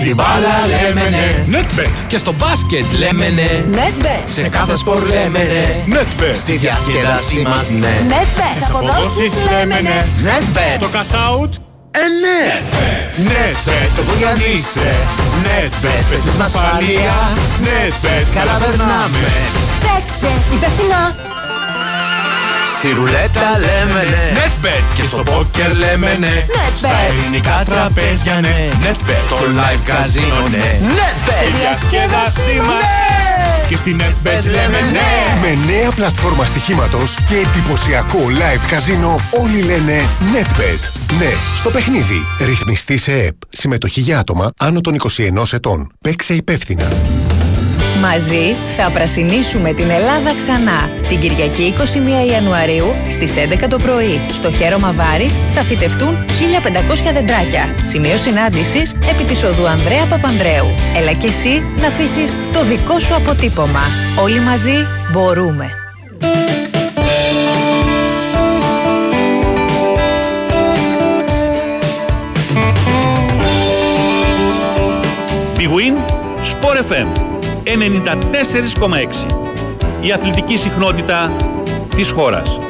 [0.00, 1.58] Στην μπάλα λέμε ναι.
[1.58, 2.04] Netbet.
[2.06, 3.64] Και στο μπάσκετ λέμε ναι.
[3.74, 4.22] NetBet.
[4.26, 5.96] Σε κάθε σπορ λέμε ναι.
[5.96, 6.34] Netbet.
[6.34, 8.00] Στη διασκέδασή μας ναι.
[8.08, 8.52] NetBet.
[8.54, 10.06] Στις αποδόσεις λέμε ναι.
[10.24, 10.74] Netbet.
[10.74, 11.50] Στο cash out
[11.90, 12.40] ε, ναι!
[13.30, 14.94] Netbet, το που για είσαι
[15.44, 17.32] Netbet, παίζεις με ασφαλεία
[17.64, 19.28] Netbet, καλά περνάμε
[19.80, 21.14] Παίξε υπεύθυνα.
[22.80, 26.74] Στη ρουλέτα λέμε ναι Netbet και στο πόκερ λέμε ναι Netbet.
[26.74, 31.32] Στα ελληνικά τραπέζια ναι Netbet, στο live καζίνο ναι Netbet.
[31.32, 32.90] Στη διασκέδασή μας
[33.68, 35.10] Και στη Netbet λέμε ναι
[35.40, 40.82] Με νέα πλατφόρμα στοιχήματος και εντυπωσιακό live καζίνο όλοι λένε NetBet.
[41.18, 42.26] Ναι, στο παιχνίδι.
[42.40, 43.36] Ρυθμιστή σε ΕΠ.
[43.48, 44.96] Συμμετοχή για άτομα άνω των
[45.40, 45.92] 21 ετών.
[46.00, 46.88] Παίξε υπεύθυνα.
[48.00, 50.90] Μαζί θα πρασινίσουμε την Ελλάδα ξανά.
[51.08, 51.74] Την Κυριακή
[52.26, 54.20] 21 Ιανουαρίου στις 11 το πρωί.
[54.32, 56.24] Στο Χέρωμα Βάρης θα φυτευτούν
[57.08, 57.74] 1500 δεντράκια.
[57.82, 60.74] Σημείο συνάντησης επί της οδού Ανδρέα Παπανδρέου.
[60.96, 63.82] Έλα και εσύ να αφήσεις το δικό σου αποτύπωμα.
[64.22, 65.70] Όλοι μαζί μπορούμε.
[75.58, 75.94] Big Win,
[76.50, 77.29] Sport FM
[77.64, 79.26] 94,6.
[80.00, 81.36] Η αθλητική συχνότητα
[81.96, 82.69] της χώρας.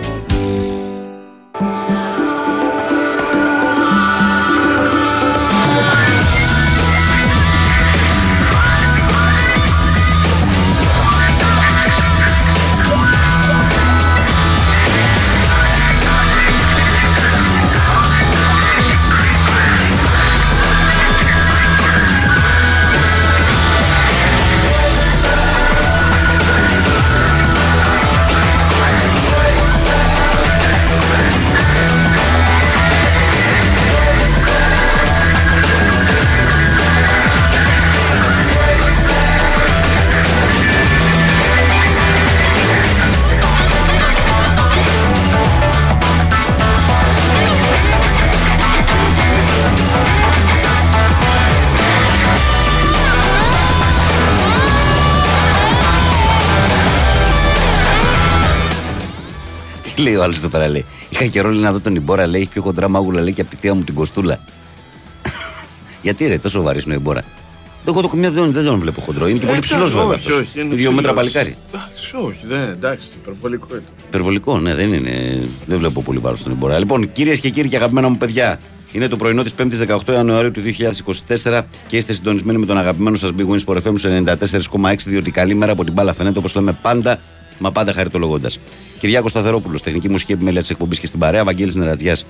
[60.01, 60.85] Λέει ο άλλος εδώ πέρα, λέει.
[61.09, 63.51] Είχα καιρό λέει, να δω τον Ιμπόρα, λέει, έχει πιο κοντρά μάγουλα, λέει, και από
[63.51, 64.39] τη θεία μου την Κοστούλα.
[66.03, 67.23] Γιατί ρε, τόσο βαρύς είναι ο Ιμπόρα.
[67.89, 69.29] Εγώ το κομμάτι δεν, δεν τον βλέπω χοντρό.
[69.29, 70.07] Είναι και πολύ ψηλός βέβαια.
[70.07, 70.39] Όχι, αυτός.
[70.39, 70.61] όχι.
[70.61, 71.33] είναι Δύο μέτρα ψηλός.
[71.33, 71.57] παλικάρι.
[71.73, 73.83] Εντάξει, όχι, δεν, εντάξει, υπερβολικό είναι.
[74.07, 75.43] Υπερβολικό, ναι, δεν είναι.
[75.67, 76.79] Δεν βλέπω πολύ βάρος στον Ιμπόρα.
[76.79, 78.59] Λοιπόν, κυρίες και κύριοι και αγαπημένα μου παιδιά,
[78.93, 80.61] είναι το πρωινό της 5η 18 Ιανουαρίου του
[81.47, 84.09] 2024 και είστε συντονισμένοι με τον αγαπημένο σας Big Wins Sport FM στου
[84.81, 87.19] 94,6 διότι καλή μέρα από την μπάλα φαίνεται όπως λέμε πάντα,
[87.61, 88.59] μα πάντα χαριτολογώντας.
[88.99, 92.25] Κυριάκο Σταθερόπουλος, τεχνική μουσική επιμέλεια της εκπομπής και στην παρέα, Βαγγέλης Νερατζιάς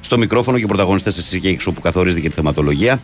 [0.00, 3.00] στο μικρόφωνο και πρωταγωνιστές εσεί και έξω που καθορίζετε και τη θεματολογία.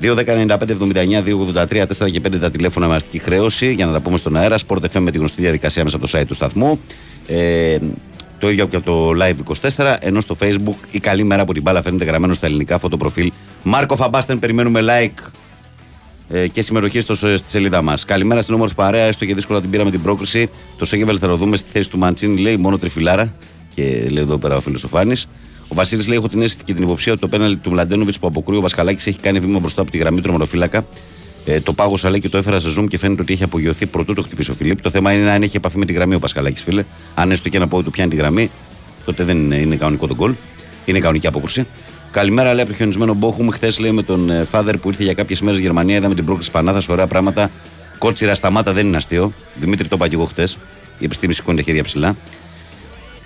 [0.00, 4.36] 2.195.79, 283, 4 και 5 τα τηλέφωνα με αστική χρέωση για να τα πούμε στον
[4.36, 4.56] αέρα.
[4.66, 6.80] Sport FM με τη γνωστή διαδικασία μέσα από το site του σταθμού.
[7.26, 7.78] Ε,
[8.38, 9.96] το ίδιο και από το Live 24.
[10.00, 13.32] Ενώ στο Facebook η καλή μέρα από την μπάλα φαίνεται γραμμένο στα ελληνικά φωτοπροφίλ.
[13.62, 15.47] Μάρκο Φαμπάστεν, περιμένουμε like ε,
[16.52, 18.04] και συμμετοχή στο, στη σελίδα μας.
[18.04, 20.50] Καλημέρα στην όμορφη παρέα, έστω και δύσκολα την πήραμε την πρόκριση.
[20.78, 23.34] Το Σέγεβελ θα το δούμε στη θέση του Μαντσίνη, λέει μόνο τριφυλάρα.
[23.74, 25.28] Και λέει εδώ πέρα ο φίλος ο Φάνης.
[25.68, 28.26] Ο Βασίλης λέει: Έχω την αίσθηση και την υποψία ότι το πέναλτι του Μλαντένοβιτς που
[28.26, 30.86] αποκρούει ο Βασκαλάκης έχει κάνει βήμα μπροστά από τη γραμμή του ρωματοφύλακα.
[31.44, 34.14] Ε, το πάγωσα λέει και το έφερα σε zoom και φαίνεται ότι έχει απογειωθεί πρωτού
[34.14, 34.82] το χτυπήσει ο Φιλίπ.
[34.82, 36.84] Το θέμα είναι αν έχει επαφή με τη γραμμή ο Πασχαλάκη, φίλε.
[37.14, 38.50] Αν έστω και ένα πόδι του πιάνει τη γραμμή,
[39.04, 40.34] τότε δεν είναι, είναι κανονικό το γκολ.
[40.84, 41.66] Είναι κανονική απόκρουση.
[42.10, 43.48] Καλημέρα, λέει από το χιονισμένο Μπόχουμ.
[43.48, 45.96] Χθες λέει με τον ε, Φάδερ που ήρθε για κάποιες μέρες στη Γερμανία.
[45.96, 47.50] Είδαμε την πρόκληση Πανάθας, ωραία πράγματα.
[47.98, 49.32] Κότσιρα σταμάτα δεν είναι αστείο.
[49.54, 50.58] Δημήτρη το είπα και εγώ χθες.
[50.98, 52.16] Η επιστήμη σηκώνει τα χέρια ψηλά.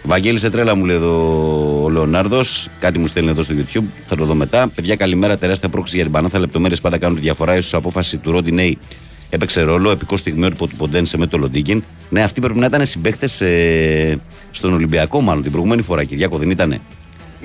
[0.03, 2.69] Βαγγέλη σε τρέλα μου λέει εδώ ο Λεωνάρδος.
[2.79, 3.85] Κάτι μου στέλνει εδώ στο YouTube.
[4.07, 4.69] Θα το δω μετά.
[4.75, 5.39] Παιδιά, καλημέρα.
[5.39, 6.39] Τεράστια πρόκληση για την Πανάθα.
[6.39, 7.61] Λεπτομέρειες πάντα κάνουν τη διαφορά.
[7.61, 8.79] σω απόφαση του Ρόντι
[9.31, 9.91] έπαιξε ρόλο.
[9.91, 11.83] Επικό στιγμιότυπο του Ποντένσε με το Λοντίγκιν.
[12.11, 14.17] Ναι, αυτοί πρέπει να ήταν συμπαίχτε ε,
[14.51, 16.05] στον Ολυμπιακό, μάλλον την προηγούμενη φορά.
[16.05, 16.81] Κυριάκο δεν ήταν.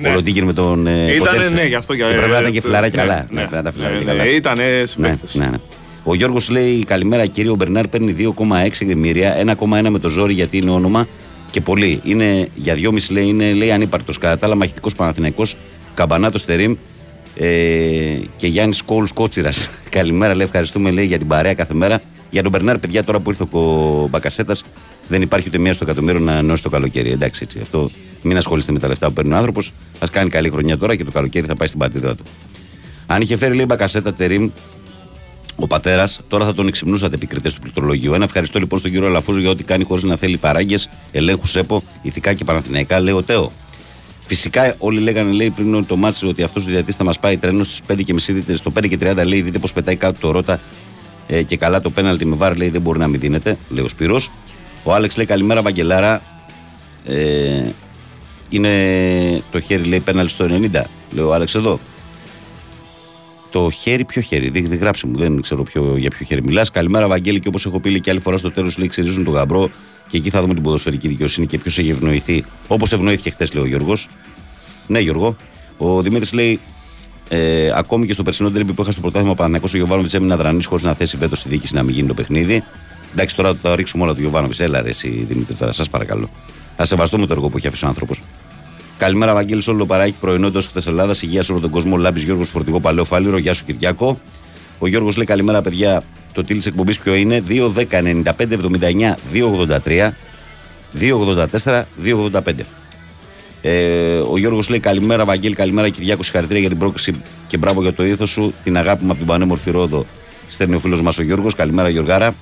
[0.00, 0.08] Ναι.
[0.08, 0.86] Ο Λοντίγκιν με τον.
[0.86, 1.54] Ε, Ήτανε, Ποντένσε.
[1.54, 3.14] ναι, γι' αυτό και- Και πρέπει να ήταν και ε, φιλαράκι ναι, καλά.
[3.30, 3.40] ναι.
[3.40, 4.30] Ναι, πρέπει να ήταν φιλαράκι Ναι, ναι, καλά.
[4.30, 5.34] ήτανε Ναι, συμπαίκτες.
[5.34, 5.56] ναι, ναι.
[6.04, 7.50] Ο Γιώργος λέει: Καλημέρα κύριε.
[7.50, 9.34] Ο Μπερνάρ παίρνει 2,6 εκατομμύρια.
[9.36, 11.06] 1,1 με το ζόρι γιατί είναι όνομα
[11.50, 12.00] και πολύ.
[12.04, 14.18] Είναι για 2,5 λέει, είναι λέει ανύπαρκτος.
[14.18, 15.56] Κατά τα άλλα, μαχητικός Παναθηναϊκός,
[15.94, 16.74] Καμπανάτος Τερήμ
[17.36, 17.46] ε,
[18.36, 19.70] και Γιάννης Κόλς Κότσιρας.
[19.90, 20.44] Καλημέρα, λέει.
[20.46, 22.00] Ευχαριστούμε λέει, για την παρέα κάθε μέρα.
[22.30, 24.62] Για τον Μπερνάρ, παιδιά, τώρα που ήρθε ο Μπακασέτας,
[25.08, 27.10] δεν υπάρχει ούτε μία στο εκατομμύριο να νιώσει το καλοκαίρι.
[27.10, 27.58] Εντάξει, έτσι.
[27.62, 27.90] Αυτό
[28.22, 29.72] μην ασχολείστε με τα λεφτά που παίρνει ο άνθρωπος.
[29.98, 32.22] Α κάνει καλή χρονιά τώρα και το καλοκαίρι θα πάει στην πατρίδα του.
[33.06, 34.50] Αν είχε φέρει λέει Μπακασέτα Τερήμ
[35.56, 38.14] ο πατέρας, τώρα θα τον εξυμνούσατε επικριτές του πληκτρολογίου.
[38.14, 41.82] Ένα ευχαριστώ λοιπόν στον κύριο Λαφούζο για ό,τι κάνει χωρίς να θέλει παράγκες, ελέγχους ΕΠΟ,
[42.02, 43.52] ηθικά και παναθηναϊκά, λέει ο Τέο.
[44.26, 47.64] Φυσικά όλοι λέγανε λέει, πριν το μάτσο ότι αυτός ο διατή θα μας πάει τρένο
[47.64, 50.30] στις 5 και μισή, δείτε, στο 5 και 30 λέει, δείτε πώς πετάει κάτω το
[50.30, 50.60] ρότα
[51.26, 53.88] ε, και καλά το πέναλτι με βάρ λέει δεν μπορεί να μην δίνεται, λέει ο
[53.88, 54.30] Σπύρος.
[54.82, 56.22] Ο Άλεξ λέει καλημέρα Βαγγελάρα.
[57.06, 57.62] Ε,
[58.48, 60.48] είναι το χέρι λέει πέναλτι στο 90,
[61.10, 61.78] λέει ο Άλεξ εδώ.
[63.50, 66.70] Το χέρι, ποιο χέρι, δεν, δεν γράψε μου, δεν ξέρω ποιο, για ποιο χέρι μιλάς.
[66.70, 69.34] Καλημέρα, Βαγγέλη, και όπως έχω πει λέει, και άλλη φορά στο τέλος, λέει ξερίζουν τον
[69.34, 69.70] γαμπρό
[70.08, 72.44] και εκεί θα δούμε την ποδοσφαιρική δικαιοσύνη και ποιος έχει ευνοηθεί.
[72.66, 74.08] Όπως ευνοήθηκε χθες, λέει ο Γιώργος.
[74.86, 75.36] Ναι, Γιώργο.
[75.76, 76.60] Ο Δημήτρης λέει,
[77.28, 80.66] ε, ακόμη και στο περσινό τρίπι που είχα στο πρωτάθλημα Παναγιακό, ο Γιωβάνοβιτς έμεινε αδρανής
[80.66, 82.62] χωρίς να θέσει βέτος στη διοίκηση να μην γίνει το παιχνίδι.
[83.12, 84.60] Εντάξει, τώρα θα ρίξουμε όλα του Γιωβάνοβιτς.
[84.60, 86.30] Έλα, ρε, εσύ, Δημήτρη, τώρα σας παρακαλώ.
[86.80, 88.22] Α σεβαστούμε το έργο που έχει αφήσει ο άνθρωπος.
[88.98, 91.22] Καλημέρα, Βαγγέλη, σε όλο το παράκι πρωινό εντό χθες Ελλάδας.
[91.22, 91.96] Υγείας σε όλο τον κόσμο.
[91.96, 93.38] Λάμπης Γιώργος Φορτηγό Παλαιό Φάληρο.
[93.38, 94.20] Γεια σου, Κυριάκο.
[94.78, 96.02] Ο Γιώργος λέει καλημέρα, παιδιά.
[96.32, 100.14] Το τίλ της εκπομπής ποιο είναι; 2, 10, 95, 79, 283,
[100.92, 102.66] 284, 285.
[103.62, 106.22] Ε, ο Γιώργος λέει καλημέρα, Βαγγέλη, καλημέρα Κυριάκο.
[106.22, 107.12] Συγχαρητήρια για την πρόκληση
[107.46, 108.54] και μπράβο για το ήθος σου.
[108.64, 110.06] Την αγάπη μου από την πανέμορφη Ρόδο.
[110.48, 111.54] Στέλνει ο φίλος μας ο Γιώργος.
[111.54, 112.34] Καλημέρα, Γιωργάρα.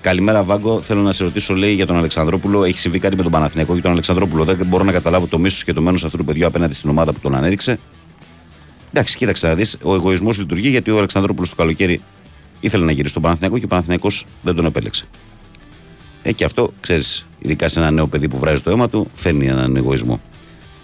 [0.00, 0.80] Καλημέρα, Βάγκο.
[0.82, 2.64] Θέλω να σε ρωτήσω, λέει, για τον Αλεξανδρόπουλο.
[2.64, 4.44] Έχει συμβεί κάτι με τον Παναθηναϊκό και τον Αλεξανδρόπουλο.
[4.44, 7.12] Δεν μπορώ να καταλάβω το μίσος και το μένος αυτού του παιδιού απέναντι στην ομάδα
[7.12, 7.78] που τον ανέδειξε.
[8.92, 9.76] Εντάξει, κοίταξε να δεις.
[9.82, 12.00] Ο εγωισμός λειτουργεί γιατί ο Αλεξανδρόπουλος το καλοκαίρι
[12.60, 15.06] ήθελε να γυρίσει στον Παναθηναϊκό και ο Παναθηναϊκός δεν τον επέλεξε.
[16.22, 19.46] Ε, και αυτό, ξέρεις, ειδικά σε ένα νέο παιδί που βράζει το αίμα του, φέρνει
[19.46, 20.20] έναν εγωισμό.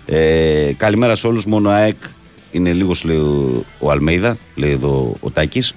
[0.07, 1.47] Ε, καλημέρα σε όλους.
[1.47, 1.97] Μόνο ΑΕΚ
[2.53, 5.75] είναι λίγος, λέει ο, ο Αλμέιδα, λέει εδώ ο Τάκης.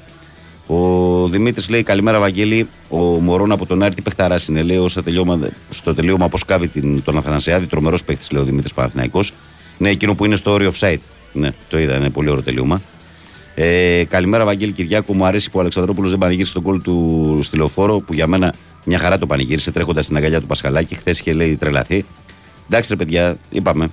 [0.71, 2.67] Ο Δημήτρης λέει: Καλημέρα, Βαγγέλη.
[2.89, 4.61] Ο Μωρόν από τον Άρη τι παιχταρά είναι.
[4.61, 5.39] Λέει: στο τελείωμα,
[5.69, 7.67] στο τελείωμα αποσκάβει την, τον Αθανασιάδη.
[7.67, 9.19] Τρομερός παίχτης, λέει ο Δημήτρης Παναθυναϊκό.
[9.77, 10.99] Ναι, εκείνο που είναι στο όριο offside.
[11.33, 12.81] Ναι, το είδα, είναι πολύ ωραίο τελείωμα.
[13.55, 15.15] Ε, καλημέρα, Βαγγέλη Κυριάκου.
[15.15, 18.53] Μου αρέσει που ο Αλεξανδρόπουλος δεν πανηγύρισε τον κόλ του στη λεωφόρο που για μένα
[18.85, 20.95] μια χαρά το πανηγύρισε τρέχοντας στην αγκαλιά του Πασχαλάκη.
[20.95, 22.05] Χθες είχε λέει τρελαθεί.
[22.65, 23.87] Εντάξει, ρε παιδιά, είπαμε.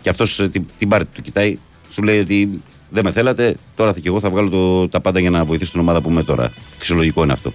[0.00, 1.58] Και αυτός την, την πάρτη του κοιτάει,
[1.90, 2.62] σου λέει ότι
[2.92, 5.70] δεν με θέλατε, τώρα θα και εγώ θα βγάλω το, τα πάντα για να βοηθήσω
[5.70, 6.52] την ομάδα που είμαι τώρα.
[6.78, 7.52] Φυσιολογικό είναι αυτό.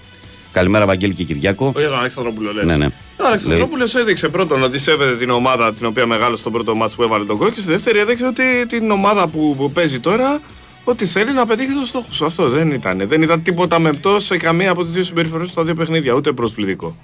[0.52, 1.74] Καλημέρα, Βαγγέλη και Κυριάκο.
[1.76, 2.66] Όχι τον Αλεξανδρόπουλο, λες.
[2.66, 2.86] Ναι, ναι.
[3.18, 7.04] Ο Αλεξανδρόπουλος έδειξε πρώτον ότι σέβεται την ομάδα την οποία μεγάλωσε στο πρώτο μάτς που
[7.04, 10.42] έβαλε τον γκολ και στη δεύτερη έδειξε ότι την ομάδα που, που παίζει τώρα
[10.84, 12.26] ότι θέλει να πετύχει το στόχο σου.
[12.26, 13.02] Αυτό δεν ήταν.
[13.08, 16.96] Δεν ήταν τίποτα μεπτό σε καμία από τις δύο συμπεριφορές στα δύο παιχνίδια, ούτε προσβλητικό.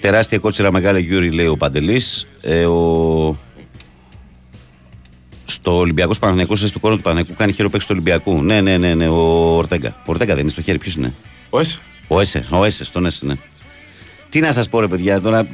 [0.00, 2.26] Τεράστια κότσιρα μεγάλη Γιούρι, λέει ο Παντελής.
[2.40, 3.36] Ε, ο...
[5.48, 8.42] Στο Ολυμπιακός Παναγενικό, στο κόρο του Παναγενικού, κάνει χέρο παίξει του Ολυμπιακού.
[8.42, 9.14] Ναι, ναι, ναι, ναι, ο
[9.56, 9.88] Ορτέγκα.
[9.98, 11.14] Ο Ορτέγκα δεν είναι στο χέρι, ποιος είναι;
[11.50, 11.78] Ο Έσε.
[12.08, 13.34] Ο Έσε, ο Έσε, τον Έσε, ναι.
[14.28, 15.46] Τι να σας πω, ρε παιδιά, τώρα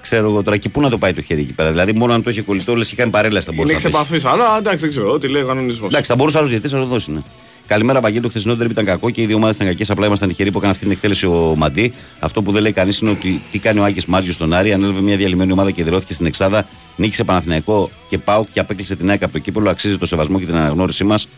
[0.00, 1.70] ξέρω εγώ τώρα και πού να το πάει το χέρι εκεί πέρα.
[1.70, 4.00] Δηλαδή, μόνο αν το είχε κολλητό, λε και κάνει παρέλαση θα Είναι μπορούσε εξ να
[4.00, 4.14] πέσει.
[4.16, 5.90] επαφή, αλλά εντάξει, δεν ξέρω, ό,τι λέει ο κανονισμός.
[5.90, 7.10] Εντάξει, θα μπορούσε άλλο γιατί να το δώσει.
[7.12, 7.20] Ναι.
[7.66, 8.22] Καλημέρα, Βαγγέλη.
[8.22, 9.90] Το χθεσινό τρίπ ήταν κακό και οι δύο ομάδες ήταν κακές.
[9.90, 11.92] Απλά ήμασταν τυχεροί που έκανε αυτή την εκτέλεση ο Μαντί.
[12.18, 14.72] Αυτό που δεν λέει κανείς είναι ότι τι κάνει ο Άκης Μάρτιο στον Άρη.
[14.72, 16.66] Ανέλαβε μια διαλυμένη ομάδα και δηλώθηκε στην Εξάδα.
[16.96, 19.70] Νίκησε Παναθηναϊκό και Πάουκ και απέκλεισε την ΑΕΚ από το κύπελο.
[19.70, 21.28] Αξίζει το σεβασμό και την αναγνώρισή μας.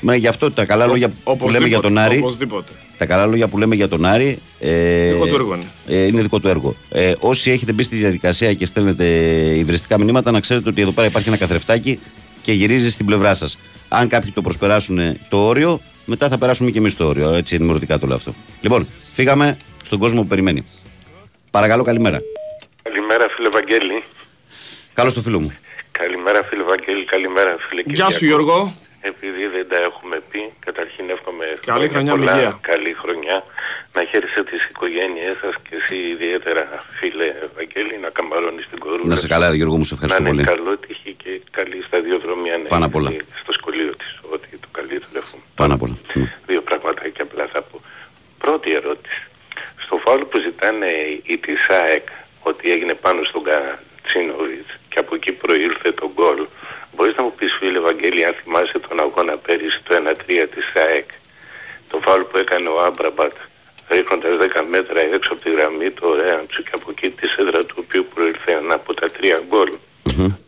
[0.00, 1.08] Μα γι' αυτό τα καλά λόγια
[1.38, 2.18] που λέμε για τον Άρη.
[2.18, 2.72] Οπωσδήποτε.
[2.98, 4.38] Τα καλά λόγια που λέμε για τον Άρη.
[4.58, 5.64] Ε, Δικό του έργο είναι.
[5.86, 6.74] Ε, είναι δικό του έργο.
[6.88, 9.04] Ε, όσοι έχετε μπει στη διαδικασία και στέλνετε
[9.56, 11.98] υβριστικά μηνύματα, να ξέρετε ότι εδώ πέρα υπάρχει ένα καθρεφτάκι
[12.42, 13.58] και γυρίζει στην πλευρά σας.
[13.88, 17.30] Αν κάποιοι το προσπεράσουν το όριο, μετά θα περάσουμε και εμείς το όριο.
[17.32, 18.34] Έτσι ενημερωτικά το λέω αυτό.
[18.60, 20.66] Λοιπόν, φύγαμε στον κόσμο που περιμένει.
[21.50, 22.18] Παρακαλώ, καλημέρα.
[22.82, 24.04] Καλημέρα φίλε Βαγγέλη.
[24.92, 25.56] Καλώς το φίλο μου.
[25.92, 28.74] Καλημέρα φίλε Βαγγέλη, καλημέρα φίλε Γεια σου Γιώργο.
[29.00, 32.58] επειδή δεν τα έχουμε πει, καταρχήν εύχομαι Καλή χρονιά με πολλά, υγεία.
[32.60, 33.36] καλή χρονιά,
[33.94, 36.62] να χαίρεσαι τις οικογένειές σας και εσύ ιδιαίτερα
[36.98, 40.28] φίλε Βαγγέλη, να καμαρώνεις την κορούνα Να σε καλά, ρε Γιώργο μου, σε ευχαριστώ να
[40.28, 40.56] είναι πολύ.
[40.56, 43.10] καλό τύχη και καλή σταδιοδρομία να Πάνω απ' όλα.
[43.12, 45.42] είναι στο σχολείο της, ότι το καλύτερο εύχομαι.
[45.54, 45.96] Πάνω απ' όλα.
[46.46, 47.80] Δύο πραγματάκια απλά θα πω.
[48.38, 49.22] Πρώτη ερώτηση.
[49.84, 50.86] Στο φάουλ που ζητάνε
[51.22, 52.06] οι της ΑΕΚ
[52.40, 56.46] ότι έγινε πάνω στον Κατσίνοβιτς και από εκεί προήλθε το γκολ.
[56.96, 61.08] Μπορείς να μου πεις φίλε Βαγγέλη αν θυμάσαι τον αγώνα πέρυσι το 1-3 της ΑΕΚ.
[61.90, 63.32] Το φάουλ που έκανε ο Άμπραμπατ
[63.92, 67.74] ρίχνοντας 10 μέτρα έξω από τη γραμμή το Ρέαντσου και από εκεί τη σέντρα του
[67.78, 69.70] οποίου προήλθε ένα από τα τρία γκολ.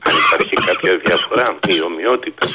[0.07, 2.47] Αν υπάρχει κάποια διαφορά ή ομοιότητα.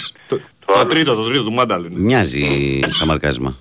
[0.65, 1.83] Το τρίτο, το τρίτο του Μάνταλ.
[1.85, 1.99] είναι.
[1.99, 2.43] Μοιάζει
[2.87, 3.57] σαν μαρκάρισμα.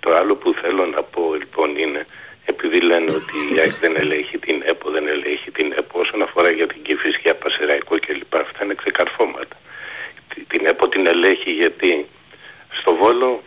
[0.00, 2.06] Το άλλο που θέλω να πω λοιπόν είναι
[2.44, 6.50] επειδή λένε ότι η ΑΕΚ δεν ελέγχει την ΕΠΟ, δεν ελέγχει την ΕΠΟ όσον αφορά
[6.50, 8.34] για την Κηφισιά, Πασεραϊκό κλπ.
[8.34, 9.56] Αυτά είναι ξεκαρφώματα.
[10.34, 12.06] Τι- Την ΕΠΟ την ελέγχει γιατί
[12.80, 13.42] στο Βόλο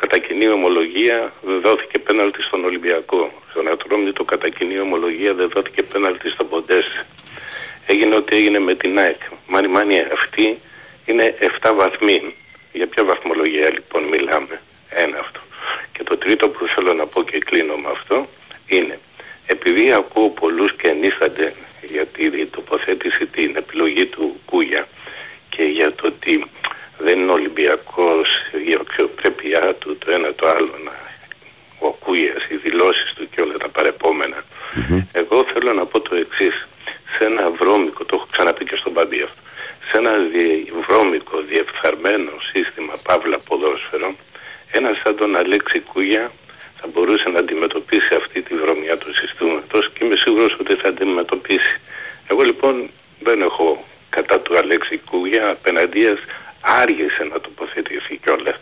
[0.00, 3.32] κατά κοινή ομολογία δεν δόθηκε πέναλτι στον Ολυμπιακό.
[3.50, 7.06] Στον Ατρόμητο κατά κοινή ομολογία δεν δόθηκε πέναλτι στον Ποντέσε.
[7.86, 9.20] Έγινε ό,τι έγινε με την ΑΕΚ.
[9.46, 10.58] Μάνι μάνι αυτή
[11.06, 12.34] είναι 7 βαθμοί.
[12.72, 14.60] Για ποια βαθμολογία λοιπόν μιλάμε.
[14.88, 15.40] Ένα αυτό.
[15.92, 18.28] Και το τρίτο που θέλω να πω και κλείνω με αυτό
[18.66, 18.98] είναι
[19.52, 24.88] επειδή ακούω πολλούς και ενίστανται για τη τοποθέτηση την επιλογή του Κούγια
[25.48, 26.44] και για το ότι
[27.04, 28.28] δεν είναι Ολυμπιακός
[28.68, 30.92] η αξιοπρέπειά του το ένα το άλλο να
[31.78, 34.42] ο Κούγιας, οι δηλώσεις του και όλα τα παρεπόμενα.
[35.12, 36.68] Εγώ θέλω να πω το εξής.
[37.18, 39.40] Σε ένα βρώμικο, το έχω ξαναπεί και στον Παντή αυτό,
[39.90, 44.14] σε ένα δι- βρώμικο, διεφθαρμένο σύστημα παύλα ποδόσφαιρο,
[44.70, 46.32] ένας σαν τον Αλέξη Κούγια
[46.80, 51.80] θα μπορούσε να αντιμετωπίσει αυτή τη βρωμιά του συστήματος και είμαι σίγουρος ότι θα αντιμετωπίσει.
[52.28, 52.90] Εγώ λοιπόν
[53.20, 56.18] δεν έχω κατά του Αλέξη Κούγια απέναντίας
[56.60, 58.56] άργησε να τοποθετηθεί κιόλας.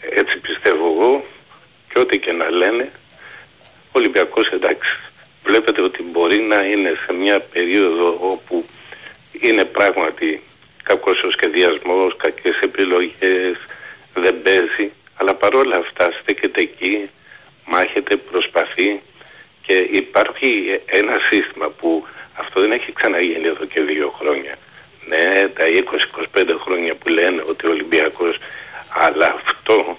[0.00, 1.24] Έτσι πιστεύω εγώ
[1.92, 2.92] και ό,τι και να λένε
[3.86, 4.98] ο Ολυμπιακός εντάξει.
[5.44, 8.66] Βλέπετε ότι μπορεί να είναι σε μια περίοδο όπου
[9.40, 10.42] είναι πράγματι
[10.82, 13.56] κακός ο σχεδιασμός, κακές επιλογές,
[14.14, 17.10] δεν παίζει, αλλά παρόλα αυτά στέκεται εκεί,
[17.64, 19.00] μάχεται, προσπαθεί
[19.62, 24.58] και υπάρχει ένα σύστημα που αυτό δεν έχει ξαναγίνει εδώ και δύο χρόνια.
[25.08, 25.64] Ναι, τα
[26.34, 28.36] 20-25 χρόνια που λένε ότι ο Ολυμπιακός,
[28.88, 29.98] αλλά αυτό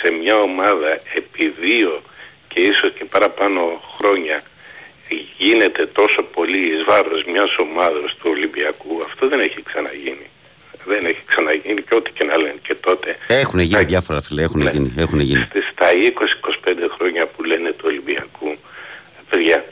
[0.00, 2.02] σε μια ομάδα επί δύο
[2.48, 4.42] και ίσως και παραπάνω χρόνια
[5.38, 10.26] γίνεται τόσο πολύ εις βάρος μιας ομάδας του Ολυμπιακού, αυτό δεν έχει ξαναγίνει.
[10.84, 13.16] Δεν έχει ξαναγίνει και ό,τι και να λένε και τότε.
[13.28, 14.94] Έχουν γίνει διάφορα φίλε, έχουν γίνει.
[14.98, 15.44] Έχουν γίνει.
[15.44, 18.56] Στις- Στα 20-25 χρόνια που λένε του Ολυμπιακού,
[19.30, 19.64] παιδιά,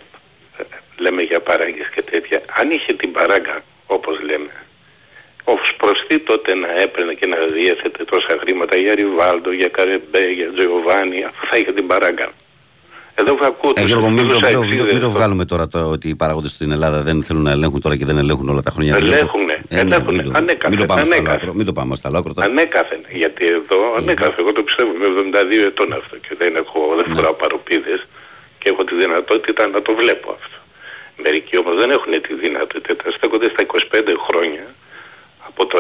[0.59, 0.63] ε,
[0.97, 4.51] λέμε για παράγκες και τέτοια, αν είχε την παράγκα, όπως λέμε,
[5.55, 10.25] ως προς τι τότε να έπαιρνε και να διέθετε τόσα χρήματα για Ριβάλντο, για Καρεμπέ,
[10.39, 12.29] για Τζεοβάνι, αφού θα είχε την παράγκα.
[13.19, 15.15] Εδώ ακούω Ε, τους Γιώργο, μην το, φίλους μην το- αεξίδες μην το εδώ.
[15.19, 18.17] βγάλουμε τώρα, τώρα ότι οι παράγοντες στην Ελλάδα δεν θέλουν να ελέγχουν τώρα και δεν
[18.19, 18.97] ελέγχουν όλα τα χρόνια.
[18.97, 21.41] Ελέγχουνε, Ε, ναι, ελέγχουνε, μην το- ανέκαθεν, Μην το πάμε στο άλλο ανέκαθεν.
[21.43, 21.55] άκρο.
[21.59, 22.47] Μην το πάμε στο άλλο άκρο τώρα.
[22.47, 23.01] Ανέκαθεν.
[23.23, 27.35] Γιατί εδώ, ανέκαθεν, εγώ το πιστεύω, είμαι 72 ετών αυτό και δεν έχω, δεν φοράω
[27.43, 28.01] παροπίδες
[28.61, 30.57] και έχω τη δυνατότητα να το βλέπω αυτό.
[31.25, 34.65] Μερικοί όμως δεν έχουν τη δυνατότητα, στέκονται στα 25 χρόνια
[35.49, 35.79] από το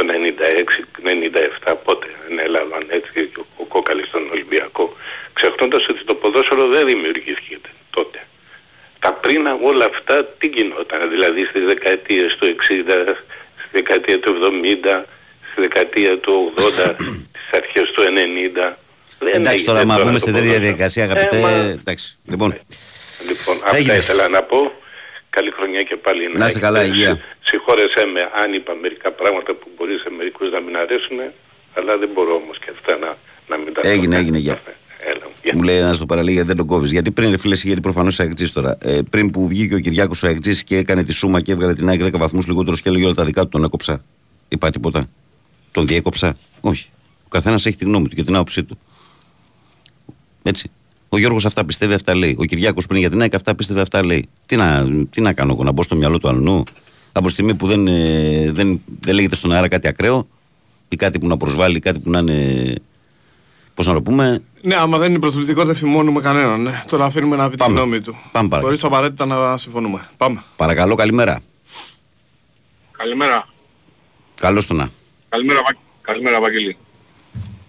[1.67, 4.97] 96-97 πότε ανέλαβαν έτσι ο, ο Κόκαλης στον Ολυμπιακό
[5.33, 7.59] ξεχνώντας ότι το ποδόσφαιρο δεν δημιουργήθηκε
[7.91, 8.19] τότε.
[8.99, 12.55] Τα πριν όλα αυτά τι γινόταν, δηλαδή στις δεκαετίες του 60,
[13.59, 15.05] στη δεκαετία του 70,
[15.53, 16.61] στη δεκαετία του 80,
[17.41, 18.75] στις αρχές του 90.
[19.19, 20.63] Δεν Εντάξει έγινε τώρα, μα το μπούμε σε τέτοια ποδόσφαιρο.
[20.65, 21.39] διαδικασία, Ε, αγαπητέ.
[21.41, 22.19] μα- Εντάξει.
[22.31, 22.61] Λοιπόν,
[23.29, 23.97] Λοιπόν, αυτά Έγινε.
[23.97, 24.73] ήθελα να πω.
[25.37, 26.95] Καλή χρονιά και πάλι Να είστε καλά, έχετε.
[26.97, 27.19] υγεία.
[27.51, 31.19] Συγχώρεσέ με αν είπα μερικά πράγματα που μπορείς σε μερικούς να μην αρέσουν,
[31.77, 33.11] αλλά δεν μπορώ όμως και αυτά να,
[33.51, 33.89] να μην τα πω.
[33.89, 34.57] έγινε, έγινε γεια.
[35.11, 36.91] Έλα, Μου λέει ένας το παραλίγο γιατί δεν τον κόβεις.
[36.91, 38.79] Γιατί πριν, ρε φίλε, γιατί προφανώς είσαι αεκτζή τώρα.
[38.81, 41.89] Ε, πριν που βγήκε ο Κυριάκος ο αεκτζή και έκανε τη σούμα και έβγαλε την
[41.89, 44.05] ΑΕΚ 10 βαθμούς λιγότερου και έλεγε όλα τα δικά του, τον έκοψα.
[44.49, 45.09] Είπα τίποτα.
[45.73, 46.37] Τον διέκοψα.
[46.61, 46.89] Όχι.
[47.25, 48.79] Ο καθένας έχει τη γνώμη του και την άποψή του.
[50.43, 50.71] Έτσι.
[51.17, 52.37] Ο Γιώργος αυτά πιστεύει, αυτά λέει.
[52.39, 54.29] Ο Κυριάκος πριν για την ΑΕΚ αυτά πίστευε, αυτά λέει.
[54.47, 56.65] Τι να, τι να κάνω εγώ, να μπω στο μυαλό του αλλού.
[57.13, 60.29] Από τη στιγμή που δεν, ε, δεν, δεν λέγεται στον αέρα κάτι ακραίο
[60.89, 62.75] ή κάτι που να προσβάλλει, κάτι που να είναι.
[63.75, 66.63] Πώς να το πούμε, Ναι, άμα δεν είναι προσβλητικό δεν φημώνουμε κανέναν.
[66.63, 66.83] Ναι.
[66.89, 68.17] Τώρα αφήνουμε να πει τη γνώμη του.
[68.33, 68.63] Πάμε παρακάτω.
[68.63, 70.09] Χωρίς απαραίτητα να συμφωνούμε.
[70.17, 70.43] Πάμε.
[70.57, 71.41] Παρακαλώ, καλημέρα.
[72.97, 73.49] Καλημέρα.
[74.35, 74.91] Καλώς τονα.
[75.29, 75.77] Καλημέρα, Βα...
[76.01, 76.77] Καλημέρα Βαγγελή.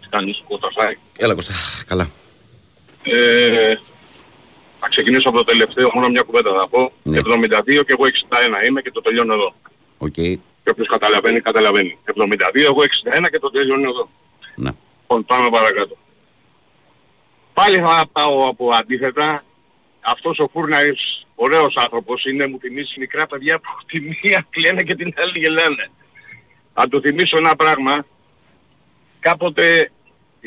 [0.02, 1.00] Τι κάνεις, Κωστασάκη.
[1.18, 1.54] Έλα Κώστα,
[1.88, 2.10] καλά.
[3.12, 3.76] Ε,
[4.80, 6.92] θα ξεκινήσω από το τελευταίο, μόνο μια κουβέντα θα πω.
[7.04, 7.20] Ναι.
[7.20, 7.24] 72
[7.66, 8.06] και εγώ
[8.64, 9.54] 61 είμαι και το τελειώνω εδώ.
[9.98, 10.14] Οκ.
[10.14, 11.98] Και όποιος καταλαβαίνει, καταλαβαίνει.
[12.06, 12.82] 72, εγώ
[13.24, 14.10] 61 και το τελειώνω εδώ.
[14.56, 14.72] Ναι.
[15.02, 15.98] Λοιπόν, πάμε παρακάτω.
[17.54, 19.44] Πάλι θα πάω από αντίθετα.
[20.02, 24.96] Αυτός ο Φούρναρης, ωραίος άνθρωπος είναι, μου θυμίζει μικρά παιδιά που τη μία κλαίνε και
[24.96, 25.90] την άλλη γελάνε.
[26.74, 28.06] Θα του θυμίσω ένα πράγμα.
[29.20, 29.92] Κάποτε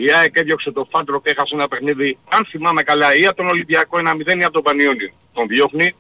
[0.02, 3.48] η ΑΕΚ έδιωξε το Φάντρο και έχασε ένα παιχνίδι, αν θυμάμαι καλά, ή από τον
[3.48, 5.10] Ολυμπιακό 1-0 ή από τον Πανιόνιο.
[5.32, 5.94] Τον διώχνει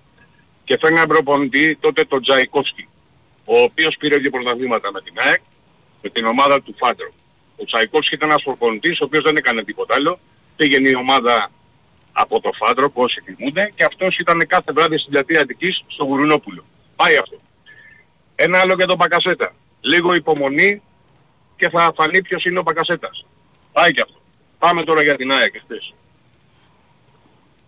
[0.64, 2.88] και φέρνει έναν προπονητή, τότε τον Τζαϊκόφσκι,
[3.44, 5.40] ο οποίος πήρε δύο πρωταθλήματα με την ΑΕΚ,
[6.02, 7.10] με την ομάδα του Φάντρο.
[7.56, 10.18] Ο Τσαϊκόφσκι ήταν ένας προπονητής, ο οποίος δεν έκανε τίποτα άλλο.
[10.56, 11.50] Πήγαινε η ομάδα
[12.12, 16.04] από το Φάντρο, που όσοι θυμούνται, και αυτός ήταν κάθε βράδυ στην πλατεία Αττικής στο
[16.04, 16.64] Γουρουνόπουλο.
[16.96, 17.36] Πάει αυτό.
[18.34, 19.54] Ένα άλλο για τον Πακασέτα.
[19.80, 20.82] Λίγο υπομονή
[21.56, 23.24] και θα φανεί ποιος είναι ο Πακασέτας.
[23.72, 24.20] Πάει και αυτό.
[24.58, 25.94] Πάμε τώρα για την ΑΕΚ χθες.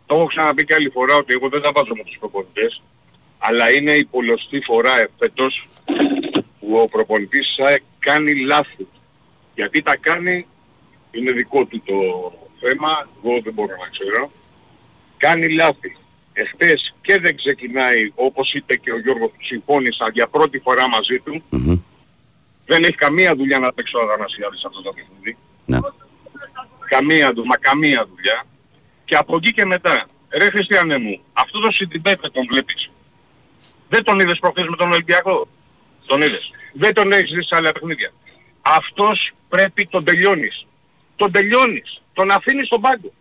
[0.06, 2.82] Το έχω ξαναπεί και άλλη φορά ότι εγώ δεν τα βάζω με τους προπονητές,
[3.38, 5.68] αλλά είναι η πολλωστή φορά φέτος
[6.60, 8.86] που ο προπονητής της ΑΕΚ κάνει λάθη.
[9.54, 10.46] Γιατί τα κάνει
[11.10, 11.94] είναι δικό του το
[12.60, 14.30] θέμα, εγώ δεν μπορώ να ξέρω.
[15.16, 15.96] Κάνει λάθη.
[16.32, 21.18] Εχθές και δεν ξεκινάει, όπως είπε και ο Γιώργος που συμφώνησα για πρώτη φορά μαζί
[21.18, 21.42] του,
[22.66, 25.36] δεν έχει καμία δουλειά να παίξει ο Αγανασιάδης σε αυτό το παιχνίδι.
[25.76, 25.88] Ναι.
[26.88, 28.44] Καμία του, μα καμία δουλειά.
[29.04, 32.90] Και από εκεί και μετά, ρε Χριστιανέ μου, αυτό το Σιντιμπέπε τον βλέπεις.
[33.88, 35.48] Δεν τον είδες προχθές με τον Ολυμπιακό;
[36.06, 36.50] Τον είδες.
[36.72, 38.12] Δεν τον έχεις δει σε άλλα παιχνίδια.
[38.62, 40.66] Αυτός πρέπει τον τελειώνεις.
[41.16, 42.02] Τον τελειώνεις.
[42.12, 43.12] Τον αφήνεις στον πάγκο.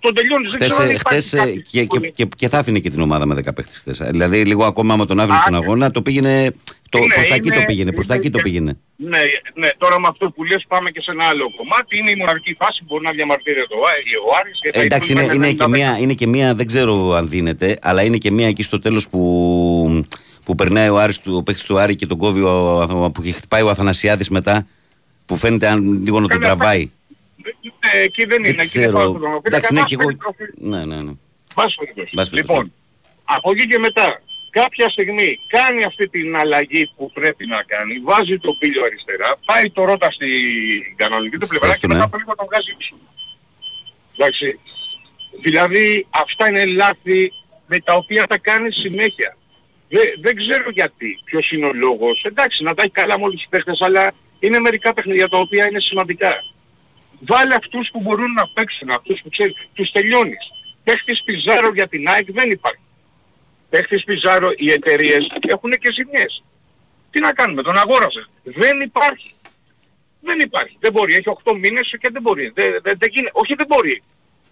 [0.00, 0.50] Τον τελειώνεις.
[0.50, 2.58] Δεν Χθες, ξέρω αν ε, υπάρχει χθες, ε, κάτι και, που και, και, και θα
[2.58, 3.98] άφηνε και την ομάδα με 10 παίχτες χθες.
[3.98, 6.50] Δηλαδή λίγο ακόμα άμα τον άφηνε στον αγώνα το πήγαινε,
[6.88, 8.78] το, Είναι, προς τα εκεί είναι- το πήγαινε, προς τα εκεί το πήγαινε.
[8.96, 9.18] Ναι,
[9.54, 11.98] ναι, τώρα με αυτό που λες πάμε και σε ένα άλλο κομμάτι.
[11.98, 14.58] Είναι η μοναδική φάση που μπορεί να διαμαρτύρεται ο, Άρης- ο Άρης.
[14.60, 17.12] και τα Ε, εντάξει, είναι, υπόλοιπα είναι, και 90 μία, είναι και μία, δεν ξέρω
[17.12, 20.04] αν δίνεται, αλλά είναι και μία εκεί στο τέλος που,
[20.44, 23.22] που περνάει ο, Άρης, του- ο παίκτης του Άρη και τον κόβει, ο, Αθ- που
[23.32, 24.66] χτυπάει ο Αθανασιάδης μετά,
[25.26, 26.90] που φαίνεται αν λίγο να τον τραβάει.
[27.42, 28.48] Ναι, εκεί δεν είναι.
[28.50, 28.92] Δεν εκεί δεν ξέρω.
[28.92, 29.40] πάω στον δρόμο.
[29.42, 30.04] Εντάξει, ναι, Κατά και εγώ.
[30.04, 31.12] περιπτώσει- Ναι, ναι, ναι.
[31.54, 32.14] Πάση περιπτώσει.
[32.14, 32.58] Πάση περιπτώσει.
[32.58, 32.72] Λοιπόν,
[33.24, 38.38] από εκεί και μετά, κάποια στιγμή κάνει αυτή την αλλαγή που πρέπει να κάνει, βάζει
[38.38, 42.04] τον πύλιο αριστερά, πάει το ρότα στην κανονική του πλευρά Θες και του, μετά ναι.
[42.04, 42.94] από λίγο τον βγάζει πίσω.
[44.16, 44.58] Εντάξει.
[45.40, 47.32] Δηλαδή αυτά είναι λάθη
[47.66, 49.36] με τα οποία θα κάνεις συνέχεια.
[49.88, 52.22] Δεν, δεν ξέρω γιατί, ποιος είναι ο λόγος.
[52.24, 55.68] Εντάξει, να τα έχει καλά με όλους τους παίχτες, αλλά είναι μερικά παιχνίδια τα οποία
[55.68, 56.32] είναι σημαντικά.
[57.20, 60.52] Βάλε αυτούς που μπορούν να παίξουν, αυτούς που ξέρεις, τους τελειώνεις.
[60.84, 62.80] Παίχτης Πιζάρο για την ΑΕΚ δεν υπάρχει.
[63.70, 66.44] Παίχτης Πιζάρο οι εταιρείες έχουν και ζημιές.
[67.10, 68.28] Τι να κάνουμε, τον αγόρασε.
[68.42, 69.34] Δεν υπάρχει.
[70.20, 70.76] Δεν υπάρχει.
[70.80, 71.14] Δεν μπορεί.
[71.14, 72.52] Έχει 8 μήνες και δεν μπορεί.
[72.54, 73.32] Δεν, δεν, δεν γίνεται.
[73.34, 74.02] Όχι δεν μπορεί.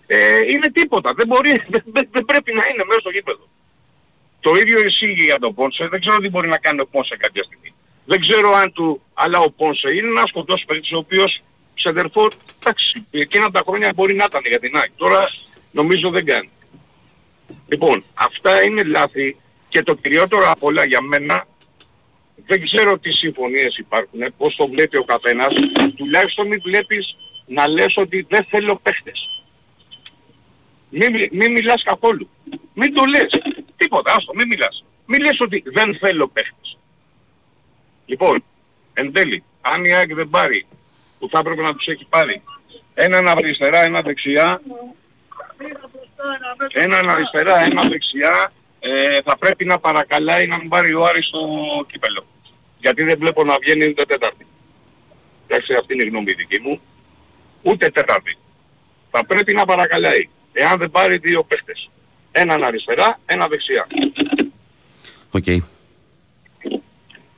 [0.07, 1.15] Ε, είναι τίποτα.
[1.15, 1.51] Δεν μπορεί.
[1.73, 3.49] Δεν, δεν, δεν πρέπει να είναι μέσα στο γήπεδο.
[4.41, 5.89] Το ίδιο ισχύει για τον Πόνσε.
[5.89, 7.75] Δεν ξέρω τι μπορεί να κάνει ο Πόνσε κάποια στιγμή.
[8.05, 9.03] Δεν ξέρω αν του...
[9.15, 11.43] Αλλά ο Πόνσε είναι ένας κοντός παίκτης ο οποίος
[11.75, 12.29] ξεδερφό,
[12.61, 14.91] εντάξει, εκείνα τα χρόνια μπορεί να ήταν για την ΑΕΚ.
[14.97, 15.29] Τώρα
[15.71, 16.49] νομίζω δεν κάνει.
[17.69, 19.37] Λοιπόν, αυτά είναι λάθη
[19.69, 21.47] και το κυριότερο απ' όλα για μένα
[22.47, 25.55] δεν ξέρω τι συμφωνίες υπάρχουν, πώς το βλέπει ο καθένας,
[25.97, 27.17] τουλάχιστον μην βλέπεις
[27.47, 29.45] να λες ότι δεν θέλω παίχτες.
[30.91, 32.29] Μην, μι- μην μιλάς καθόλου.
[32.75, 33.41] Μην το λες.
[33.77, 34.85] Τίποτα, άστο, μην μιλάς.
[35.07, 36.79] Μην λες ότι δεν θέλω παίχτες.
[38.07, 38.45] Λοιπόν,
[38.93, 40.67] εν τέλει, αν η ΑΕΚ δεν πάρει,
[41.19, 42.43] που θα έπρεπε να τους έχει πάρει,
[42.95, 44.61] έναν αριστερά, ένα δεξιά,
[46.73, 51.41] έναν αριστερά, ένα δεξιά, ε, θα πρέπει να παρακαλάει να μην πάρει ο Άρης στο
[51.93, 52.27] κύπελο.
[52.79, 54.47] Γιατί δεν βλέπω να βγαίνει ούτε τέταρτη.
[55.47, 56.81] Εντάξει, αυτή είναι η γνώμη δική μου.
[57.63, 58.39] Ούτε τέταρτη.
[59.11, 60.29] Θα πρέπει να παρακαλάει.
[60.53, 61.91] Εάν δεν πάρει δύο παίχτες.
[62.33, 63.87] Έναν αριστερά, ένα δεξιά.
[65.31, 65.45] Οκ.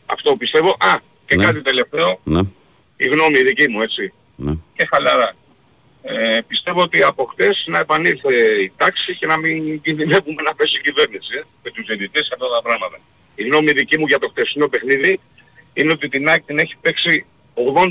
[0.07, 0.71] Αυτό πιστεύω.
[0.79, 0.95] Α,
[1.27, 1.45] και Ναι.
[1.45, 2.21] κάτι τελευταίο.
[2.25, 2.41] Ναι,
[2.97, 4.13] Η γνώμη δική μου, έτσι.
[4.37, 4.53] ναι.
[4.75, 5.33] Και χαλαρά.
[6.10, 10.76] Ε, πιστεύω ότι από χτες να επανήλθε η τάξη και να μην κινδυνεύουμε να πέσει
[10.76, 12.98] η κυβέρνηση ε, με τους διαιτητές και αυτά τα πράγματα.
[13.35, 15.20] Η γνώμη δική μου για το χτεσινό παιχνίδι
[15.72, 17.90] είναι ότι την ΑΕΚ την έχει παίξει 80-20.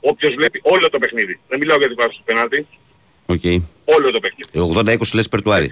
[0.00, 1.40] Όποιος βλέπει όλο το παιχνίδι.
[1.48, 2.66] Δεν μιλάω για την φάση του πενάλτη.
[3.26, 3.42] Οκ.
[3.84, 4.72] Όλο το παιχνίδι.
[4.98, 5.70] 80-20 λες υπέρ του Άρη.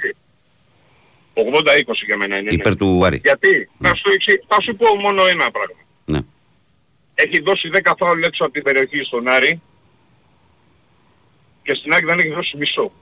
[1.35, 2.49] 80-20 για μένα είναι.
[2.51, 2.55] ναι.
[2.55, 3.21] Υπέρ του Άρη.
[3.25, 5.77] Γιατί, θα, σου, εξη- θα σου πω μόνο ένα πράγμα.
[6.05, 6.19] Ναι.
[7.15, 9.61] Έχει δώσει 10 φάουλ έξω από την περιοχή στον Άρη
[11.71, 12.93] και στην ΑΕΚ δεν έχει δώσει μισό.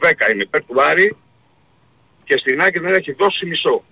[0.00, 1.16] 10 είναι υπέρ του Άρη
[2.24, 3.84] και στην Άκη δεν έχει δώσει μισό.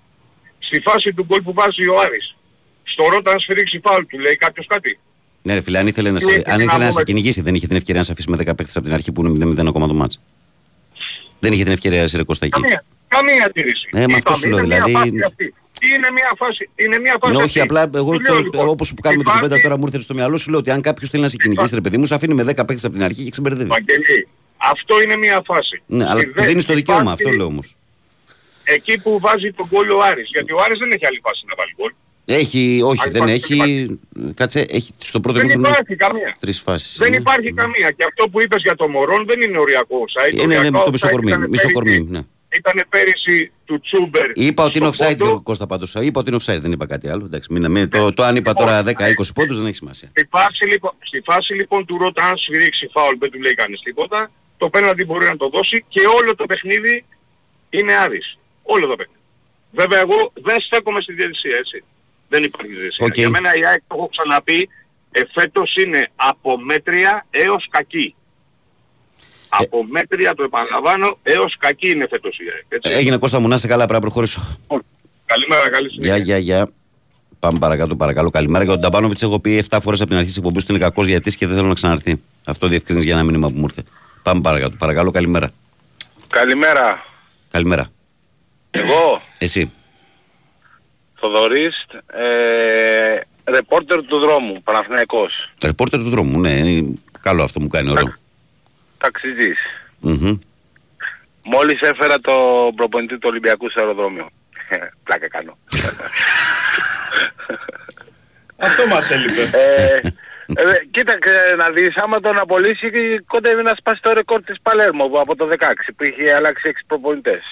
[0.59, 2.36] Στη φάση του γκολ που βάζει ο Άρης,
[2.82, 4.98] στο Ρότα αν σφυρίξει φάουλ του λέει κάποιος κάτι;
[5.42, 7.02] Ναι, ρε φίλε, αν ήθελε να, Τι σε, έχει αν να ήθελε να πούμε; σε
[7.02, 9.24] κυνηγήσει, δεν είχε την ευκαιρία να σε αφήσει με 10 παίχτες από την αρχή που
[9.24, 10.20] είναι 0-0 ακόμα το μάτς.
[11.38, 12.60] Δεν είχε την ευκαιρία να σε ρεκώστα εκεί.
[12.60, 13.89] Καμία, καμία αντίρρηση.
[13.93, 15.55] Ε, μα αυτό Είπαμε, σου λέω, είναι μια δηλαδή- φάση αυτή.
[15.94, 17.60] Είναι μια φάση, είναι μια φάση Ναι, όχι, αυτή.
[17.60, 19.85] απλά εγώ Του λέω, το, λοιπόν, όπως που κάνουμε στη την φάση- κουβέντα τώρα μου
[19.86, 22.06] ήρθε στο μυαλό σου λέω ότι αν κάποιος θέλει να σε κυνηγήσει ρε παιδί μου,
[22.06, 23.68] σου αφήνει με 10 παίκτες από την αρχή και ξεμπερδεύει.
[23.68, 25.82] Βαγγέλη, αυτό είναι μια φάση.
[25.86, 27.76] Ναι, αλλά Στη του δε- δίνεις το στη δικαίωμα, φάση- αυτό λέω όμως.
[28.64, 30.28] Εκεί που βάζει τον γκολ ο Άρης.
[30.32, 31.93] Γιατί ο Άρης δεν έχει άλλη φάση να βάλει γκολ.
[32.26, 33.98] Έχει, όχι, Αν δεν υπάρχει, έχει.
[34.35, 36.36] Κάτσε, έχει στο πρώτο Δεν μήχρονο υπάρχει καμία.
[36.40, 36.97] τρεις φάσεις.
[36.98, 37.16] Δεν ναι.
[37.16, 37.90] υπάρχει καμία.
[37.90, 40.39] Και αυτό που είπες για το Μωρόν δεν είναι οριακό offside.
[40.39, 41.31] Ε, ναι, ναι, Οριακό το offside μισοκορμί.
[41.31, 42.20] ήταν Μισοκορμί, πέρυσι- ναι.
[42.59, 44.31] Ήταν πέρυσι του Τσούμπερ.
[44.35, 45.43] Είπα ότι είναι στο offside, πόντο.
[45.43, 45.94] Κώστα πάντως.
[45.94, 47.24] Είπα ότι είναι offside, δεν είπα κάτι άλλο.
[47.24, 48.86] Εντάξει, μην, μην- το, το αν είπα τώρα 10-20
[49.35, 50.09] πόντους δεν έχει σημασία.
[50.10, 53.81] Στη φάση, λοιπόν, στη φάση λοιπόν του Ρότα, αν σφυρίξει φάουλ, δεν του λέει κανείς
[53.81, 57.05] τίποτα, το πέναλτι μπορεί να το δώσει και όλο το παιχνίδι
[57.70, 58.39] είναι άδεις.
[58.62, 59.18] Όλο το παιχνίδι.
[59.72, 61.85] Βέβαια εγώ δεν στέκομαι στη διαιτησία, έτσι.
[62.28, 63.06] Δεν υπάρχει διαιτησία.
[63.06, 63.16] Οκ.
[63.16, 64.68] Για μένα η ΑΕΚ, το έχω ξαναπεί,
[65.10, 68.14] εφέτος είναι από μέτρια έως κακή.
[69.60, 72.64] Από μέτρια, το επαναλαμβάνω, έως κακή είναι φέτος η ΑΕΚ.
[72.68, 72.93] Έτσι.
[72.98, 74.43] Έγινε Κώστα μου, να είσαι καλά, πρέπει να προχωρήσω.
[75.26, 76.16] Καλημέρα, καλή συνέχεια.
[76.16, 76.68] Γεια, γεια, γεια.
[77.39, 78.31] Πάμε παρακάτω, παρακαλώ.
[78.31, 78.64] Καλημέρα.
[78.64, 81.06] Για τον Ταμπάνοβιτς έχω πει 7 φορές από την αρχή της εκπομπής ότι είναι κακός
[81.06, 82.20] γιατί και δεν θέλω να ξαναρθεί.
[82.47, 83.82] Αυτό διευκρινίζει για ένα μήνυμα που μου ήρθε.
[84.22, 84.76] Πάμε παρακάτω.
[84.76, 85.51] Παρακαλώ, καλημέρα.
[86.28, 87.05] Καλημέρα.
[87.51, 87.90] Καλημέρα.
[88.70, 89.70] Εγώ, Εσύ.
[91.14, 95.52] Θοδωρής, ε, ρεπόρτερ του δρόμου, Παναθηναϊκός.
[95.64, 98.14] Ρεπόρτερ του δρόμου, ναι, είναι καλό αυτό μου κάνει ωραίο.
[99.05, 99.59] Ταξιτζής.
[100.01, 100.39] Μμμ.
[101.43, 102.35] Μόλις έφερα το
[102.76, 104.26] προπονητή του Ολυμπιακού σε αεροδρόμιο.
[105.05, 105.59] Πλάκα κάνω.
[108.56, 109.43] Αυτό μας έλειπε.
[109.43, 110.01] ε,
[110.47, 112.90] ε, κοίταξε να δεις, άμα τον απολύσει
[113.26, 115.55] κοντεύει να σπάσει το ρεκόρ της Παλέρμο που από το 16
[115.97, 117.43] που είχε αλλάξει 6 προπονητές.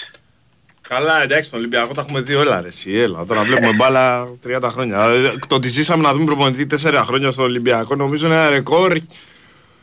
[0.89, 3.25] Καλά, εντάξει, τον Ολυμπιακό τα έχουμε δει όλα ρε εσύ, έλα.
[3.25, 5.05] Τώρα βλέπουμε μπάλα 30 χρόνια.
[5.05, 8.93] Ε, Το ότι ζήσαμε να δούμε προπονητή 4 χρόνια στο Ολυμπιακό νομίζω είναι ένα ρεκόρ.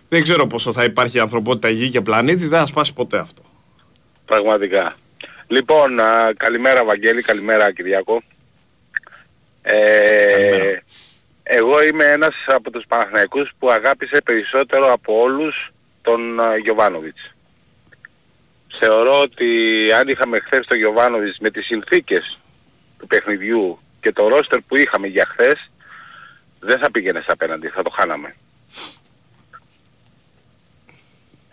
[0.09, 3.41] Δεν ξέρω πόσο θα υπάρχει ανθρωπότητα γη και πλανήτης, δεν θα σπάσει ποτέ αυτό.
[4.25, 4.95] Πραγματικά.
[5.47, 8.21] Λοιπόν, α, καλημέρα Βαγγέλη, καλημέρα Κυριάκο.
[9.61, 10.77] Ε,
[11.43, 15.71] εγώ είμαι ένας από τους Παναθηναϊκούς που αγάπησε περισσότερο από όλους
[16.01, 17.33] τον α, Γιωβάνοβιτς.
[18.79, 19.47] Θεωρώ ότι
[19.99, 22.39] αν είχαμε χθες τον Γιωβάνοβιτς με τις συνθήκες
[22.99, 25.69] του παιχνιδιού και το ρόστερ που είχαμε για χθες,
[26.59, 28.35] δεν θα πήγαινε απέναντι, θα το χάναμε.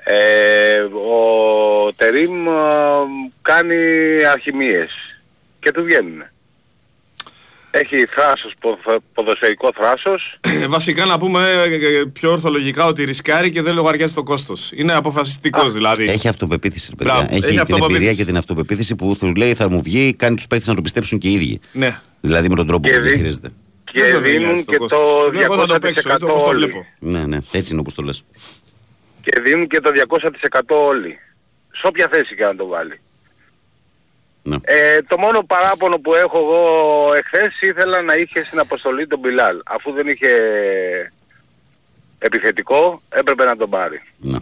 [0.09, 2.63] Ε, ο Τερίμ α,
[3.43, 3.75] κάνει
[4.33, 4.91] αρχημίες
[5.61, 6.23] και του βγαίνουν.
[7.71, 10.39] Έχει θράσος, ποδο- ποδοσφαιρικό θράσος.
[10.41, 14.73] Ε, Βασικά να πούμε ε, πιο ορθολογικά ότι ρισκάρει και δεν λογαριάζει το κόστος.
[14.75, 16.05] Είναι αποφασιστικός δηλαδή.
[16.09, 17.13] Έχει αυτοπεποίθηση, ρε παιδιά.
[17.15, 17.97] Μπράβο, έχει, έχει την αυτοπεποίθηση.
[17.97, 20.83] εμπειρία και την αυτοπεποίθηση που του λέει θα μου βγει, κάνει τους παίχτε να το
[20.83, 21.61] πιστέψουν και οι ίδιοι.
[21.73, 22.01] Ναι.
[22.21, 23.51] Δηλαδή με τον τρόπο Και που δι- διαχειρίζεται.
[23.93, 24.99] Και Δεν τον δίνουν νοιάζει το και κόστος.
[25.25, 26.59] το Ναι, εγώ θα το παίξω, έτσι 200% όπως το όλοι.
[26.65, 26.87] βλέπω.
[26.99, 28.25] Ναι, ναι, έτσι είναι όπως το λες.
[29.27, 31.19] Και δίνουν και το 200% όλοι.
[31.73, 33.01] Σε όποια θέση και να το βάλει.
[34.43, 34.57] Ναι.
[34.63, 39.61] Ε, το μόνο παράπονο που έχω εγώ εχθές ήθελα να είχε στην αποστολή τον Μπιλάλ.
[39.65, 40.31] Αφού δεν είχε
[42.19, 44.03] επιθετικό έπρεπε να τον πάρει.
[44.19, 44.39] Ναι.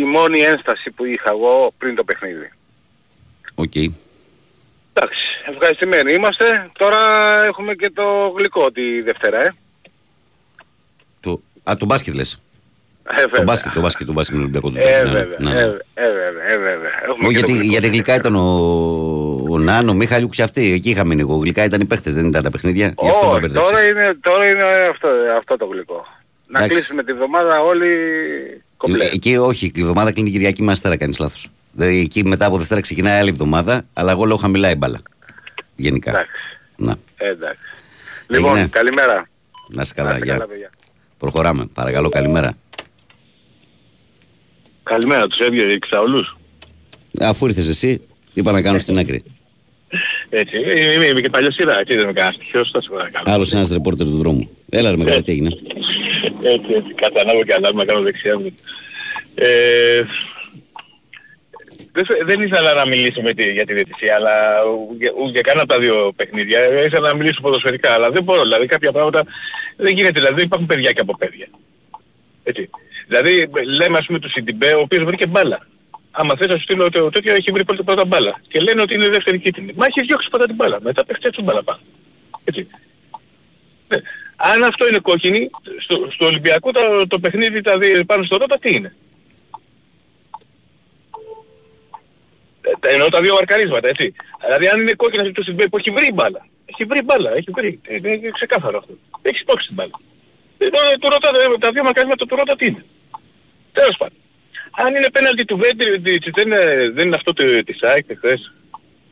[0.00, 2.52] Η μόνη ένσταση που είχα εγώ πριν το παιχνίδι.
[3.54, 3.74] Οκ.
[4.92, 6.70] Εντάξει, ευχαριστημένοι είμαστε.
[6.78, 6.98] Τώρα
[7.44, 9.54] έχουμε και το γλυκό τη Δευτέρα, ε.
[11.20, 11.40] Το...
[11.70, 12.40] Α, το μπάσκετ λες.
[13.02, 13.42] Ε, Το βέβαια.
[13.44, 14.70] μπάσκετ, το μπάσκετ, το μπάσκετ με τον Ολυμπιακό.
[14.70, 15.12] του Ε, Τούμπα.
[15.12, 15.60] Ναι, βέβαια, ναι, ναι.
[15.60, 16.90] ε, ε, βέβαια, ε, βέβαια.
[17.02, 17.70] Έχουμε Όχι, και το γιατί, γλυκό.
[17.70, 18.40] γιατί γλυκά ήταν ο,
[19.50, 20.72] ο Νάνο, ο Μίχαλιουκ και αυτοί.
[20.72, 21.36] Εκεί είχα μείνει εγώ.
[21.36, 22.94] Γλυκά ήταν οι παίχτες, δεν ήταν τα παιχνίδια.
[23.02, 23.70] Γι' αυτό με Όχι, μπερδέψες.
[23.70, 25.08] τώρα είναι, τώρα είναι αυτό,
[25.38, 26.06] αυτό το γλυκό.
[26.46, 26.74] Να Εντάξει.
[26.76, 27.88] κλείσουμε τη βδομάδα όλοι
[28.76, 29.04] κομπλέ.
[29.04, 31.48] Ε, Εκεί όχι, η εβδομάδα κλείνει Κυριακή με Αστέρα, κάνεις λάθος.
[31.72, 34.98] Δηλαδή εκεί μετά από Δευτέρα ξεκινάει άλλη εβδομάδα, αλλά εγώ λέω χαμηλά η μπάλα.
[35.76, 36.10] Γενικά.
[36.10, 36.30] Εντάξει.
[36.76, 37.60] Να, Ε, εντάξει.
[38.26, 39.28] Λοιπόν, καλημέρα.
[39.68, 40.34] να είσαι καλά, Να είστε γεια.
[40.36, 40.70] καλά, παιδιά.
[41.18, 41.68] Προχωράμε.
[41.74, 42.52] Παρακαλώ, καλημέρα.
[44.82, 46.36] Καλημέρα, τους έβγαινε εξαολούς;
[47.20, 48.00] Αφού ήρθες εσύ,
[48.34, 49.22] είπα να κάνω στην άκρη.
[50.28, 53.24] Έτσι, είμαι, είμαι, είμαι και παλιά σειρά, έτσι δεν με κάνεις τυχαίος, θα σε παρακαλώ.
[53.26, 54.50] Άλλος ένας ρεπόρτερ του δρόμου.
[54.70, 55.48] Έλα, ρε μεγάλη, τι έγινε;
[56.42, 58.54] Έτσι, έτσι, κάτσε ανάβω και ανάβω να κάνω δεξιά μου.
[59.34, 60.02] Ε,
[61.92, 64.30] δεν, θε- δεν ήθελα να μιλήσω με τη, για τη διαιτησία, αλλά
[64.98, 66.58] για, ου- για κανένα από τα δύο παιχνίδια.
[66.60, 68.42] Ε, Ήθελα να μιλήσω ποδοσφαιρικά, αλλά δεν μπορώ.
[68.42, 69.24] Δηλαδή κάποια πράγματα
[69.76, 70.12] δεν γίνεται.
[70.20, 71.46] Δηλαδή δεν υπάρχουν παιδιά και από παιδιά.
[72.42, 72.70] Έτσι.
[73.10, 75.66] Δηλαδή λέμε ας πούμε του Σιντιμπέ, ο οποίος βρήκε μπάλα.
[76.10, 78.40] Άμα θες να σου στείλω το τέτοιο έχει βρει πρώτα πρώτα μπάλα.
[78.48, 79.72] Και λένε ότι είναι δεύτερη κίτρινη.
[79.76, 80.78] Μα έχεις διώξει πρώτα την μπάλα.
[80.82, 81.80] Μετά παίξει έτσι μπάλα πάνω.
[82.44, 82.68] Έτσι.
[83.88, 83.98] Ναι.
[84.36, 85.50] Αν αυτό είναι κόκκινη,
[85.80, 88.94] στο, στο Ολυμπιακό το, το παιχνίδι τα δι, πάνω στο ρότα τι είναι;
[92.62, 94.14] Ε, τα- Εννοώ τα δύο βαρκαρίσματα, έτσι.
[94.44, 96.46] Δηλαδή αν είναι κόκκινα στο Σιντιμπέ που έχει βρει μπάλα.
[96.66, 97.80] Έχει βρει μπάλα, έχει βρει.
[97.82, 98.92] Ε, Είναι ξεκάθαρο αυτό.
[99.22, 99.90] Έχει σπρώξει την μπάλα.
[100.58, 102.84] Ε, το- του ρώτα, ε, τα δύο μαρκαρίσματα του ρώτα τι είναι;
[103.72, 104.16] Τέλος πάντων.
[104.82, 108.52] Αν είναι πέναλτι του Βέντριτς δεν, είναι- δεν είναι αυτό το- της ΑΕΚ χθες.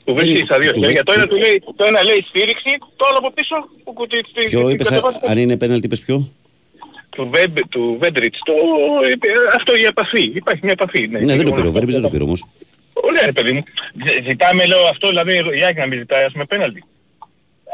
[0.04, 1.02] Του βρίσκει στα δύο χέρια.
[1.02, 3.54] Το ένα, του λέει, το ένα λέει στήριξη, το άλλο από πίσω
[3.84, 6.32] που κουτί Ποιο είπες, α- αν είναι πέναλτι, είπες ποιο;
[7.10, 8.38] του, Βέμπ, του Βέντριτς.
[8.44, 8.52] Το,
[9.56, 10.22] αυτό η επαφή.
[10.34, 11.06] Υπάρχει μια επαφή.
[11.08, 11.66] Ναι, Ναι, δεν το πήρε.
[11.66, 12.44] Ο Βέρμπης δεν το πήρε όμως.
[12.92, 13.62] Ωραία ρε παιδί μου.
[14.06, 16.84] Ζ- Ζητάμε λέω αυτό, δηλαδή η Άκη να μην ζητάει ας πούμε πέναλτι.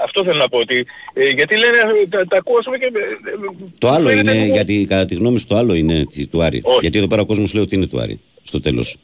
[0.05, 2.85] Αυτό θέλω να πω ότι, ε, γιατί λένε, ε, τα, τα ακούω ας πούμε και...
[2.85, 6.05] ε, ε, Το άλλο φαίνεται είναι, λίγο- γιατί κατά τη γνώμη σου το άλλο είναι
[6.13, 6.63] τη- του Άρη.
[6.81, 8.97] Γιατί εδώ πέρα ο κόσμος λέει ότι είναι του Άρη, στο τέλος.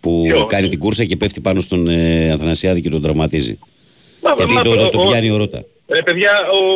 [0.00, 3.58] Που Ποιο; κάνει την κούρσα και πέφτει πάνω στον ε, Αθανασιάδη και τον τραυματίζει.
[4.22, 5.64] Μα, γιατί μα, το, το, το ο- πιάνει ο Ρώτα.
[5.88, 6.30] Ρε παιδιά,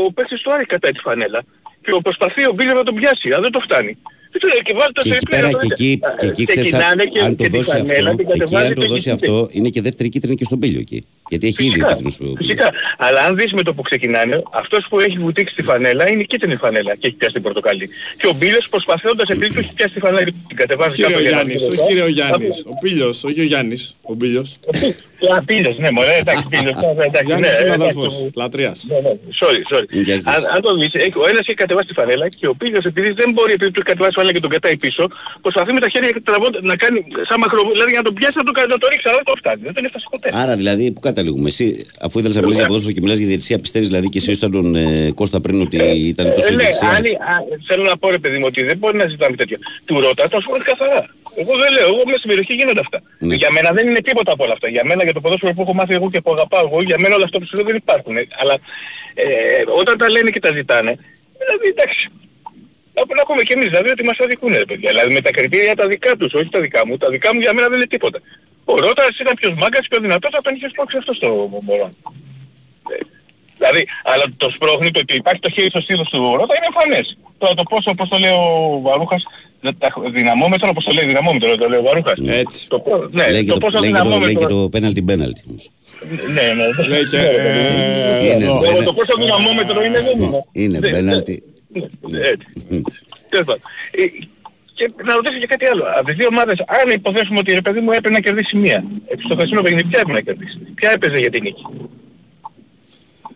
[0.06, 1.44] ο παίκτης του Άρη κατά τη φανέλα.
[1.84, 3.96] Και ο προσπαθεί ο Μπίλερ να τον πιάσει, αλλά δεν το φτάνει.
[4.32, 6.80] Και του λέει, Και βάλει το Και εκεί πέρα και εκεί, και εκεί ξέρεις, αν,
[6.80, 8.86] ξεκινάνε και- αν το και τη δώσει φανέλα αυτό, την εκεί κατεβάζει αν το και
[8.86, 11.06] δώσει εκεί αυτό, είναι και δεύτερη κίτρινη και στον Πίλιο εκεί.
[11.28, 12.70] Γιατί έχει ήδη Φυσικά, κίτρινους που Φυσικά.
[12.98, 16.26] Αλλά αν δεις με το που ξεκινάνε, αυτός που έχει βουτήξει τη φανέλα είναι η
[16.26, 17.88] κίτρινη φανέλα και έχει πιάσει την πορτοκαλί.
[18.16, 21.16] Και ο Μπίλες προσπαθώντας επειδή του έχει πιάσει τη φανέλα και την κατεβάζει Όχι ρε
[21.16, 22.64] ο κάτω για να Γιάννης, μην όχι ρε ο ρωτά, Γιάννης.
[22.66, 23.94] Ο Πίλιος, όχι ο Γιάννης.
[24.02, 24.58] Ο Πίλιος.
[25.36, 28.86] Α, Πίλιος, ναι, μωρέ, εντάξει, Πίλιος, ναι, εντάξει, ναι, Γιάννης είναι εντάξει, αδελφός, ναι, λατρείας.
[28.88, 29.86] ναι, ναι, sorry, sorry.
[30.34, 33.10] Αν, αν το δεις, έχει- ο ένας έχει κατεβάσει τη φανέλα και ο Πίλιος επειδή
[33.20, 35.08] δεν μπορεί, επειδή του έχει κατεβάσει τη φανέλα και τον κατάει πίσω,
[35.44, 38.44] προσπαθεί με τα χέρια τραβώντα, να κάνει σαν μακροβό, δηλαδή για να τον πιάσει να
[38.44, 40.28] το, να το ρίξει, αλλά δεν το φτάνει, δεν τον έφτασε ποτέ.
[40.42, 41.66] Άρα δηλαδή, πού καταλήγουμε; Εσύ,
[42.04, 44.50] αφού ήθελες να μιλήσεις για ποδόσφαιρο και μιλάς για διαιτησία, πιστεύεις δηλαδή και εσύ σαν
[44.56, 45.76] τον ε, Κώστα πριν ότι
[46.12, 46.88] ήταν τόσο Ε, ναι, δεξιά.
[46.88, 47.34] αν, α,
[47.68, 49.58] θέλω να πω ρε παιδί μου ότι δεν μπορεί να ζητάμε τέτοια.
[49.86, 51.02] Του ρώτα, τα σου πω καθαρά.
[51.42, 52.98] Εγώ δεν λέω, εγώ μέσα στην περιοχή γίνονται αυτά.
[53.18, 53.34] Ναι.
[53.34, 54.68] Για μένα δεν είναι τίποτα από όλα αυτά.
[54.68, 57.14] Για μένα για το ποδόσφαιρο που έχω μάθει εγώ και που αγαπάω εγώ, για μένα
[57.18, 58.16] όλα αυτά που σου λέω δεν υπάρχουν.
[58.16, 58.54] Ε, Αλλά
[59.14, 59.24] ε,
[59.80, 60.92] όταν τα λένε και τα ζητάνε,
[61.40, 62.08] δηλαδή εντάξει.
[62.94, 64.88] Να, να πούμε και εμείς δηλαδή ότι μας αδικούν ρε παιδιά.
[64.90, 66.96] Δηλαδή με τα κριτήρια τα δικά τους, όχι τα δικά μου.
[66.96, 68.18] Τα δικά μου για μένα δεν είναι τίποτα.
[68.64, 71.28] Ο Ρώτας ήταν πιο μάγκας, πιο δυνατός, θα τον είχε σπρώξει αυτό στο
[71.66, 71.88] μωρό.
[72.92, 72.96] Ε,
[73.58, 73.82] Δηλαδή,
[74.12, 77.06] αλλά το σπρώχνει το ότι υπάρχει το χέρι στο στήθος του Ρώτα είναι εμφανές.
[77.38, 79.22] Τώρα το πόσο, πώς το λέει ο Βαρούχας,
[79.60, 82.18] δε- τα- δυναμόμετρο, πώς το λέει δυναμόμετρο, το λέει ο Βαρούχας.
[82.26, 82.68] Έτσι.
[82.68, 84.48] Το, πό- ναι, λέει, και το το, πόσο λέει, και το, λέει και δυναμόμετρο...
[84.62, 85.42] το πέναλτι πέναλτι.
[85.48, 85.70] όμως.
[86.36, 86.66] Ναι, ναι.
[86.92, 88.24] Λέει και, ναι, ναι, ναι.
[88.24, 88.84] Είναι, Το- είναι.
[88.84, 90.44] Το πόσο δυναμόμετρο είναι δεν είναι.
[90.52, 91.42] Είναι Ναι, πέναλτι.
[91.72, 92.46] Ναι, Έτσι.
[93.28, 93.62] Τέλος πάντων.
[93.90, 94.04] Ε,
[94.74, 95.84] Και να ρωτήσω και κάτι άλλο.
[95.96, 98.84] Από τις δύο ομάδες, αν υποθέσουμε ότι ρε παιδί μου έπρεπε να κερδίσει μία.
[99.06, 101.62] Έτσι στο χθεσινό παιχνίδι, ποια έπρεπε να κερδίσει; Ποια έπαιζε για την νίκη;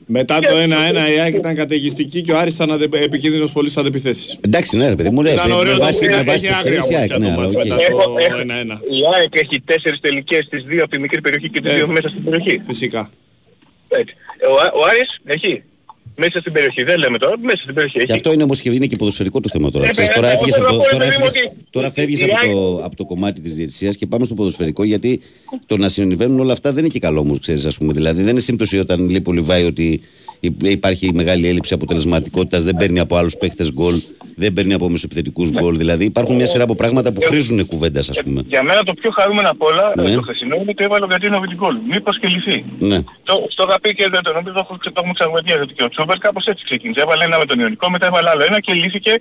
[0.06, 3.80] Μετά το 1-1 η ΑΕΚ ήταν καταιγιστική και ο Άρης ήταν αντε- επικίνδυνος πολύ στις
[3.80, 4.38] αντεπιθέσεις.
[4.40, 6.54] Εντάξει, ναι, ρε παιδί μου, ναι, Ήταν με ωραίο το βάση, που με βάση έχει
[6.54, 7.62] άγρια ευκαιρίες η ΑΕΚ, όμως ναι, το αλλά ματς οκ.
[7.62, 8.80] μετά το Έχω- έχω- 1-1.
[8.98, 11.86] Η ΑΕΚ έχει τέσσερις τελικές, τις δύο από τη μικρή περιοχή και τις Ε, δύο
[11.88, 12.58] μέσα στην περιοχή.
[12.58, 13.10] Φυσικά.
[13.88, 14.14] Έτσι.
[14.50, 15.62] Ο, Α- ο Άρης έχει;
[16.18, 18.12] Μέσα στην περιοχή, δεν λέμε τώρα, μέσα στην περιοχή Και έχει.
[18.12, 19.86] αυτό είναι όμως και είναι και ποδοσφαιρικό το θέμα τώρα.
[19.86, 21.26] Ε, Ξέρεις, ε, τώρα εγώ έφυγες θέλω από να το, πω, τώρα ρε παιδί μου,
[21.26, 24.24] έφυγες, ότι τώρα φεύγεις η από ΑΕΚ το, από το κομμάτι της διαιτησίας και πάμε
[24.24, 25.20] στο ποδοσφαιρικό γιατί
[25.66, 27.92] το να συμβαίνουν όλα αυτά δεν είναι και καλό όμως, ξέρεις, ας πούμε.
[27.92, 30.02] Δηλαδή δεν είναι σύμπτωση όταν λέει ο Λιβάη ότι υ-
[30.62, 33.94] υπάρχει μεγάλη έλλειψη αποτελεσματικότητας, δεν παίρνει από άλλους παίχτες γκολ,
[34.36, 35.76] δεν παίρνει από μεσοπιθετικούς γκολ.
[35.76, 38.42] Δηλαδή υπάρχουν μια σειρά από πράγματα που χρήζουν κουβέντας, ας πούμε.
[38.46, 40.10] Για μένα το πιο χαρούμενο απ' όλα Ναι.
[40.10, 41.76] ε, το χθεσινό είναι ότι έβαλε ο Γκατίνο την γκολ.
[41.90, 42.64] Μήπως και λυθεί.
[42.78, 42.98] Ναι.
[43.22, 45.82] Το, στο είχα πει και δεν το νομίζω το έχω- το έχουμε ξαναγωγεί ότι και
[45.84, 47.00] ο Τσούμπερ κάπως έτσι ξεκίνησε.
[47.00, 49.12] Έβαλε ένα με τον Ιωνικό, μετά έβαλε άλλο ένα και λύθηκε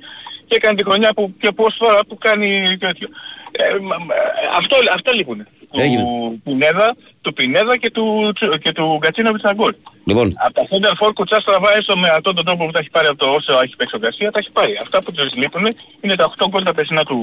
[0.47, 3.07] και έκανε τη χρονιά που και πώς τώρα που κάνει τέτοιο.
[3.51, 4.15] Ε, μα- μα-
[4.59, 5.47] αυτό, αυτά λείπουν.
[5.81, 6.01] Έγινε.
[6.03, 9.73] Του Πινέδα, του Πινέδα και του, Τσου- και του Γκατσίνοβιτ στα γκολ.
[10.05, 12.89] Λοιπόν, Από τα center for κουτσά στραβά έστω με αυτόν τον τρόπο που τα έχει
[12.89, 14.77] πάρει από το όσο έχει παίξει ο Γκαρσία, τα έχει πάρει.
[14.81, 15.65] Αυτά που τους λείπουν
[16.01, 17.17] είναι τα 8 γκολ τα περσινά του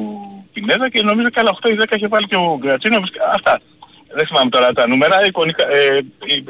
[0.53, 3.15] Πινέδα και νομίζω και άλλα 8 ή 10 έχει βάλει και ο Γκρατσίνοβιτ.
[3.35, 3.61] Αυτά.
[4.15, 5.87] Δεν θυμάμαι τώρα τα νούμερα, εικονικά, ε,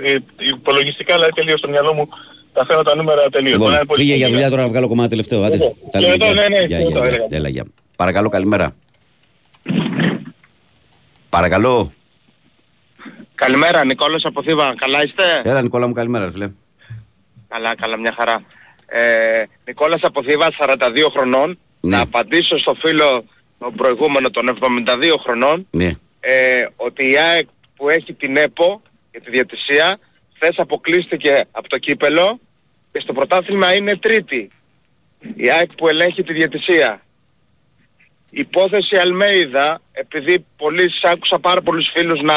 [0.05, 0.19] ε, ε,
[0.55, 2.09] υπολογιστικά αλλά τελείως στο μυαλό μου
[2.53, 3.59] τα φέρω τα νούμερα τελείως.
[3.59, 4.37] Μπορεί να λοιπόν είναι πολύ φύγε για λίγα.
[4.37, 5.43] δουλειά τώρα να βγάλω κομμάτι τελευταίο.
[5.43, 6.43] Άντε, Λοιπόν, τα και λέμε, εδώ, γεια.
[6.43, 7.07] ναι, ναι, Γεια, και γεια, εδώ, γεια.
[7.09, 7.27] έλεγα.
[7.31, 7.65] Έλα, γεια.
[7.97, 8.75] Παρακαλώ, καλημέρα.
[11.37, 11.93] Παρακαλώ.
[13.35, 14.75] Καλημέρα, Νικόλας από Θήβα.
[14.77, 16.51] Καλά είστε; Έλα, Νικόλα μου, καλημέρα, ρε φίλε.
[17.49, 18.43] Καλά, καλά, μια χαρά.
[18.87, 21.59] Ε, Νικόλας από Θήβα, 42 χρονών.
[21.81, 21.97] Ναι.
[21.97, 23.25] Να απαντήσω στο φίλο
[23.59, 25.91] τον προηγούμενο των 72 χρονών Ναι.
[26.21, 29.99] ε, ότι η ΑΕΚ που έχει την ΕΠΟ για τη διατησία
[30.35, 32.41] χθες αποκλείστηκε από το κύπελο
[32.93, 34.51] και στο πρωτάθλημα είναι τρίτη.
[35.37, 37.01] Η ΑΕΚ που ελέγχει τη διατησία.
[38.35, 42.35] Η υπόθεση Αλμέιδα, επειδή πολλοί σ' άκουσα πάρα πολλούς φίλους να,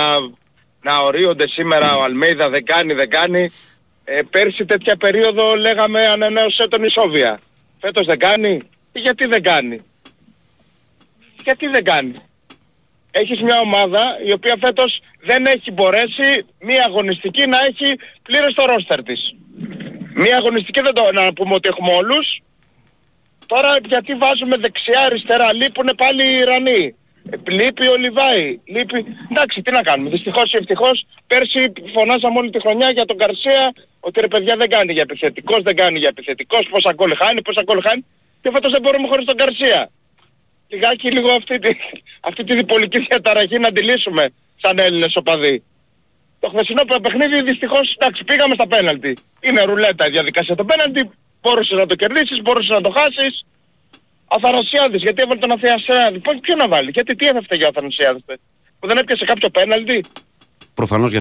[0.82, 3.52] να ορίονται σήμερα ο Αλμέιδα δεν κάνει, δεν κάνει.
[4.04, 7.40] Ε, πέρσι τέτοια περίοδο λέγαμε ανανέωσε τον Ισόβια.
[7.80, 8.62] Φέτος δεν κάνει.
[8.94, 9.82] Γιατί δεν κάνει;
[11.44, 12.22] Γιατί δεν κάνει;
[13.18, 18.66] Έχεις μια ομάδα η οποία φέτος δεν έχει μπορέσει μία αγωνιστική να έχει πλήρως το
[18.66, 19.36] ρόστερ της.
[20.14, 22.42] Μία αγωνιστική δεν το να πούμε ότι έχουμε όλους.
[23.46, 26.96] Τώρα γιατί βάζουμε δεξιά αριστερά, λείπουν πάλι οι Ιρανοί.
[27.30, 29.06] Ε, Λείπει ο Λιβάη, λείπει...
[29.32, 30.10] Εντάξει, τι να κάνουμε.
[30.10, 34.70] Δυστυχώς ή ευτυχώς, πέρσι φωνάζαμε όλη τη χρονιά για τον Καρσία ότι ρε παιδιά δεν
[34.70, 38.06] κάνει για επιθετικός, δεν κάνει για επιθετικός, πόσα γκολ χάνει, πόσα γκολ χάνει.
[38.42, 39.90] Και φέτος δεν μπορούμε χωρίς τον Καρσία.
[40.68, 41.70] Λιγάκι λίγο αυτή τη,
[42.20, 44.30] αυτή τη διπολική διαταραχή να τη λύσουμε
[44.62, 45.64] σαν Έλληνες οπαδοί.
[46.40, 49.18] Το χθεσινό παι- παιχνίδι δυστυχώς, εντάξει, πήγαμε στα πέναλτι.
[49.40, 51.10] Είναι ρουλέτα η διαδικασία το πέναλτι,
[51.46, 53.34] μπορούσες να το κερδίσεις, μπορούσες να το χάσεις.
[54.36, 56.18] Αθανασιάδης, γιατί έβαλε τον Αθανασιάδη.
[56.26, 58.22] Πώς, ποιο να βάλει, γιατί τι έφευτε για ο Αθανασιάδης.
[58.26, 58.36] παι.
[58.80, 59.98] Που δεν έπιασε κάποιο πέναλτι.
[60.74, 61.20] Προφανώς για.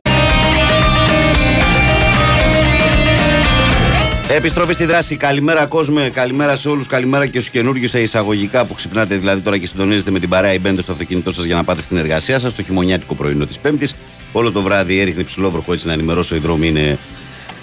[4.28, 5.16] Επιστροφή στη δράση.
[5.16, 6.86] Καλημέρα κόσμε, καλημέρα σε όλους.
[6.86, 10.52] Καλημέρα και στους καινούριου σε εισαγωγικά που ξυπνάτε δηλαδή τώρα και συντονίζετε με την παρέα
[10.52, 12.54] ή μπαίνετε στο αυτοκίνητό σας για να πάτε στην εργασία σας.
[12.54, 13.94] Το χειμωνιάτικο πρωινό της Πέμπτης.
[14.32, 16.98] Όλο το βράδυ έριχνε ψηλόβροχο έτσι να ενημερώσω οι δρόμοι είναι.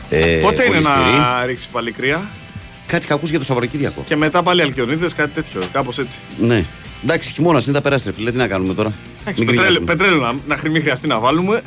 [0.09, 1.17] Ε, Πότε είναι ολισθηροί.
[1.17, 2.29] να ρίξεις πάλι κρύα.
[2.91, 4.03] Κάτι είχα ακούσει για το Σαββατοκύριακο.
[4.05, 5.61] Και μετά πάλι Αλκιονίδες, κάτι τέτοιο.
[5.72, 6.19] Κάπως έτσι.
[6.39, 6.65] Ναι.
[7.03, 8.31] Εντάξει, χειμώνας είναι, θα περάσει ρε φίλε.
[8.31, 9.85] Τι να κάνουμε τώρα; Εντάξει, Μην πετρέλαιο, γκρινιάζουμε.
[9.85, 11.61] πετρέλαιο να, να μην χρειαστεί να βάλουμε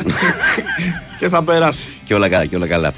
[1.18, 1.92] και θα περάσει.
[2.04, 2.92] Και όλα καλά, και όλα καλά.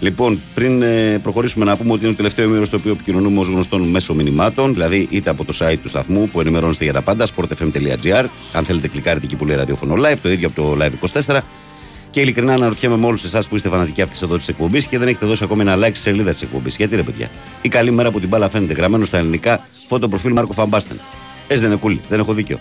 [0.00, 3.46] Λοιπόν, πριν ε, προχωρήσουμε να πούμε ότι είναι το τελευταίο μέρος στο οποίο επικοινωνούμε ως
[3.46, 7.26] γνωστόν μέσω μηνυμάτων, δηλαδή είτε από το site του σταθμού που ενημερώνεστε για τα πάντα,
[7.36, 8.24] sportfm.gr.
[8.52, 11.38] Αν θέλετε, κλικάρετε εκεί που λέει ραδιόφωνο live, το ίδιο από το live 24.
[12.10, 15.08] Και ειλικρινά αναρωτιέμαι με όλους εσάς που είστε φανατικοί αυτής εδώ της εκπομπής και δεν
[15.08, 16.76] έχετε δώσει ακόμη ένα like στη σελίδα της εκπομπής.
[16.76, 17.28] Γιατί ρε παιδιά,
[17.62, 21.00] η καλή μέρα που την μπάλα φαίνεται γραμμένο στα ελληνικά φωτοπροφίλ Μάρκο Φαμπάστεν.
[21.48, 22.58] Έτσι δεν είναι κούλι, δεν έχω δίκιο.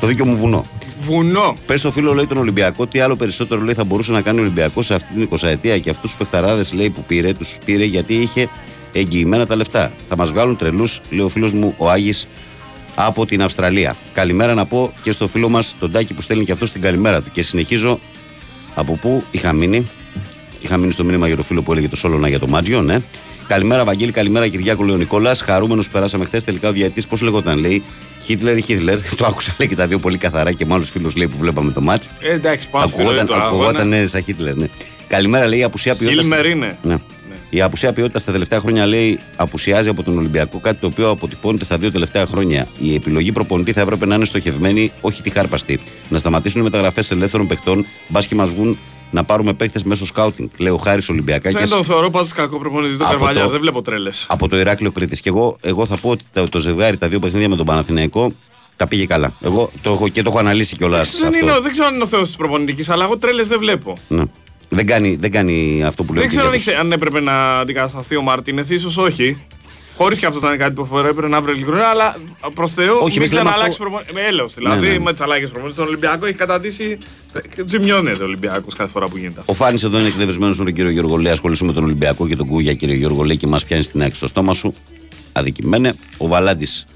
[0.00, 0.64] Το δίκιο μου βουνό.
[0.98, 1.56] Βουνό.
[1.66, 4.42] Πες στο φίλο λέει τον Ολυμπιακό, τι άλλο περισσότερο λέει θα μπορούσε να κάνει ο
[4.42, 7.84] Ολυμπιακός σε αυτή την 20 ετία και αυτούς τους παιχταράδες λέει που πήρε, τους πήρε
[7.84, 8.48] γιατί είχε
[8.92, 9.92] εγγυημένα τα λεφτά.
[10.08, 12.26] Θα μας βγάλουν τρελούς, λέει ο φίλος μου ο Άγης
[12.94, 13.96] από την Αυστραλία.
[14.12, 17.22] Καλημέρα να πω και στο φίλο μας τον Τάκη που στέλνει και αυτό την καλημέρα
[17.22, 17.30] του.
[17.32, 17.98] Και συνεχίζω
[18.78, 19.86] από πού είχα μείνει;
[20.60, 23.00] Είχα μείνει στο μήνυμα για το φίλο που έλεγε το Σόλωνα για το Μάτζιο, ναι.
[23.46, 25.34] Καλημέρα, Βαγγέλη, καλημέρα, Κυριάκο Λεωνικόλα.
[25.34, 26.44] Χαρούμενος που περάσαμε χθες.
[26.44, 27.82] Τελικά ο διαιτής, πώς λεγόταν, λέει.
[28.24, 28.98] Χίτλερ ή Χίτλερ.
[29.16, 31.72] Το άκουσα, λέει και τα δύο πολύ καθαρά και με άλλου φίλου λέει που βλέπαμε
[31.72, 32.08] το μάτς.
[32.20, 33.96] Ε, εντάξει, πάω στη ροή Ακουγόταν, του ακουγόταν αγώνα.
[33.96, 34.66] ναι, σαν Χίτλερ, ναι.
[35.08, 36.24] Καλημέρα, λέει η απουσία ποιότητας.
[36.24, 36.76] Χίλμερ είναι.
[36.82, 36.96] Ναι.
[37.50, 41.64] Η απουσία ποιότητας στα τελευταία χρόνια λέει απουσιάζει από τον Ολυμπιακό, κάτι το οποίο αποτυπώνεται
[41.64, 42.66] στα δύο τελευταία χρόνια.
[42.78, 45.80] Η επιλογή προπονητή θα έπρεπε να είναι στοχευμένη, όχι τη χάρπαστη.
[46.08, 48.78] Να σταματήσουν οι μεταγραφές ελεύθερων παιχτών, μπας και μας βγουν
[49.10, 50.48] να πάρουμε παίχτες μέσω σκάουτινγκ.
[50.58, 51.58] Λέει ο Χάρης Ολυμπιακάκης.
[51.60, 54.26] Δεν τον θεωρώ πάντως κακό προπονητή το Από Καρβαλιά, το- δεν βλέπω τρέλες.
[54.28, 55.20] Από το Ηράκλειο Κρήτης.
[55.20, 58.32] Και εγώ, εγώ θα πω ότι το, το ζευγάρι, τα δύο παιχνίδια με τον Παναθηναϊκό,
[58.76, 59.32] τα πήγε καλά.
[59.40, 61.18] Εγώ το έχω, και το έχω αναλύσει κιόλας.
[61.18, 63.58] Δεν, είναι, ο- δεν ξέρω αν είναι ο Θεός της προπονητικής, αλλά εγώ τρέλες δεν
[63.58, 63.96] βλέπω.
[64.08, 64.22] Ναι.
[64.68, 66.72] Δεν, κάνει, δεν κάνει αυτό που λέει Δεν ο ξέρω αν, Κυριάκος.
[66.74, 69.42] ήξε- αν έπρεπε να αντικατασταθεί ο Μαρτίνεθ, ίσως όχι.
[69.96, 72.16] Χωρίς και αυτός να είναι κάτι που φορέ, έπρεπε να βρει ειλικρινά, αλλά
[72.54, 74.12] προς Θεού Όχι, μην εμείς λέμε ξαναλλάξει αυτό- προπονητή.
[74.14, 74.98] Με έλεος δηλαδή, Ναι, ναι.
[74.98, 75.78] με τις αλλαγές προπονητής.
[75.78, 76.98] Τον Ολυμπιακό έχει καταντήσει.
[77.66, 79.52] Τζιμιώνεται ο Ολυμπιακός κάθε φορά που γίνεται αυτό.
[79.52, 81.32] Ο Φάνης εδώ είναι εκνευρισμένος με τον κύριο Γιώργο Λέει.
[81.32, 84.14] Ασχολήσουμε με τον Ολυμπιακό και τον Κούγια, κύριε Γιώργο Λέει, και μας πιάνει στην άκρη
[84.14, 84.72] στο στόμα σου.
[85.32, 85.92] Αδικημένε.
[86.16, 86.86] Ο Βαλάντης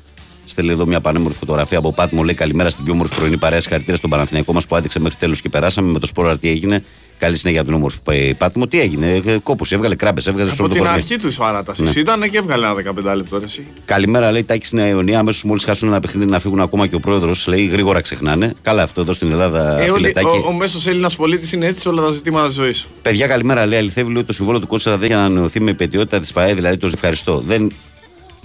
[0.44, 2.22] στέλνει εδώ μια πανέμορφη φωτογραφία από Πάτμο.
[2.22, 3.60] Λέει καλημέρα στην πιο όμορφη πρωινή παρέα.
[3.60, 5.92] Συγχαρητήρια στον Παναθηναϊκό μας που άντεξε μέχρι τέλου και περάσαμε.
[5.92, 6.84] Με το σπόρα τι έγινε.
[7.22, 8.66] Καλή συνέχεια από την όμορφη ε, Πάτμο.
[8.66, 9.22] Τι έγινε.
[9.42, 11.02] Κόπο έβγαλε κράμπες, έβγαζε σε Από όλο το την κορμί.
[11.02, 11.90] αρχή τους παράταση Ναι.
[11.96, 13.38] ήταν και έβγαλε ένα 15 λεπτό.
[13.38, 13.66] ρε, Εσύ.
[13.84, 15.18] Καλημέρα, λέει Τάκης στην Αιωνία.
[15.18, 17.46] Αμέσως μόλις χάσουν ένα παιχνίδι να φύγουν ακόμα και ο πρόεδρος.
[17.46, 18.54] Λέει γρήγορα ξεχνάνε.
[18.62, 19.78] Καλά, αυτό εδώ στην Ελλάδα.
[19.80, 20.26] Ε, όλοι- φιλετάκι.
[20.26, 22.86] ο, ο μέσος Έλληνας πολίτης είναι έτσι σε όλα τα ζητήματα της ζωής.
[23.02, 23.66] Παιδιά, καλημέρα.
[23.66, 26.54] Λέει αληθεύει λέει, ότι το συμβόλαιο του Κότσερα δεν έχει ανανεωθεί με υπετιότητα της ΠαΕ,
[26.54, 27.38] δηλαδή το ευχαριστώ.
[27.38, 27.72] Δεν...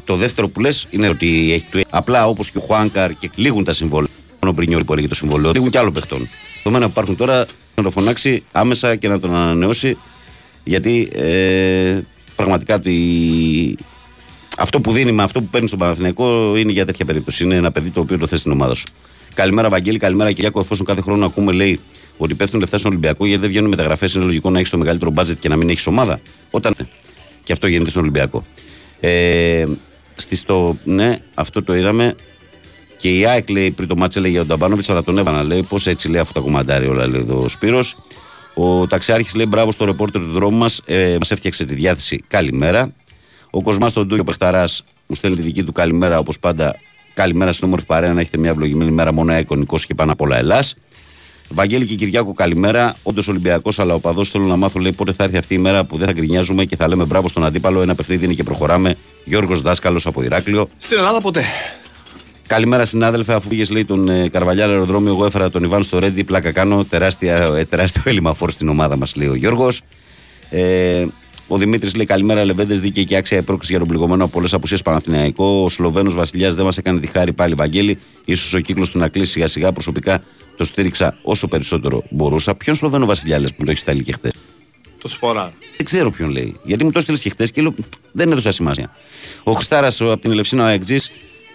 [0.05, 1.81] Το δεύτερο που λες είναι ότι έχει του.
[1.89, 4.11] Απλά όπως και ο Χουάνκαρ και λήγουν τα συμβόλαια.
[4.41, 6.27] Μόνο πριν που έλεγε το συμβόλαιο, λήγουν και άλλων παιχτών.
[6.63, 7.45] Το μένα που υπάρχουν τώρα
[7.77, 9.97] να το φωνάξει άμεσα και να τον ανανεώσει
[10.63, 11.99] γιατί ε,
[12.35, 13.77] πραγματικά το, η-
[14.57, 17.43] αυτό που δίνει με αυτό που παίρνει στον Παναθηναϊκό είναι για τέτοια περίπτωση.
[17.43, 18.83] Είναι ένα παιδί το οποίο το θες στην ομάδα σου.
[19.33, 20.59] Καλημέρα, Βαγγέλη, καλημέρα, Κυριάκο.
[20.59, 21.79] Εφόσον κάθε χρόνο ακούμε, λέει,
[22.17, 25.11] ότι πέφτουν λεφτά στον Ολυμπιακό γιατί δεν βγαίνουν μεταγραφές, είναι λογικό να έχεις το μεγαλύτερο
[25.11, 26.19] μπάτζετ και να μην έχεις ομάδα.
[26.51, 26.73] Όταν.
[27.43, 28.45] Και αυτό γίνεται στον Ολυμπιακό.
[28.99, 29.63] Ε,
[30.15, 32.15] στη στο, ναι, αυτό το είδαμε.
[32.97, 35.43] Και η ΑΕΚ λέει πριν το μάτσε λέει για τον Ταμπάνοβιτς, αλλά τον έβανα.
[35.43, 37.97] Λέει πώς έτσι λέει αυτό τα κομμαντάρι όλα, λέει εδώ ο Σπύρος.
[38.53, 40.81] Ο ταξιάρχης λέει μπράβο στο ρεπόρτερ του δρόμου μας.
[40.85, 42.23] Ε, μας έφτιαξε τη διάθεση.
[42.27, 42.93] Καλημέρα.
[43.49, 46.75] Ο Κοσμάς τον Τούγιο Πεχταράς μου στέλνει τη δική του καλημέρα όπως πάντα.
[47.13, 49.13] Καλημέρα στην όμορφη παρέα να έχετε μια ευλογημένη μέρα.
[49.13, 50.75] Μόνο εικονικό και πάνω απ' όλα Ελλάς.
[51.49, 52.95] Βαγγέλη και Κυριάκο, καλημέρα.
[53.03, 55.85] Όντως Ολυμπιακός, αλλά ο παδός θέλω να μάθω λέει πότε θα έρθει αυτή η μέρα
[55.85, 57.81] που δεν θα γκρινιάζουμε και θα λέμε μπράβο στον αντίπαλο.
[57.81, 58.95] Ένα παιχνίδι είναι και προχωράμε.
[59.25, 60.69] Γιώργος Δάσκαλος από Ηράκλειο.
[60.77, 61.43] Στην Ελλάδα ποτέ.
[62.47, 66.23] Καλημέρα συνάδελφε, αφού πήγες λέει τον ε, Καρβαλιά αεροδρόμιο, εγώ έφερα τον Ιβάν στο Ρέντι.
[66.23, 66.85] Πλάκα κάνω.
[66.85, 69.81] Τεράστια, ε, τεράστιο έλλειμμα φόρ στην ομάδα μας, λέει ο Γιώργος.
[70.49, 71.05] Ε,
[71.47, 74.81] ο Δημήτρης λέει καλημέρα, Λεβέντες, δίκαιη και άξια επρόκριση για τον πληγωμένο από πολλές απουσίες
[74.81, 75.63] Παναθηναϊκό.
[75.63, 77.99] Ο Σλοβαίνος Βασιλιάς δεν μας έκανε τη χάρη πάλι, Βαγγέλη.
[78.35, 79.71] σω ο κύκλος του να κλείσει σιγά σιγά.
[79.71, 80.23] Προσωπικά
[80.57, 82.55] το στήριξα όσο περισσότερο μπορούσα.
[82.55, 84.31] Ποιον Σλοβαίνο Βασιλιά λες που το έχεις σταλεί και χθες;
[85.01, 85.51] Το σπορά.
[85.77, 86.59] Δεν ξέρω ποιον λέει.
[86.63, 87.73] Γιατί μου το έστειλες και χθες και λέω,
[88.11, 88.95] δεν έδωσα σημασία.
[89.43, 90.97] Ο Χριστάρα από την Ελευσίνα, ο Αεκτζή,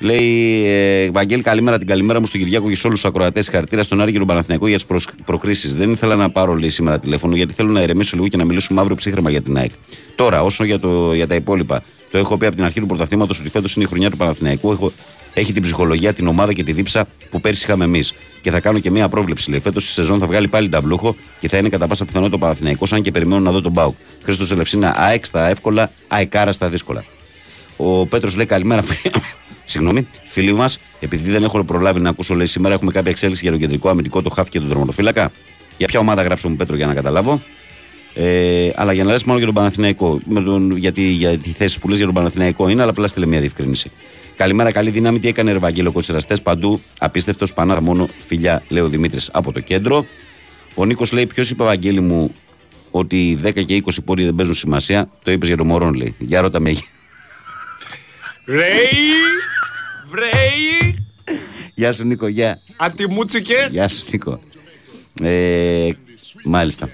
[0.03, 3.49] λέει: ε, Βαγγέλη, καλημέρα την καλημέρα μου στον Κυριάκο και σε όλους τους ακροατές.
[3.49, 5.77] Χαρακτήρα στον Άρη και τον Παναθηναϊκό για τις προκρίσεις.
[5.77, 8.81] Δεν ήθελα να πάρω λέει, σήμερα τηλέφωνο γιατί θέλω να ηρεμήσω λίγο και να μιλήσουμε
[8.81, 9.71] αύριο ψύχρεμα για την ΑΕΚ.
[10.17, 13.39] Τώρα, όσο για, το, για τα υπόλοιπα, το έχω πει από την αρχή του πρωταθλήματος
[13.39, 14.73] ότι φέτος είναι η χρονιά του Παναθηναϊκού.
[14.73, 14.93] Έχω
[15.35, 18.15] Έχει την ψυχολογία, την ομάδα και τη δίψα που πέρσι είχαμε εμείς.
[18.41, 19.51] Και θα κάνω και μία πρόβλεψη.
[19.51, 22.39] Λέει φέτος η σεζόν θα βγάλει πάλι ταμπλούχο και θα είναι κατά πάσα πιθανότητα ο
[22.39, 23.95] Παναθηναϊκός αν και περιμένω να δω τον Μπάουκ.
[24.23, 27.05] Χρήστος Ελευσίνα, ΑΕΚ στα εύκολα, αεκάρα στα δύσκολα.
[27.77, 29.15] Ο Πέτρος λέει καλημέρα, φίλοι-
[29.73, 33.53] Συγγνώμη, φίλοι μας, επειδή δεν έχω προλάβει να ακούσω, λέει σήμερα έχουμε κάποια εξέλιξη για
[33.53, 35.33] το κεντρικό αμυντικό, το χάφ και τον τερματοφύλακα.
[35.79, 37.43] Για ποια ομάδα γράψω μου Πέτρο για να καταλάβω.
[38.15, 41.79] Ε, αλλά για να λες μόνο για τον Παναθηναϊκό, με τον, γιατί για τη θέση
[41.79, 43.91] που λες για τον Παναθηναϊκό είναι, αλλά απλά στείλε μια διευκρίνηση.
[44.37, 45.19] Καλημέρα, καλή δύναμη.
[45.19, 46.81] Τι έκανε ο Ευαγγέλο Κοτσεραστές παντού.
[46.99, 50.07] Απίστευτος πανάδα μόνο φιλιά, λέει ο Δημήτρης από το κέντρο.
[50.75, 52.35] Ο Νίκος λέει: Ποιος είπε, Ευαγγέλη μου,
[52.91, 55.09] ότι οι 10 και 20 πόροι δεν παίζουν σημασία.
[55.23, 56.15] Το είπες για τον Μωρόν, λέει.
[56.19, 56.77] Για ρώτα με.
[58.45, 59.23] Βρέι!
[60.13, 61.05] Βρέι!
[61.75, 62.61] Γεια σου, Νίκο, γεια.
[62.77, 63.69] Ατιμούτσικε!
[63.71, 64.41] Γεια σου, Νίκο.
[65.23, 65.91] Ε,
[66.45, 66.89] μάλιστα.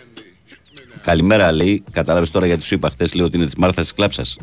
[1.03, 1.83] Καλημέρα, λέει.
[1.91, 4.37] Κατάλαβες τώρα γιατί σου είπα χθες, λέει ότι είναι της Μάρθας τη Κλάψας.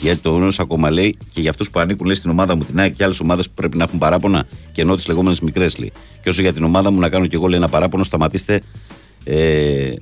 [0.00, 2.78] Γιατί το γνώρισα ακόμα, λέει, και για αυτούς που ανήκουν λέει, στην ομάδα μου, την
[2.78, 5.92] ΑΕΚ και άλλες ομάδες που πρέπει να έχουν παράπονα και ενώ τις λεγόμενες μικρές, λέει.
[6.22, 8.60] Και όσο για την ομάδα μου να κάνω κι εγώ, λέει, ένα παράπονο, σταματήστε
[9.24, 9.92] ε,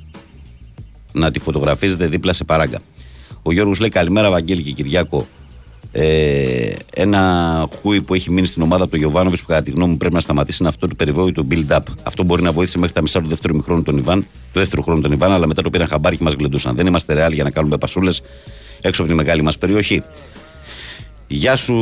[1.13, 2.81] να τη φωτογραφίζετε δίπλα σε παράγκα.
[3.43, 5.27] Ο Γιώργος λέει καλημέρα, Βαγγέλη και Κυριάκο.
[5.93, 9.91] Ε, ένα χούι που έχει μείνει στην ομάδα από τον Γιωβάνοβιτς που κατά τη γνώμη
[9.91, 11.79] μου πρέπει να σταματήσει είναι αυτό του περιβόητου build-up.
[12.03, 15.01] Αυτό μπορεί να βοήθησε μέχρι τα μισά του δεύτερου μηχρόνου των Ιβάν, του δεύτερου χρόνου
[15.01, 16.75] των Ιβάν, αλλά μετά το πήραν χαμπάρι και μας γλεντούσαν.
[16.75, 18.23] Δεν είμαστε ρεάλ για να κάνουμε πασούλες
[18.81, 20.03] έξω από τη μεγάλη μας περιοχή.
[21.27, 21.75] Γεια σου,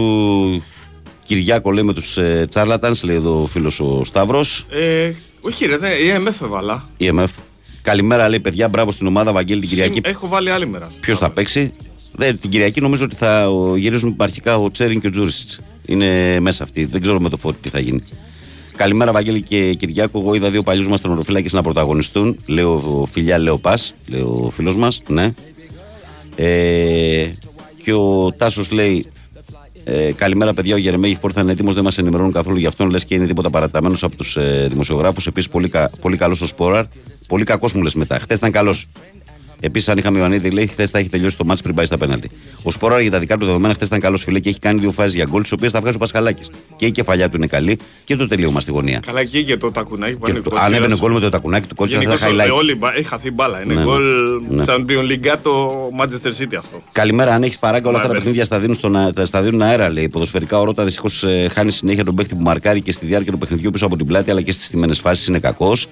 [1.25, 4.67] Κυριάκο, λέει με τους ε, Τσάρλαταν, λέει εδώ ο φίλος ο Σταύρος.
[4.71, 6.89] Ε, όχι ρε, δεν, η EMF έβαλα.
[7.01, 7.27] EMF.
[7.83, 9.93] Καλημέρα, λέει παιδιά, μπράβο στην ομάδα Βαγγέλη την Κυριακή.
[9.93, 10.89] Συμ- Έχω βάλει άλλη μέρα.
[11.01, 11.73] Ποιος θα παίξει;
[12.17, 15.61] Δεν, την Κυριακή νομίζω ότι θα ο, γυρίζουν αρχικά ο Τσέριν και ο Τζούρισιτς.
[15.87, 16.85] Είναι μέσα αυτοί.
[16.85, 18.03] Δεν ξέρω με το φώτι τι θα γίνει.
[18.77, 20.19] Καλημέρα, Βαγγέλη και Κυριάκο.
[20.21, 22.39] Εγώ είδα δύο παλιούς μας τερματοφύλακε να πρωταγωνιστούν.
[22.47, 23.95] Λέω φιλιά, λέω πας.
[24.09, 25.03] Λέει ο φίλος μας.
[25.09, 25.35] Ναι.
[26.37, 27.31] Ε,
[27.83, 29.07] και ο Τάσος λέει.
[29.85, 30.75] Ε, καλημέρα, παιδιά.
[30.75, 31.75] Ο Γερεμέγη Πόρτα είναι έτοιμος.
[31.75, 32.91] Δεν μας ενημερώνουν καθόλου γι' αυτόν.
[32.91, 35.27] Λες και είναι τίποτα παραταμένος από τους ε, δημοσιογράφους.
[35.27, 36.85] Επίσης, πολύ, κα, πολύ καλός ο Σπόραρ.
[37.29, 38.19] Πολύ κακός μου λες μετά.
[38.19, 38.89] Χθες ήταν καλός.
[39.61, 42.31] Επίσης, αν είχαμε Ιωαννίδη, λέει χθες θα έχει τελειώσει το μάτσο πριν πάει στα πέναλτι.
[42.63, 44.91] Ο Σπόρα για τα δικά του δεδομένα χθες ήταν καλός φιλέ και έχει κάνει δύο
[44.91, 46.51] φάσεις για γκολ, τις οποίες θα βγάζει ο Πασχαλάκης.
[46.77, 49.01] Και η κεφαλιά του είναι καλή και το τελείωμα στη γωνία.
[49.07, 50.75] Καλά εκεί και το τακουνάκι που Και είναι το, κοτσίρας.
[50.75, 52.57] αν έμπαινε γκολ με το τακουνάκι του κότσιρα θα Γενικώς ήταν highlight.
[52.57, 53.63] όλη η μπα- έχει χαθεί μπάλα.
[53.65, 53.87] Είναι Ναι, ναι.
[53.87, 54.03] γκολ
[54.49, 54.63] Ναι.
[54.67, 56.83] Champions League το Manchester City αυτό.
[56.93, 58.15] Καλημέρα, αν έχεις παράγκα, όλα αυτά τα Μπράβο.
[58.15, 60.09] παιχνίδια στα δίνουν, στον, α- στα δίνουν αέρα, λέει.
[60.09, 61.09] Ποδοσφαιρικά ο Ρότα δυστυχώ
[61.53, 64.31] χάνει συνέχεια τον παίχτη που μαρκάρει και στη διάρκεια του παιχνιδιού πίσω από την πλάτη,
[64.31, 65.89] αλλά και στις τιμένε φάσεις είναι κακός.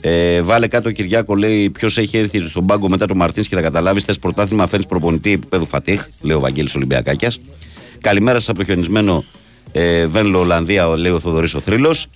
[0.00, 3.54] Ε, βάλε κάτω ο Κυριάκο, λέει ποιος έχει έρθει στον πάγκο μετά τον Μαρτίνς και
[3.54, 4.04] θα καταλάβεις.
[4.04, 7.40] Θες πρωτάθλημα, φέρνεις προπονητή επίπεδου Φατίχ, λέει ο Βαγγέλης Ολυμπιακάκιας.
[8.00, 9.24] Καλημέρα σας από το χιονισμένο
[9.72, 12.06] ε, Βένλο Ολλανδία, λέει ο Θοδωρής ο Θρύλος.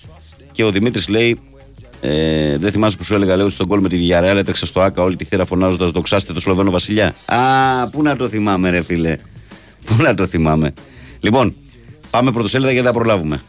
[0.51, 1.39] Και ο Δημήτρης λέει,
[2.01, 4.81] ε, δεν θυμάσαι που σου έλεγα, λέει ότι στον κόλ με τη Villarreal έτρεξε στο
[4.81, 7.15] Άκα όλη τη θύρα φωνάζοντας Δοξάστε το Σλοβαίνο Βασιλιά.
[7.25, 7.37] Α,
[7.87, 9.15] πού να το θυμάμαι, ρε φίλε.
[9.85, 10.73] Πού να το θυμάμαι.
[11.19, 11.55] Λοιπόν,
[12.09, 13.41] πάμε πρωτοσέλιδα γιατί δεν θα προλάβουμε.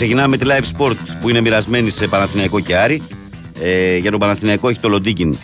[0.00, 3.02] Ξεκινάμε με τη Live Sport που είναι μοιρασμένη σε Παναθηναϊκό και Άρη.
[3.60, 5.36] Ε, για τον Παναθηναϊκό έχει το Λοντίκιν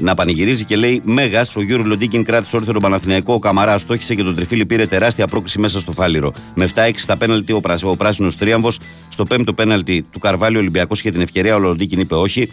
[0.00, 3.34] να πανηγυρίζει και λέει Μέγα, ο Γιώργο Λοντίκιν κράτησε όρθιο τον Παναθηναϊκό.
[3.34, 6.32] Ο Καμαρά στόχισε και τον Τριφίλη πήρε τεράστια πρόκληση μέσα στο φάληρο.
[6.54, 8.78] Με 7-6 στα πέναλτι ο, πράσι- ο πράσινος τρίαμβος.
[9.08, 11.54] Στο πέμπτο πέναλτι του Καρβάλιο Ολυμπιακός είχε την ευκαιρία.
[11.54, 12.52] Ο Λοντίκιν είπε όχι.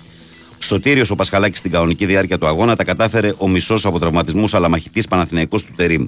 [0.60, 4.70] Σωτήριος ο Πασχαλάκης στην κανονική διάρκεια του αγώνα τα κατάφερε ο μισός από τραυματισμούς αλλά
[4.70, 6.08] μαχητής Παναθηναϊκός του Τερήμ.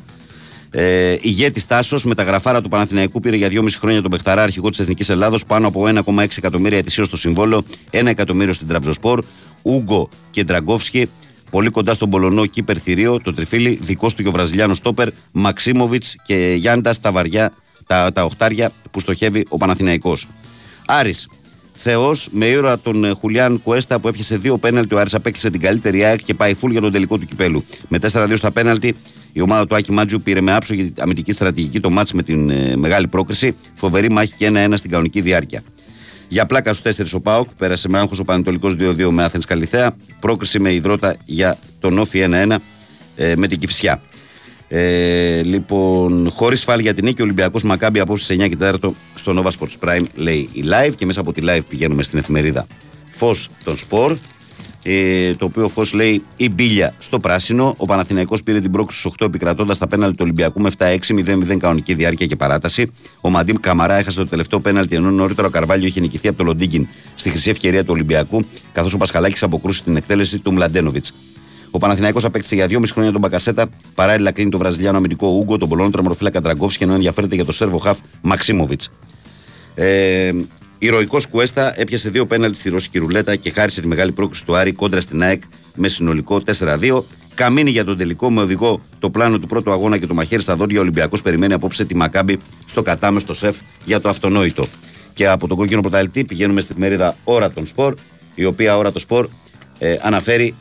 [0.73, 4.69] Ε, ηγέτης Τάσος με τα γραφάρα του Παναθηναϊκού πήρε για 2,5 χρόνια τον Πεχταρά αρχηγό
[4.69, 9.23] της Εθνικής Ελλάδος πάνω από 1,6 εκατομμύρια ετησίως στο συμβόλο, 1 εκατομμύριο στην Τραμπζοσπορ,
[9.61, 11.10] Ούγκο και Ντραγκόφσκι,
[11.52, 16.15] πολύ κοντά στον Πολωνό Κύπερ Θηρίο, το τριφύλι, δικός του και ο Βραζιλιάνος Στόπερ, Μαξίμοβιτς
[16.26, 17.53] και Γιάντα τα βαριά,
[17.88, 20.27] τα, τα οχτάρια που στοχεύει ο Παναθηναϊκός.
[20.85, 21.27] Άρης,
[21.73, 24.95] Θεός με ήρωα τον ε, Χουλιάν Κουέστα που έπιασε δύο πέναλτι.
[24.95, 27.64] Ο Άρης απέκλεισε την καλύτερη ΑΕΚ και πάει φουλ για τον τελικό του κυπέλου.
[27.88, 28.95] Με 4-2 στα πέναλτι,
[29.33, 32.75] η ομάδα του Άκη Μάτζιου πήρε με άψογη αμυντική στρατηγική το μάτς με την ε,
[32.75, 33.55] μεγάλη πρόκριση.
[33.73, 35.63] Φοβερή μάχη και 1-1 στην κανονική διάρκεια.
[36.27, 39.95] Για πλάκα στους 4 ο Πάοκ, πέρασε με άγχος ο Πανετολικός 2-2 με Άθεν Καλιθέα.
[40.19, 42.55] Πρόκριση με υδρότα για τον Όφη 1-1
[43.15, 44.01] ε, με την Κυφσιά.
[44.67, 48.73] Ε, λοιπόν, χωρίς φάλ για την νίκη, ο Ολυμπιακός Μακάμπι απόψε σε 9 και 4
[49.15, 52.67] στο Nova Sports Prime λέει η live και μέσα από τη live πηγαίνουμε στην εφημερίδα
[53.09, 54.17] Φως των Σπορ.
[54.83, 57.73] Ε, το οποίο φως λέει η μπίλια στο πράσινο.
[57.77, 61.57] Ο Παναθηναϊκός πήρε την πρόκληση στου 8 επικρατώντας τα πέναλτι του Ολυμπιακού με 7-6, 0-0
[61.57, 62.91] κανονική διάρκεια και παράταση.
[63.21, 66.43] Ο Μαντίμ Καμαρά έχασε το τελευταίο πέναλτι ενώ νωρίτερα ο Καρβάλιο είχε νικηθεί από το
[66.43, 71.13] Λοντίγκιν στη χρυσή ευκαιρία του Ολυμπιακού, καθώς ο Πασχαλάκης αποκρούσει την εκτέλεση του Μλαντένοβιτς.
[71.71, 73.69] Ο Παναθηναϊκός απέκτησε για 2,5 χρόνια τον Μπακασέτα.
[73.95, 77.77] Παράλληλα κλείνει το Βραζιλιάνο αμυντικό Ούγκο, τον Πολώνο τραμορφύλακα Τραγκόφσκι ενώ ενδιαφέρεται για το Σέρβο
[77.77, 78.89] Χαφ Μαξίμοβιτς.
[79.75, 80.31] Ε,
[80.83, 84.71] Ηρωικός Κουέστα έπιασε δύο πέναλτι στη ρωσική ρουλέτα και χάρισε τη μεγάλη πρόκληση του Άρη
[84.71, 85.41] κόντρα στην ΑΕΚ
[85.75, 87.03] με συνολικό 4-2.
[87.35, 90.55] Καμίνη για τον τελικό με οδηγό το πλάνο του πρώτου αγώνα και το μαχαίρι στα
[90.55, 90.77] δόντια.
[90.79, 94.65] Ο Ολυμπιακός περιμένει απόψε τη Μακάμπη στο κατάμεστο σεφ για το αυτονόητο.
[95.13, 97.95] Και από τον κόκκινο πρωταλητή πηγαίνουμε στη εφημερίδα Ώρα των Σπορ,
[98.35, 99.27] η οποία Ώρα των Σπορ
[99.79, 100.55] ε, αναφέρει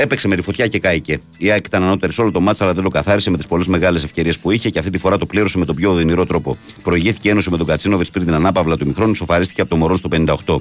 [0.00, 1.18] Έπαιξε με τη φωτιά και κάηκε.
[1.38, 3.66] Η ΑΕΚ ήταν ανώτερη σε όλο το μάτσα, αλλά δεν το καθάρισε με τις πολλές
[3.66, 6.56] μεγάλες ευκαιρίες που είχε και αυτή τη φορά το πλήρωσε με τον πιο οδυνηρό τρόπο.
[6.82, 9.96] Προηγήθηκε η ένωση με τον Κατσίνοβιτς πριν την ανάπαυλα του μηχρόνου, σοφαρίστηκε από το Μωρόν
[9.96, 10.08] στο
[10.44, 10.56] 58.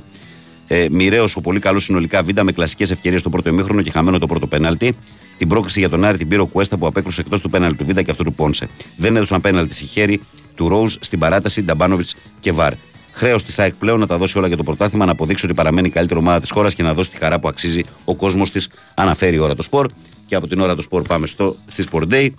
[0.67, 4.19] Ε, Μοιραίος ο πολύ καλός συνολικά βίντα με κλασικές ευκαιρίες στο πρώτο ημίχρονο και χαμένο
[4.19, 4.95] το πρώτο πέναλτι.
[5.37, 7.85] Την πρόκληση για τον Άρη την πήρε ο Κουέστα που απέκρουσε εκτός του πέναλτι του
[7.85, 8.69] Βίντα και αυτού του Πόνσε.
[8.97, 10.19] Δεν έδωσαν πέναλτι στη χέρι
[10.55, 12.73] του Ρόουζ στην παράταση Νταμπάνοβιτς και Βαρ.
[13.17, 15.87] Χρέος της ΑΕΚ πλέον να τα δώσει όλα για το πρωτάθλημα, να αποδείξει ότι παραμένει
[15.87, 18.69] η καλύτερη ομάδα της χώρας και να δώσει τη χαρά που αξίζει ο κόσμος της,
[18.93, 19.87] αναφέρει η ώρα το σπορ.
[20.27, 22.29] Και από την ώρα του σπορ πάμε στο, στη Sport Day,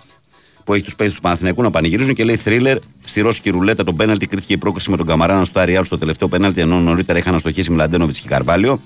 [0.64, 2.76] που έχει τους παίχτε του Παναθηναϊκού να πανηγυρίζουν και λέει thriller.
[3.04, 6.28] Στη ρώσικη ρουλέτα τον πέναλτι κρίθηκε η πρόκριση με τον Καμαράνα στο Αριάλ στο τελευταίο
[6.28, 8.80] πέναλτι, ενώ νωρίτερα είχαν αστοχήσει Μλαντένοβιτς και Καρβάλιο.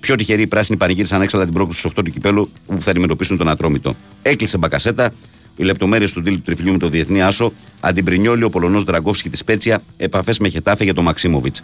[0.00, 3.36] Πιο τυχεροί οι πράσινοι πανηγύρισαν έξαλα την πρόκληση στους 8 του κυπέλου που θα αντιμετωπίσουν
[3.36, 3.96] τον Ατρόμητο.
[4.22, 5.12] Έκλεισε μπακασέτα,
[5.56, 9.44] οι λεπτομέρειες του ντύλου του τριφυλιού με το διεθνή άσο, Αντιμπρινιόλη, ο Πολωνός Δραγκόφσκι της
[9.44, 11.62] Πέτσια, επαφές με Χετάφε για τον Μαξίμοβιτς.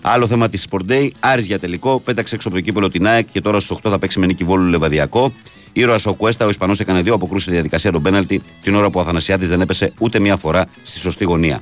[0.00, 3.26] Άλλο θέμα της Sport Day, Άρης για τελικό, πέταξε έξω από το κύπελο την ΑΕΚ
[3.32, 5.32] και τώρα στου 8 θα παίξει με νίκη Βόλου Λεβαδιακό.
[5.72, 8.98] Ήρωας ο Κουέστα, ο Ισπανός έκανε δύο αποκρούσει στη διαδικασία των πέναλτι, την ώρα που
[8.98, 11.60] ο Αθανασιάδης δεν έπεσε ούτε μία φορά στη σωστή γωνία.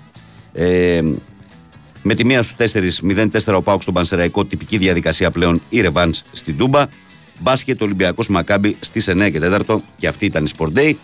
[0.52, 1.00] Ε,
[2.02, 6.14] με τη μία στους 4, 0-4 ο Πάουξ στον Πανσεραϊκό, τυπική διαδικασία πλέον η Ρεβάν
[6.32, 6.84] στην Τούμπα.
[7.38, 10.94] Μπάσκετ Ολυμπιακός Μακάμπι στις 9 και 4 και αυτή ήταν η Sport Day.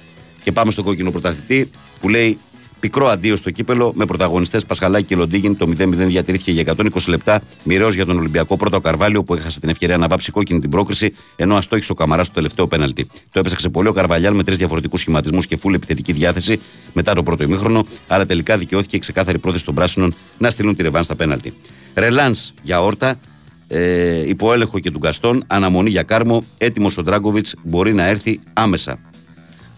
[0.49, 1.71] Και πάμε στον κόκκινο πρωταθλητή
[2.01, 2.39] που λέει
[2.81, 5.57] πικρό αντίο στο κύπελο με πρωταγωνιστές Πασχαλάκη και Λοντίγιν.
[5.57, 7.43] Το 0-0 διατηρήθηκε για 120 λεπτά.
[7.65, 10.71] Μοιραίος για τον Ολυμπιακό πρώτο ο Καρβάλιο που έχασε την ευκαιρία να βάψει κόκκινη την
[10.71, 13.07] πρόκριση ενώ αστόχησε ο Καμαρά στο τελευταίο πέναλτι.
[13.33, 16.61] Το έπαιξε πολύ ο Καρβαλιάλ με τρεις διαφορετικούς σχηματισμούς και φούλη επιθετική διάθεση
[16.93, 20.83] μετά το πρώτο ημίχρονο, αλλά τελικά δικαιώθηκε η ξεκάθαρη πρόθεση των πράσινων να στείλουν τη
[20.83, 21.55] ρεβάνς στα πέναλτι.
[21.95, 23.21] Ρελάνς για όρτα,
[23.69, 28.99] ε, υποέλεγχο και του Γκαστόν, αναμονή για κάρμο, έτοιμος ο Ντράγκοβιτς μπορεί να έρθει άμεσα.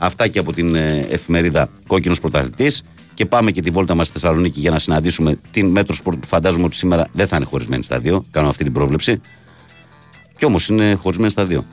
[0.02, 2.82] Αυτά και από την ε, εφημερίδα Κόκκινος Πρωταθλητής.
[3.14, 6.26] Και πάμε και τη βόλτα μας στη Θεσσαλονίκη για να συναντήσουμε την Μέτρο Σπορ που
[6.26, 8.24] φαντάζομαι ότι σήμερα δεν θα είναι χωρισμένη στα δύο.
[8.30, 9.20] Κάνω αυτή την πρόβλεψη.
[10.36, 11.64] Κι όμως είναι χωρισμένη στα δύο.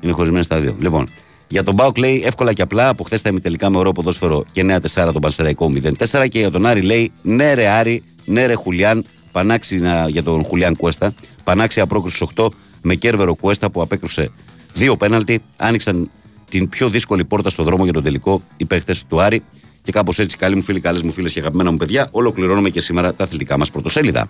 [0.00, 0.76] Είναι χωρισμένη στα δύο.
[0.80, 1.08] Λοιπόν,
[1.48, 4.78] για τον Μπάουκ λέει εύκολα και απλά από χθες τα ημιτελικά με ωραίο ποδόσφαιρο και
[4.94, 6.28] 9-4 τον Πανσεραϊκό 0-4.
[6.28, 10.44] Και για τον Άρη λέει ναι, ρε Άρη, ναι, ρε Χουλιάν, πανάξι να, για τον
[10.44, 11.14] Χουλιάν Κουέστα.
[11.44, 12.48] Πανάξια πρόκριση 8
[12.82, 14.30] με κέρβερο Κουέστα που απέκρουσε
[14.72, 15.42] δύο πέναλτι.
[15.56, 16.10] Άνοιξαν
[16.50, 19.42] την πιο δύσκολη πόρτα στο δρόμο για τον τελικό οι παίχτε του Άρη.
[19.82, 22.80] Και κάπως έτσι, καλοί μου φίλοι, καλές μου φίλες και αγαπημένα μου παιδιά, ολοκληρώνουμε και
[22.80, 24.26] σήμερα τα αθλητικά μας πρωτοσέλιδα.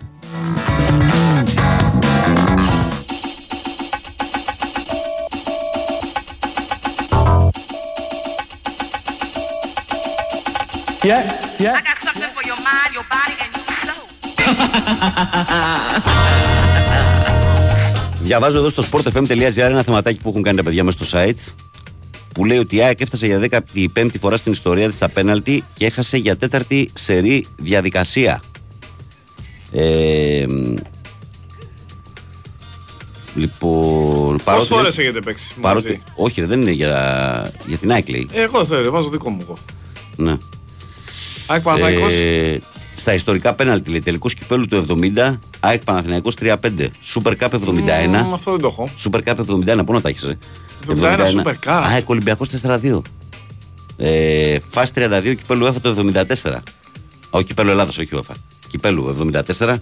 [11.03, 11.21] Yeah,
[11.63, 11.75] yeah.
[11.79, 14.05] I got something for your mind, your body, and your soul.
[18.27, 21.60] Διαβάζω εδώ στο sportfm.gr ένα θεματάκι που έχουν κάνει τα παιδιά μέσα στο site
[22.33, 23.63] που λέει ότι η ΑΕΚ έφτασε για
[23.93, 28.41] 15η φορά στην ιστορία της στα πέναλτι και έχασε για τέταρτη σερή διαδικασία.
[29.71, 30.45] Ε,
[33.35, 34.37] λοιπόν.
[34.43, 38.27] Πόσες φορές έχετε παίξει Παρότι, μαζί; όχι, ρε, δεν είναι για, για την ΑΕΚ λέει.
[38.31, 39.57] Ε, Εγώ θέλω, βάζω δικό μου εγώ.
[40.15, 40.37] Ναι.
[41.47, 42.13] ΑΕΚ Παναθηναϊκός.
[42.13, 42.59] Ε,
[42.95, 44.85] στα ιστορικά πέναλτι λέει τελικούς κυπέλου του
[45.15, 46.55] 70, ΑΕΚ Παναθηναϊκός 3-5.
[47.13, 47.59] Super Cup 71.
[48.07, 48.89] Μμμ, αυτό δεν το έχω.
[49.03, 49.35] Super Cup
[49.79, 50.37] 71, πού να τα έχεις ρε.
[50.87, 51.81] 71 Super Cup.
[51.83, 53.01] ΑΕΚ Ολυμπιακός 4-2.
[53.97, 56.11] Ε, φάση 32 κυπέλου UEFA το
[56.43, 56.55] 74.
[57.29, 58.35] Όχι κυπέλου Ελλάδας, όχι UEFA.
[58.69, 59.15] Κυπέλου
[59.59, 59.75] 74.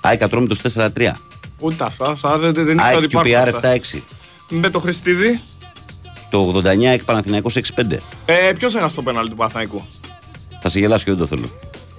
[0.00, 1.12] ΑΕΚ Ατρόμητος 4-3.
[1.58, 3.76] Ούτε αυτά, αυτά δεν, δεν δεν ήξερα ΑΕΚ ότι υπάρχουν QPR αυτά.
[3.94, 4.00] 7-6.
[4.48, 5.40] Με το Χριστίδη.
[6.30, 7.96] Το 89 ΑΕΚ Παναθηναϊκός 6-5.
[8.24, 9.84] Ε, ποιος έχασε το πέναλτι του Παναθηναϊκού;
[10.62, 11.48] Θα σε γελάσω και δεν το θέλω.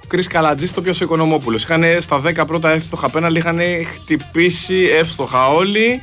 [0.08, 1.64] Κρι Καλατζής το πιος Οικονομόπουλος.
[1.64, 3.60] Είχαν στα 10 πρώτα εύστοχα πέναλτι, είχαν
[3.94, 6.02] χτυπήσει εύστοχα όλοι.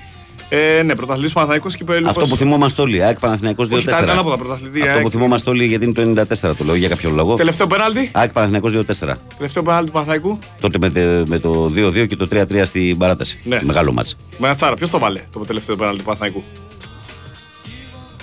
[0.48, 3.02] Ε, ναι, πρωταθλητής Παναθηναϊκός και υπέρ Αυτό που θυμόμαστε όλοι.
[3.02, 3.72] ΑΕΚ Παναθηναϊκός 2-4.
[3.72, 4.80] Όχι, ήταν ανάποδα πρωταθλητή.
[4.80, 5.02] Αυτό ΑΕΚ.
[5.02, 7.34] που θυμόμαστε όλοι γιατί είναι το 94 το λέω για κάποιο λόγο.
[7.34, 9.14] Τελευταίο πέναλτι; ΑΕΚ Παναθηναϊκός 2-4.
[9.36, 13.38] Τελευταίο πέναλτι του Παναθηναϊκού; Τότε με, τε- με το 2-2 και το 3-3 στην παράταση.
[13.44, 13.60] Ναι.
[13.62, 14.16] Μεγάλο μάτς.
[14.38, 14.74] Με ένα τσάρα.
[14.74, 16.42] Ποιος το βάλε το τελευταίο πέναλτι του Παναθηναϊκού;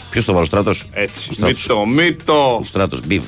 [0.10, 1.28] Ποιος το βάλει ο στράτος; Έτσι.
[1.30, 1.62] Ο Στράτος.
[1.68, 2.58] Μήτο, μήτο.
[2.60, 3.00] Ο στράτος.
[3.06, 3.24] Μπιβ.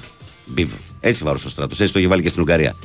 [0.46, 0.72] Μπιβ.
[1.00, 1.80] Έτσι βάρος ο στράτος.
[1.80, 2.76] Έτσι το είχε βάλει και στην Ουγγαρία.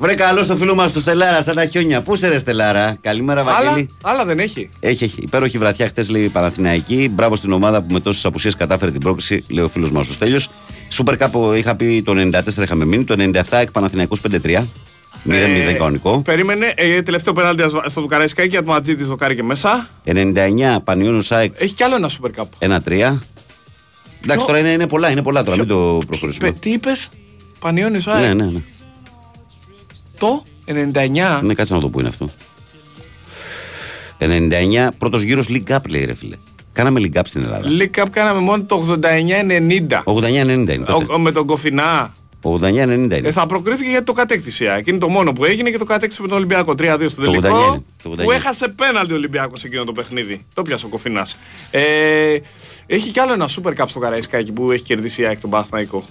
[0.00, 2.02] Βρε καλό στο φίλο μας του Στελάρα, σαν τα χιόνια.
[2.02, 3.88] Πού σε ρε Στελάρα; Καλημέρα, Άλλα, Βαγγέλη.
[4.02, 4.68] άλλα δεν έχει.
[4.80, 5.20] Έχει, έχει.
[5.22, 7.08] Υπέροχη βραδιά χτες, λέει η Παναθηναϊκή.
[7.12, 10.12] Μπράβο στην ομάδα που με τόσες απουσίες κατάφερε την πρόκληση, λέει ο φίλος μας ο
[10.12, 10.50] Στέλιος.
[10.92, 14.68] Super Cup είχα πει το 94 είχαμε μείνει, το 97 εκ Παναθηναϊκός 5-3.
[15.24, 16.18] 0-0 Ε, κανονικό.
[16.22, 16.72] Περίμενε.
[16.76, 19.88] Ε, τελευταίο πέναλτι ασβα- στο Δουκαραϊσκάκι για το Ματζίτης δοκάρι και μέσα.
[20.04, 22.46] 99 Πανιόνιος ΣΑΕΚ Έχει κι άλλο ένα Super Cup.
[22.58, 23.18] 1-3.
[24.24, 26.50] Εντάξει, τώρα είναι, είναι πολλά, είναι πολλά τώρα, μην το προχωρήσουμε.
[26.50, 27.08] Πε, τι είπες,
[27.58, 28.26] Πανιόνιος ΑΕΚ.
[28.26, 28.58] Ναι, ναι, ναι.
[30.18, 31.40] Το 99.
[31.42, 32.28] Ναι, κάτσε να δω πού είναι αυτό.
[34.18, 36.36] 99, πρώτος γύρος League Cup λέει ρε φίλε.
[36.72, 37.68] Κάναμε League Cup στην Ελλάδα.
[37.78, 40.02] League Cup κάναμε μόνο το 89-90.
[40.04, 40.92] 89-90 είναι τότε.
[41.08, 42.12] Ο- ο- Με τον Κοφινά.
[42.42, 43.28] 89-90 είναι.
[43.28, 44.64] Ε, θα προκρίθηκε γιατί το κατέκτησε.
[44.64, 44.86] η ΑΕΚ.
[44.86, 47.40] Είναι το μόνο που έγινε και το κατέκτησε με τον Ολυμπιακό 3-2 στο Το 89
[47.42, 47.66] τελικό.
[47.72, 48.24] είναι, το 89.
[48.24, 50.40] Που έχασε πέναλτι ο Ολυμπιακός εκείνο το παιχνίδι.
[50.54, 51.36] Το πιάσε ο Κοφινάς.
[51.70, 51.80] Ε,
[52.86, 56.04] έχει κι άλλο ένα Super Cup στο Καραϊσκάκι που έχει κερδίσει η ΑΕΚ τον Παναθηναϊκό.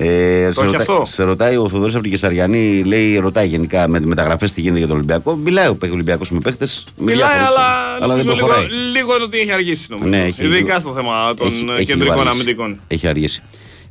[0.00, 1.02] Ε, σε, έχει ρωτά- αυτό.
[1.06, 4.86] σε ρωτάει ο Θοδωρής από την Κεσαριανή, λέει, ρωτάει γενικά με μεταγραφές τι γίνεται για
[4.86, 5.34] τον Ολυμπιακό.
[5.36, 6.84] Μιλάει ο Ολυμπιακός με παίχτες.
[6.96, 8.66] Μιλάει, αλλά, αλλά δεν νομίζω λίγο, προχωράει.
[8.92, 10.08] λίγο είναι ότι έχει αργήσει νομίζω.
[10.08, 12.34] Ναι, έχει Ειδικά λίγο- στο θέμα των Έχει- ε, έχει κεντρικών λίγο αργήσει.
[12.34, 12.80] αμυντικών.
[12.88, 13.42] Έχει αργήσει.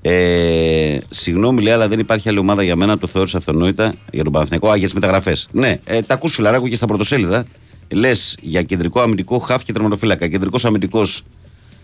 [0.01, 2.97] Ε, συγγνώμη, λέει, αλλά δεν υπάρχει άλλη ομάδα για μένα.
[2.97, 4.69] Το θεώρησα αυτονόητα για τον Παναθηναϊκό.
[4.69, 5.47] Α, για τις μεταγραφές.
[5.51, 7.45] Ναι, ε, τα ακούς φιλαράκου και στα πρωτοσέλιδα.
[7.89, 10.27] Λες για κεντρικό αμυντικό χαφ και τερματοφύλακα.
[10.27, 11.23] Κεντρικός αμυντικός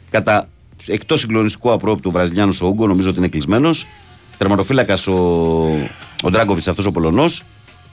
[0.10, 0.50] κατά
[0.88, 3.86] εκτός συγκλονιστικού απρόπτου Βραζιλιάνος ο Ούγκο, νομίζω ότι είναι κλεισμένος.
[4.38, 5.14] Τερματοφύλακας ο,
[6.24, 7.44] ο Ντράγκοβιτς, αυτός ο Πολωνός.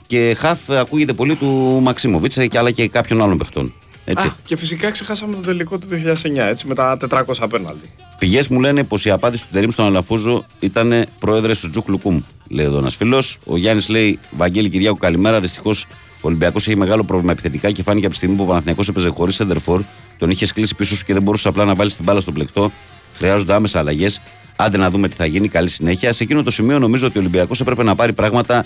[0.07, 3.73] Και χαφ ε, ακούγεται πολύ του Μαξίμοβιτς και άλλα και κάποιων άλλων παιχτών.
[4.05, 4.27] Έτσι.
[4.27, 5.87] Α, και φυσικά ξεχάσαμε το τελικό του
[6.23, 7.89] 2009 έτσι, με τα 400 απέναντι.
[8.19, 12.21] Πηγές μου λένε πως η απάντηση του Τερήμ στον Αλαφούζο ήταν πρόεδρε του Τζουκ Λουκούμ,
[12.49, 13.37] λέει εδώ ένας φίλος.
[13.45, 15.39] Ο Γιάννης λέει: Βαγγέλη Κυριάκου, καλημέρα.
[15.39, 18.87] Δυστυχώς ο Ολυμπιακός έχει μεγάλο πρόβλημα επιθετικά και φάνηκε από τη στιγμή που ο Παναθηναϊκός
[18.87, 19.81] έπαιζε χωρίς σεντερφόρ,
[20.17, 22.71] τον είχε κλείσει πίσω σου και δεν μπορούσε απλά να βάλει την μπάλα στο πλεκτό.
[23.13, 24.21] Χρειάζονται άμεσα αλλαγές.
[24.63, 25.47] Άντε να δούμε τι θα γίνει.
[25.47, 26.13] Καλή συνέχεια.
[26.13, 28.65] Σε εκείνο το σημείο νομίζω ότι ο Ολυμπιακός έπρεπε να πάρει πράγματα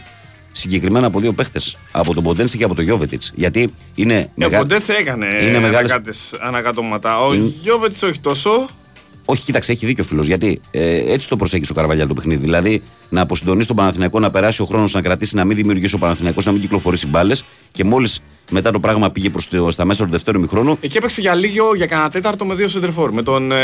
[0.51, 1.77] συγκεκριμένα από δύο παίχτες.
[1.91, 3.31] Από τον Ποντένση και από τον Γιώβετιτς.
[3.35, 4.15] Γιατί είναι.
[4.15, 7.19] Ε, Ο μεγα- Ποντές έκανε είναι μεγάλες- ανακάτες, ανακατώματα.
[7.19, 8.67] Ο Είναι- Γιώβετς όχι τόσο.
[9.25, 10.27] Όχι, κοίταξε, έχει δίκιο ο φίλος.
[10.27, 12.41] Γιατί ε, έτσι το προσέχει ο Καρβαλιά το παιχνίδι.
[12.41, 15.97] Δηλαδή να αποσυντονίσει τον Παναθηναϊκό, να περάσει ο χρόνος να κρατήσει, να μην δημιουργήσει ο
[15.97, 17.43] Παναθηναϊκός, να μην κυκλοφορήσει μπάλες.
[17.71, 18.21] Και μόλις
[18.51, 20.77] μετά το πράγμα πήγε προς το, στα μέσα του δεύτερου μηχρόνου.
[20.81, 23.11] Εκεί έπαιξε για λίγο, για κανένα τέταρτο με δύο σεντερφόρ.
[23.11, 23.55] Με τον ε,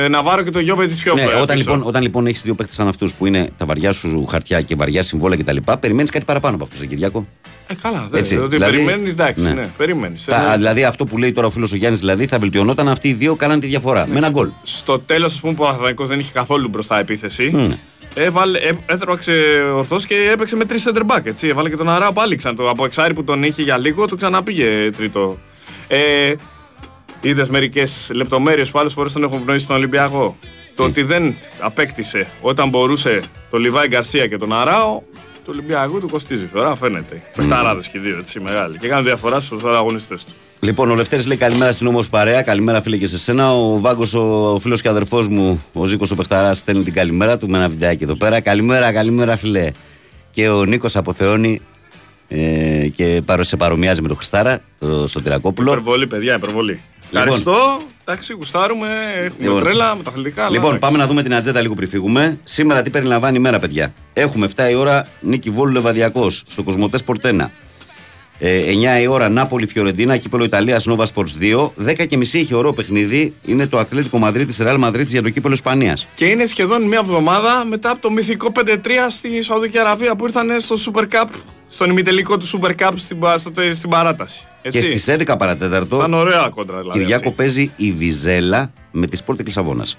[0.00, 0.08] Ναι.
[0.08, 1.70] Ναβάρο και τον Γιώβετς πιο Ναι, πέρα όταν πίσω.
[1.70, 4.74] λοιπόν, όταν λοιπόν έχεις δύο παίχτες σαν αυτούς που είναι τα βαριά σου χαρτιά και
[4.74, 7.26] βαριά συμβόλαια κτλ., περιμένεις κάτι παραπάνω από αυτούς, Κυριάκο.
[7.66, 9.50] Ε, καλά, δεν Έτσι, ότι δηλαδή- περιμένεις, εντάξει, ναι.
[9.50, 10.24] ναι, περιμένεις.
[10.24, 13.08] Θα, Ε, δηλαδή αυτό που λέει τώρα ο φίλος ο Γιάννης, δηλαδή θα βελτιωνόταν αυτοί
[13.08, 14.06] οι δύο κάναν τη διαφορά.
[14.12, 14.48] Με ένα γκολ.
[14.62, 17.50] Στο τέλος, ας πούμε, που ο Αθηναϊκός δεν είχε καθόλου μπροστά επίθεση.
[17.54, 17.70] Μμ.
[18.14, 19.32] Έβαλε, έ, έθραξε
[19.74, 21.24] ορθώ και έπαιξε με τρεις center back.
[21.24, 21.48] Έτσι.
[21.48, 22.54] Έβαλε και τον Αρά πάλι ξανά.
[22.54, 25.38] Το, από εξάρι που τον είχε για λίγο, το ξαναπήγε τρίτο.
[25.88, 26.34] Ε,
[27.20, 30.36] Είδες μερικές λεπτομέρειες που άλλες φορές τον έχουν ευνοήσει στον Ολυμπιακό;
[30.74, 33.20] Το ότι δεν απέκτησε όταν μπορούσε
[33.50, 35.02] το Λιβάη Γκαρσία και τον Αράο,
[35.44, 37.22] του Ολυμπιακού του κοστίζει τώρα, φαίνεται.
[37.36, 38.78] Πεχταράδε και οι δύο έτσι μεγάλοι.
[38.78, 40.34] Και κάνουν διαφορά στους αγωνιστές τους.
[40.62, 42.42] Λοιπόν, ο Λευτέρης λέει καλημέρα στην όμορφη παρέα.
[42.42, 43.54] Καλημέρα, φίλε, και σε σένα.
[43.56, 47.48] Ο Βάγκος, ο φίλος και αδερφός μου, ο Ζήκος ο Πεχταράς, στέλνει την καλημέρα του
[47.48, 48.40] με ένα βιντεάκι εδώ πέρα.
[48.40, 49.70] Καλημέρα, καλημέρα, φίλε.
[50.30, 51.60] Και ο Νίκος αποθεώνει
[52.28, 55.70] ε, και παρο- σε παρομοιάζει με τον Χριστάρα, το Σωτηρακόπουλο.
[55.70, 56.82] Υπερβολή, παιδιά, υπερβολή.
[57.12, 57.56] Ευχαριστώ.
[58.04, 59.62] Εντάξει, γουστάρουμε, έχουμε Λοιπόν.
[59.62, 60.40] τρέλα με τα αθλητικά.
[60.40, 60.86] αλλά Λοιπόν, εντάξει.
[60.86, 62.38] πάμε να δούμε την ατζέντα λίγο πριν φύγουμε.
[62.44, 63.92] Σήμερα τι περιλαμβάνει η μέρα, παιδιά.
[64.12, 67.50] Έχουμε 7 η ώρα νίκη Βόλου Λεβαδιακός στο Κοσμοτές Πορτένα.
[68.42, 68.62] Ε,
[68.98, 71.72] 9 η ώρα Νάπολη Φιωρεντίνα, κύπελο Ιταλίας Nova Sports 2.
[71.76, 73.34] 10 και μισή έχει ωραίο παιχνίδι.
[73.44, 76.06] Είναι το Αθλητικό Μαδρίτη Ρεάλ Μαδρίτη για το κύπελο Ισπανίας.
[76.14, 80.60] Και είναι σχεδόν μια εβδομάδα μετά από το μυθικό 5-3 στη Σαουδική Αραβία που ήρθαν
[80.60, 81.28] στο Super Cup,
[81.68, 84.46] στον ημιτελικό του Super Cup στην, πα- στο- στην παράταση.
[84.62, 84.78] Έτσι.
[84.80, 85.96] Και στις 11 παρατέταρτο.
[85.98, 86.98] Θα είναι ωραία κόντρα δηλαδή.
[86.98, 87.36] Κυριάκο αυτή.
[87.36, 89.96] παίζει η Βιζέλα με της Σπόρτη Λισαβόνας.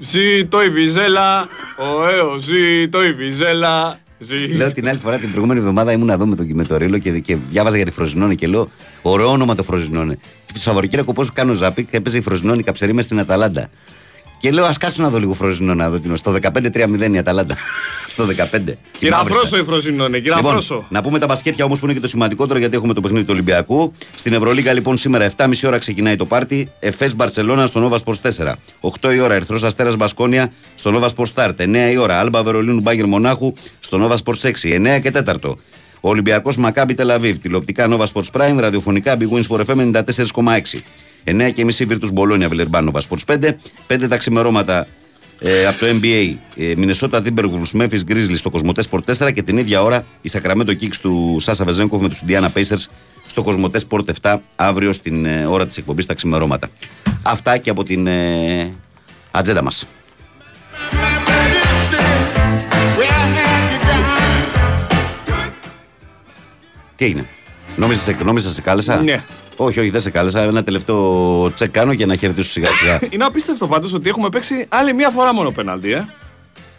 [0.00, 1.48] Ζήτω η Βιζέλα,
[1.78, 3.98] ο Έος, ζήτω η Βιζέλα.
[4.18, 6.98] Ζή- Λέω την άλλη φορά την προηγούμενη εβδομάδα ήμουν εδώ με τον με το Ρίλο
[6.98, 8.70] και, και διάβαζα για τη Φροζινόνη και λέω
[9.02, 10.14] ωραίο όνομα το Φροζινόνη.
[10.46, 13.68] Και το Σαββατοκύριακο πώς κάνω ζαπί και έπαιζε η Φροζινόνη καψερή μες στην Αταλάντα.
[14.38, 17.56] Και λέω ας κάτσω να δω λίγο Φροζινόνη να δω την Στο 15-3-0 η Αταλάντα.
[18.12, 18.72] Στο 15.
[18.98, 20.74] Κυραφρόσο η Φροζινόνη, κυραφρόσο.
[20.74, 23.24] Λοιπόν, να πούμε τα μπασκέτια όμως που είναι και το σημαντικότερο γιατί έχουμε το παιχνίδι
[23.24, 23.92] του Ολυμπιακού.
[24.14, 26.68] Στην Ευρωλίγα λοιπόν σήμερα 7.30 ώρα ξεκινάει το πάρτι.
[26.80, 28.52] Εφές Μπαρσελόνα στο Nova Sports 4.
[29.00, 31.54] 8 η ώρα Ερθρό Αστέρας Μπασκόνια στο Nova Sports Start.
[31.56, 34.96] 9 η ώρα Άλμπα Βερολίνου Μπάγκερ Μονάχου στο Nova Sports 6.
[34.96, 35.34] 9 και 4.
[36.00, 37.36] Ο Ολυμπιακός Μακάμπι Τελαβίβ.
[37.38, 38.56] Τηλεοπτικά Nova Sports Prime.
[38.58, 40.80] Ραδιοφωνικά Big Wins for FM 94,6.
[41.24, 43.50] 9 και μισή Virtus Bologna Βιλερμπάν Nova Sports 5.
[43.88, 44.86] 5 τα ξημερώματα
[45.40, 49.56] ε, από το NBA ε, Minnesota Timberwolves Memphis Grizzlies στο Κοσμοτές Sport 4 και την
[49.56, 52.84] ίδια ώρα η Sacramento Kings του Σάσα Βεζέγκοφ με τους Indiana Pacers
[53.26, 56.68] στο Κοσμοτές Sport 7 αύριο στην ε, ώρα της εκπομπής τα ξημερώματα.
[57.22, 58.72] Αυτά και από την ε,
[59.30, 59.86] ατζέντα μας.
[66.96, 67.24] Τι έγινε,
[67.76, 69.22] νόμιζα σε, νόμιζα σε κάλεσα; Ναι.
[69.60, 70.40] Όχι, όχι, δεν σε κάλεσα.
[70.42, 73.00] Ένα τελευταίο τσεκ κάνω για να χαιρετήσω σιγά σιγά.
[73.14, 76.06] Είναι απίστευτο πάντως ότι έχουμε παίξει άλλη μία φορά μόνο πέναλτι, ε.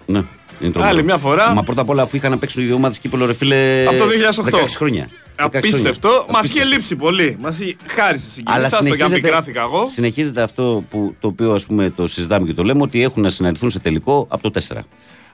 [0.06, 0.24] ναι,
[0.62, 0.84] είναι τρομερό.
[0.94, 1.54] Άλλη μια φορά.
[1.54, 3.86] Μα πρώτα απ' όλα αφού είχαν να παίξουν οι δύο ομάδες κύπελο, ρε φίλε.
[3.88, 4.06] Από το
[4.46, 4.58] 2008.
[4.58, 5.10] 16 χρόνια.
[5.36, 6.10] 16 Απίστευτο.
[6.10, 6.26] χρόνια.
[6.32, 7.38] Μα είχε λείψει πολύ.
[7.40, 8.58] Μας χάρισε συγκίνηση.
[8.58, 9.86] Αλλά Άστο για συνεχίζεται, πικράθηκα εγώ.
[9.86, 13.30] συνεχίζεται αυτό που, το οποίο ας πούμε το συζητάμε και το λέμε ότι έχουν να
[13.30, 14.78] συναντηθούν σε τελικό από το 4.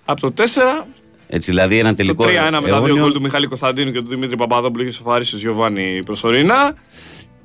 [0.06, 0.34] Από το
[0.84, 0.86] 4
[1.28, 2.24] Έτσι, δηλαδή ένα τελικό.
[2.24, 2.96] Το 3-1 με τα δύο αιώνιο.
[2.96, 6.76] γκολ του Μιχάλη Κωνσταντίνου και του Δημήτρη Παπαδόπουλου είχε σοφαρίσει ο Γιωβάνι προσωρινά.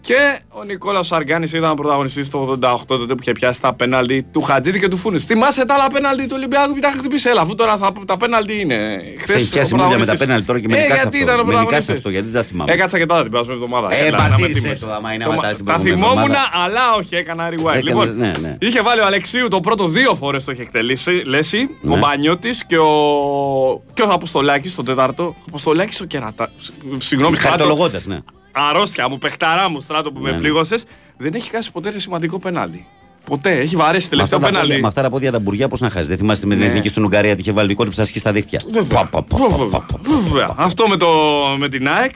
[0.00, 4.40] Και ο Νικόλας Αργάνη ήταν πρωταγωνιστής το 88 τότε που είχε πιάσει τα πέναλτι του
[4.42, 5.24] Χατζίδη και του Φούνης.
[5.24, 8.16] Θυμάσαι τα άλλα πέναλτι του Ολυμπιακού που τα είχα χτυπήσει; Έλα, αφού τώρα θα, τα
[8.16, 9.02] πέναλτι είναι.
[9.26, 11.30] Σε έχει πιάσει μούδια με τα πέναλτι τώρα και με ε, νικάς γιατί αυτό.
[11.32, 11.96] ήταν ο Με νικάς πρωταγωνιστής.
[11.96, 12.72] αυτό, γιατί δεν τα θυμάμαι.
[12.72, 13.94] Έκατσα και τώρα την περασμένη εβδομάδα.
[13.94, 14.80] Ε, Έλα, να με πατήρισε τιμήσεις.
[14.80, 16.50] το, άμα είναι Το- άμα τα στην Τα προηγούμενη θυμόμουν, εβδομάδα.
[16.64, 17.54] αλλά όχι, έκανα rewind.
[17.58, 18.56] Έκανες, Λοιπόν, ναι, ναι.
[18.60, 21.94] είχε βάλει ο Αλεξίου το πρώτο δύο φορές το είχε εκτελήσει, Λέση, Ναι.
[21.94, 22.88] ο Μπανιώτης και ο.
[23.94, 25.24] και ο Αποστολάκης στο τέταρτο.
[25.24, 26.50] Ο Αποστολάκης ο Κερατά.
[26.98, 27.56] Συγγνώμη, Στράτο.
[27.56, 28.18] Χαρτολογώντας, ναι.
[28.52, 30.40] Αρρώστια μου, παιχταρά μου, στράτο που με Ναι, ναι.
[30.42, 30.84] πλήγωσες.
[31.16, 32.86] Δεν έχει χάσει ποτέ ένα σημαντικό πέναλτι.
[33.26, 34.80] Ποτέ, έχει βαρέσει Με αυτά, τελευταίο τα πόδια, πέναλτι.
[34.82, 36.08] με αυτά τα πόδια τα μπουριά πώς να χάσει.
[36.08, 36.68] Δεν θυμάστε με την Ναι.
[36.68, 38.62] εθνική στην Ουγγαρία τι είχε βάλει δικό του ψάσκι στα δίχτυα.
[38.70, 39.04] Βέβαια.
[39.06, 39.98] Πα, πα, πα, πα, πα, πα.
[40.00, 40.54] Βέβαια.
[40.56, 41.08] Αυτό με, το,
[41.58, 42.12] με την ΑΕΚ.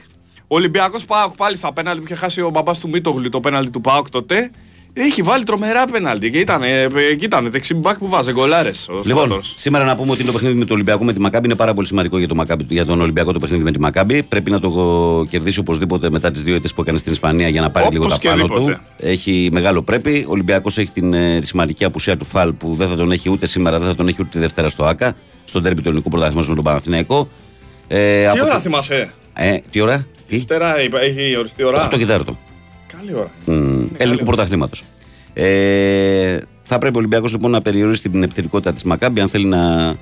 [0.47, 3.71] Ο Ολυμπιακός Πάοκ πάλι στα πέναλτι που είχε χάσει ο μπαμπάς του Μίτογλου το πέναλτι
[3.71, 4.51] του Πάοκ τότε.
[4.97, 8.89] Έχει βάλει τρομερά πέναλτι και ήταν, ε, ε, και ήταν δεξιμπάκ που βάζε γκολάρες.
[9.05, 11.75] Λοιπόν, σήμερα να πούμε ότι το παιχνίδι με το Ολυμπιακό με τη Μακάμπη είναι πάρα
[11.75, 14.23] πολύ σημαντικό για, το Μακάμπι, για τον Ολυμπιακό το παιχνίδι με τη Μακάμπη.
[14.23, 14.71] Πρέπει να το
[15.31, 18.09] κερδίσει οπωσδήποτε μετά τις δύο ήττε που έκανε στην Ισπανία για να πάρει Όπως λίγο
[18.11, 18.73] τα και πάνω δίποτε.
[18.73, 18.81] του.
[19.07, 20.25] Έχει μεγάλο πρέπει.
[20.29, 23.31] Ο Ολυμπιακός έχει την, ε, τη σημαντική απουσία του Φαλ που δεν θα τον έχει
[23.31, 25.17] ούτε σήμερα, δεν θα τον έχει ούτε τη Δευτέρα στο ΑΚΑ.
[25.45, 27.29] Στον τέρμι του ελληνικού πρωταθλήματος με τον Παναθηναϊκό.
[27.89, 31.89] Ε, Τι από ώρα το- θυμάσαι; Ε, τι ώρα; Τι; Δευτέρα είπα, έχει οριστεί ώρα.
[31.93, 32.37] 8 και 4.
[32.97, 33.31] Καλή ώρα.
[33.47, 34.85] Μμ, ελληνικού πρωταθλήματος.
[35.33, 39.95] Ε, θα πρέπει ο Ολυμπιακός λοιπόν να περιορίσει την επιθετικότητα της Μακάμπη αν θέλει να,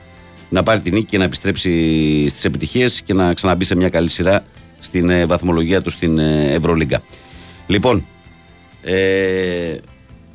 [0.49, 1.71] να πάρει την νίκη και να επιστρέψει
[2.29, 4.45] στις επιτυχίες και να ξαναμπεί σε μια καλή σειρά
[4.79, 7.03] στην ε, βαθμολογία του στην ε, Ευρωλίγκα.
[7.67, 8.07] Λοιπόν,
[8.83, 9.77] ε,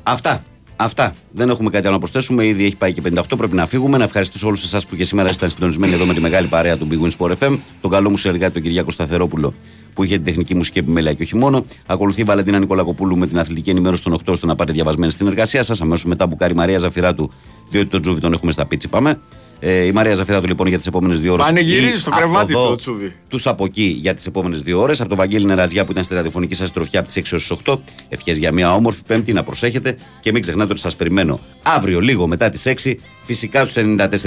[0.02, 0.44] αυτά.
[0.80, 1.14] Αυτά.
[1.30, 2.46] Δεν έχουμε κάτι άλλο να προσθέσουμε.
[2.46, 3.22] Ήδη έχει πάει και 58.
[3.36, 3.98] Πρέπει να φύγουμε.
[3.98, 6.88] Να ευχαριστήσω όλους εσάς που και σήμερα ήσασταν συντονισμένοι εδώ με τη μεγάλη παρέα του
[6.90, 7.58] Big Win Sport FM.
[7.80, 9.54] Τον καλό μου συνεργάτη τον Κυριάκο Σταθερόπουλο
[9.98, 11.64] που είχε την τεχνική μουσική επιμέλεια και όχι μόνο.
[11.86, 15.26] Ακολουθεί η Βαλεντίνα Νικολακοπούλου με την αθλητική ενημέρωση των 8 ώστε να πάρετε διαβασμένη στην
[15.26, 15.80] εργασία σας.
[15.80, 17.30] Αμέσως μετά Μπουκάρη Μαρία Ζαφυράτου,
[17.70, 18.88] διότι τον Τζούβι τον έχουμε στα πίτσι.
[18.88, 19.20] Πάμε.
[19.60, 21.46] Ε, η Μαρία Ζαφυράτου λοιπόν για τις επόμενες δύο ώρες.
[21.46, 23.14] Πανηγυρίζει στο κρεβάτι το τσούβι.
[23.28, 25.00] Τους από εκεί για τις επόμενες δύο ώρες.
[25.00, 27.78] Από τον Βαγγέλη Νεραζιά που ήταν στη ραδιοφωνική σας τροφιά από τις 6 έως 8.
[28.08, 32.26] Ευχές για μια όμορφη Πέμπτη να προσέχετε και μην ξεχνάτε ότι σας περιμένω αύριο λίγο
[32.26, 34.24] μετά τις 6 φυσικά στους 94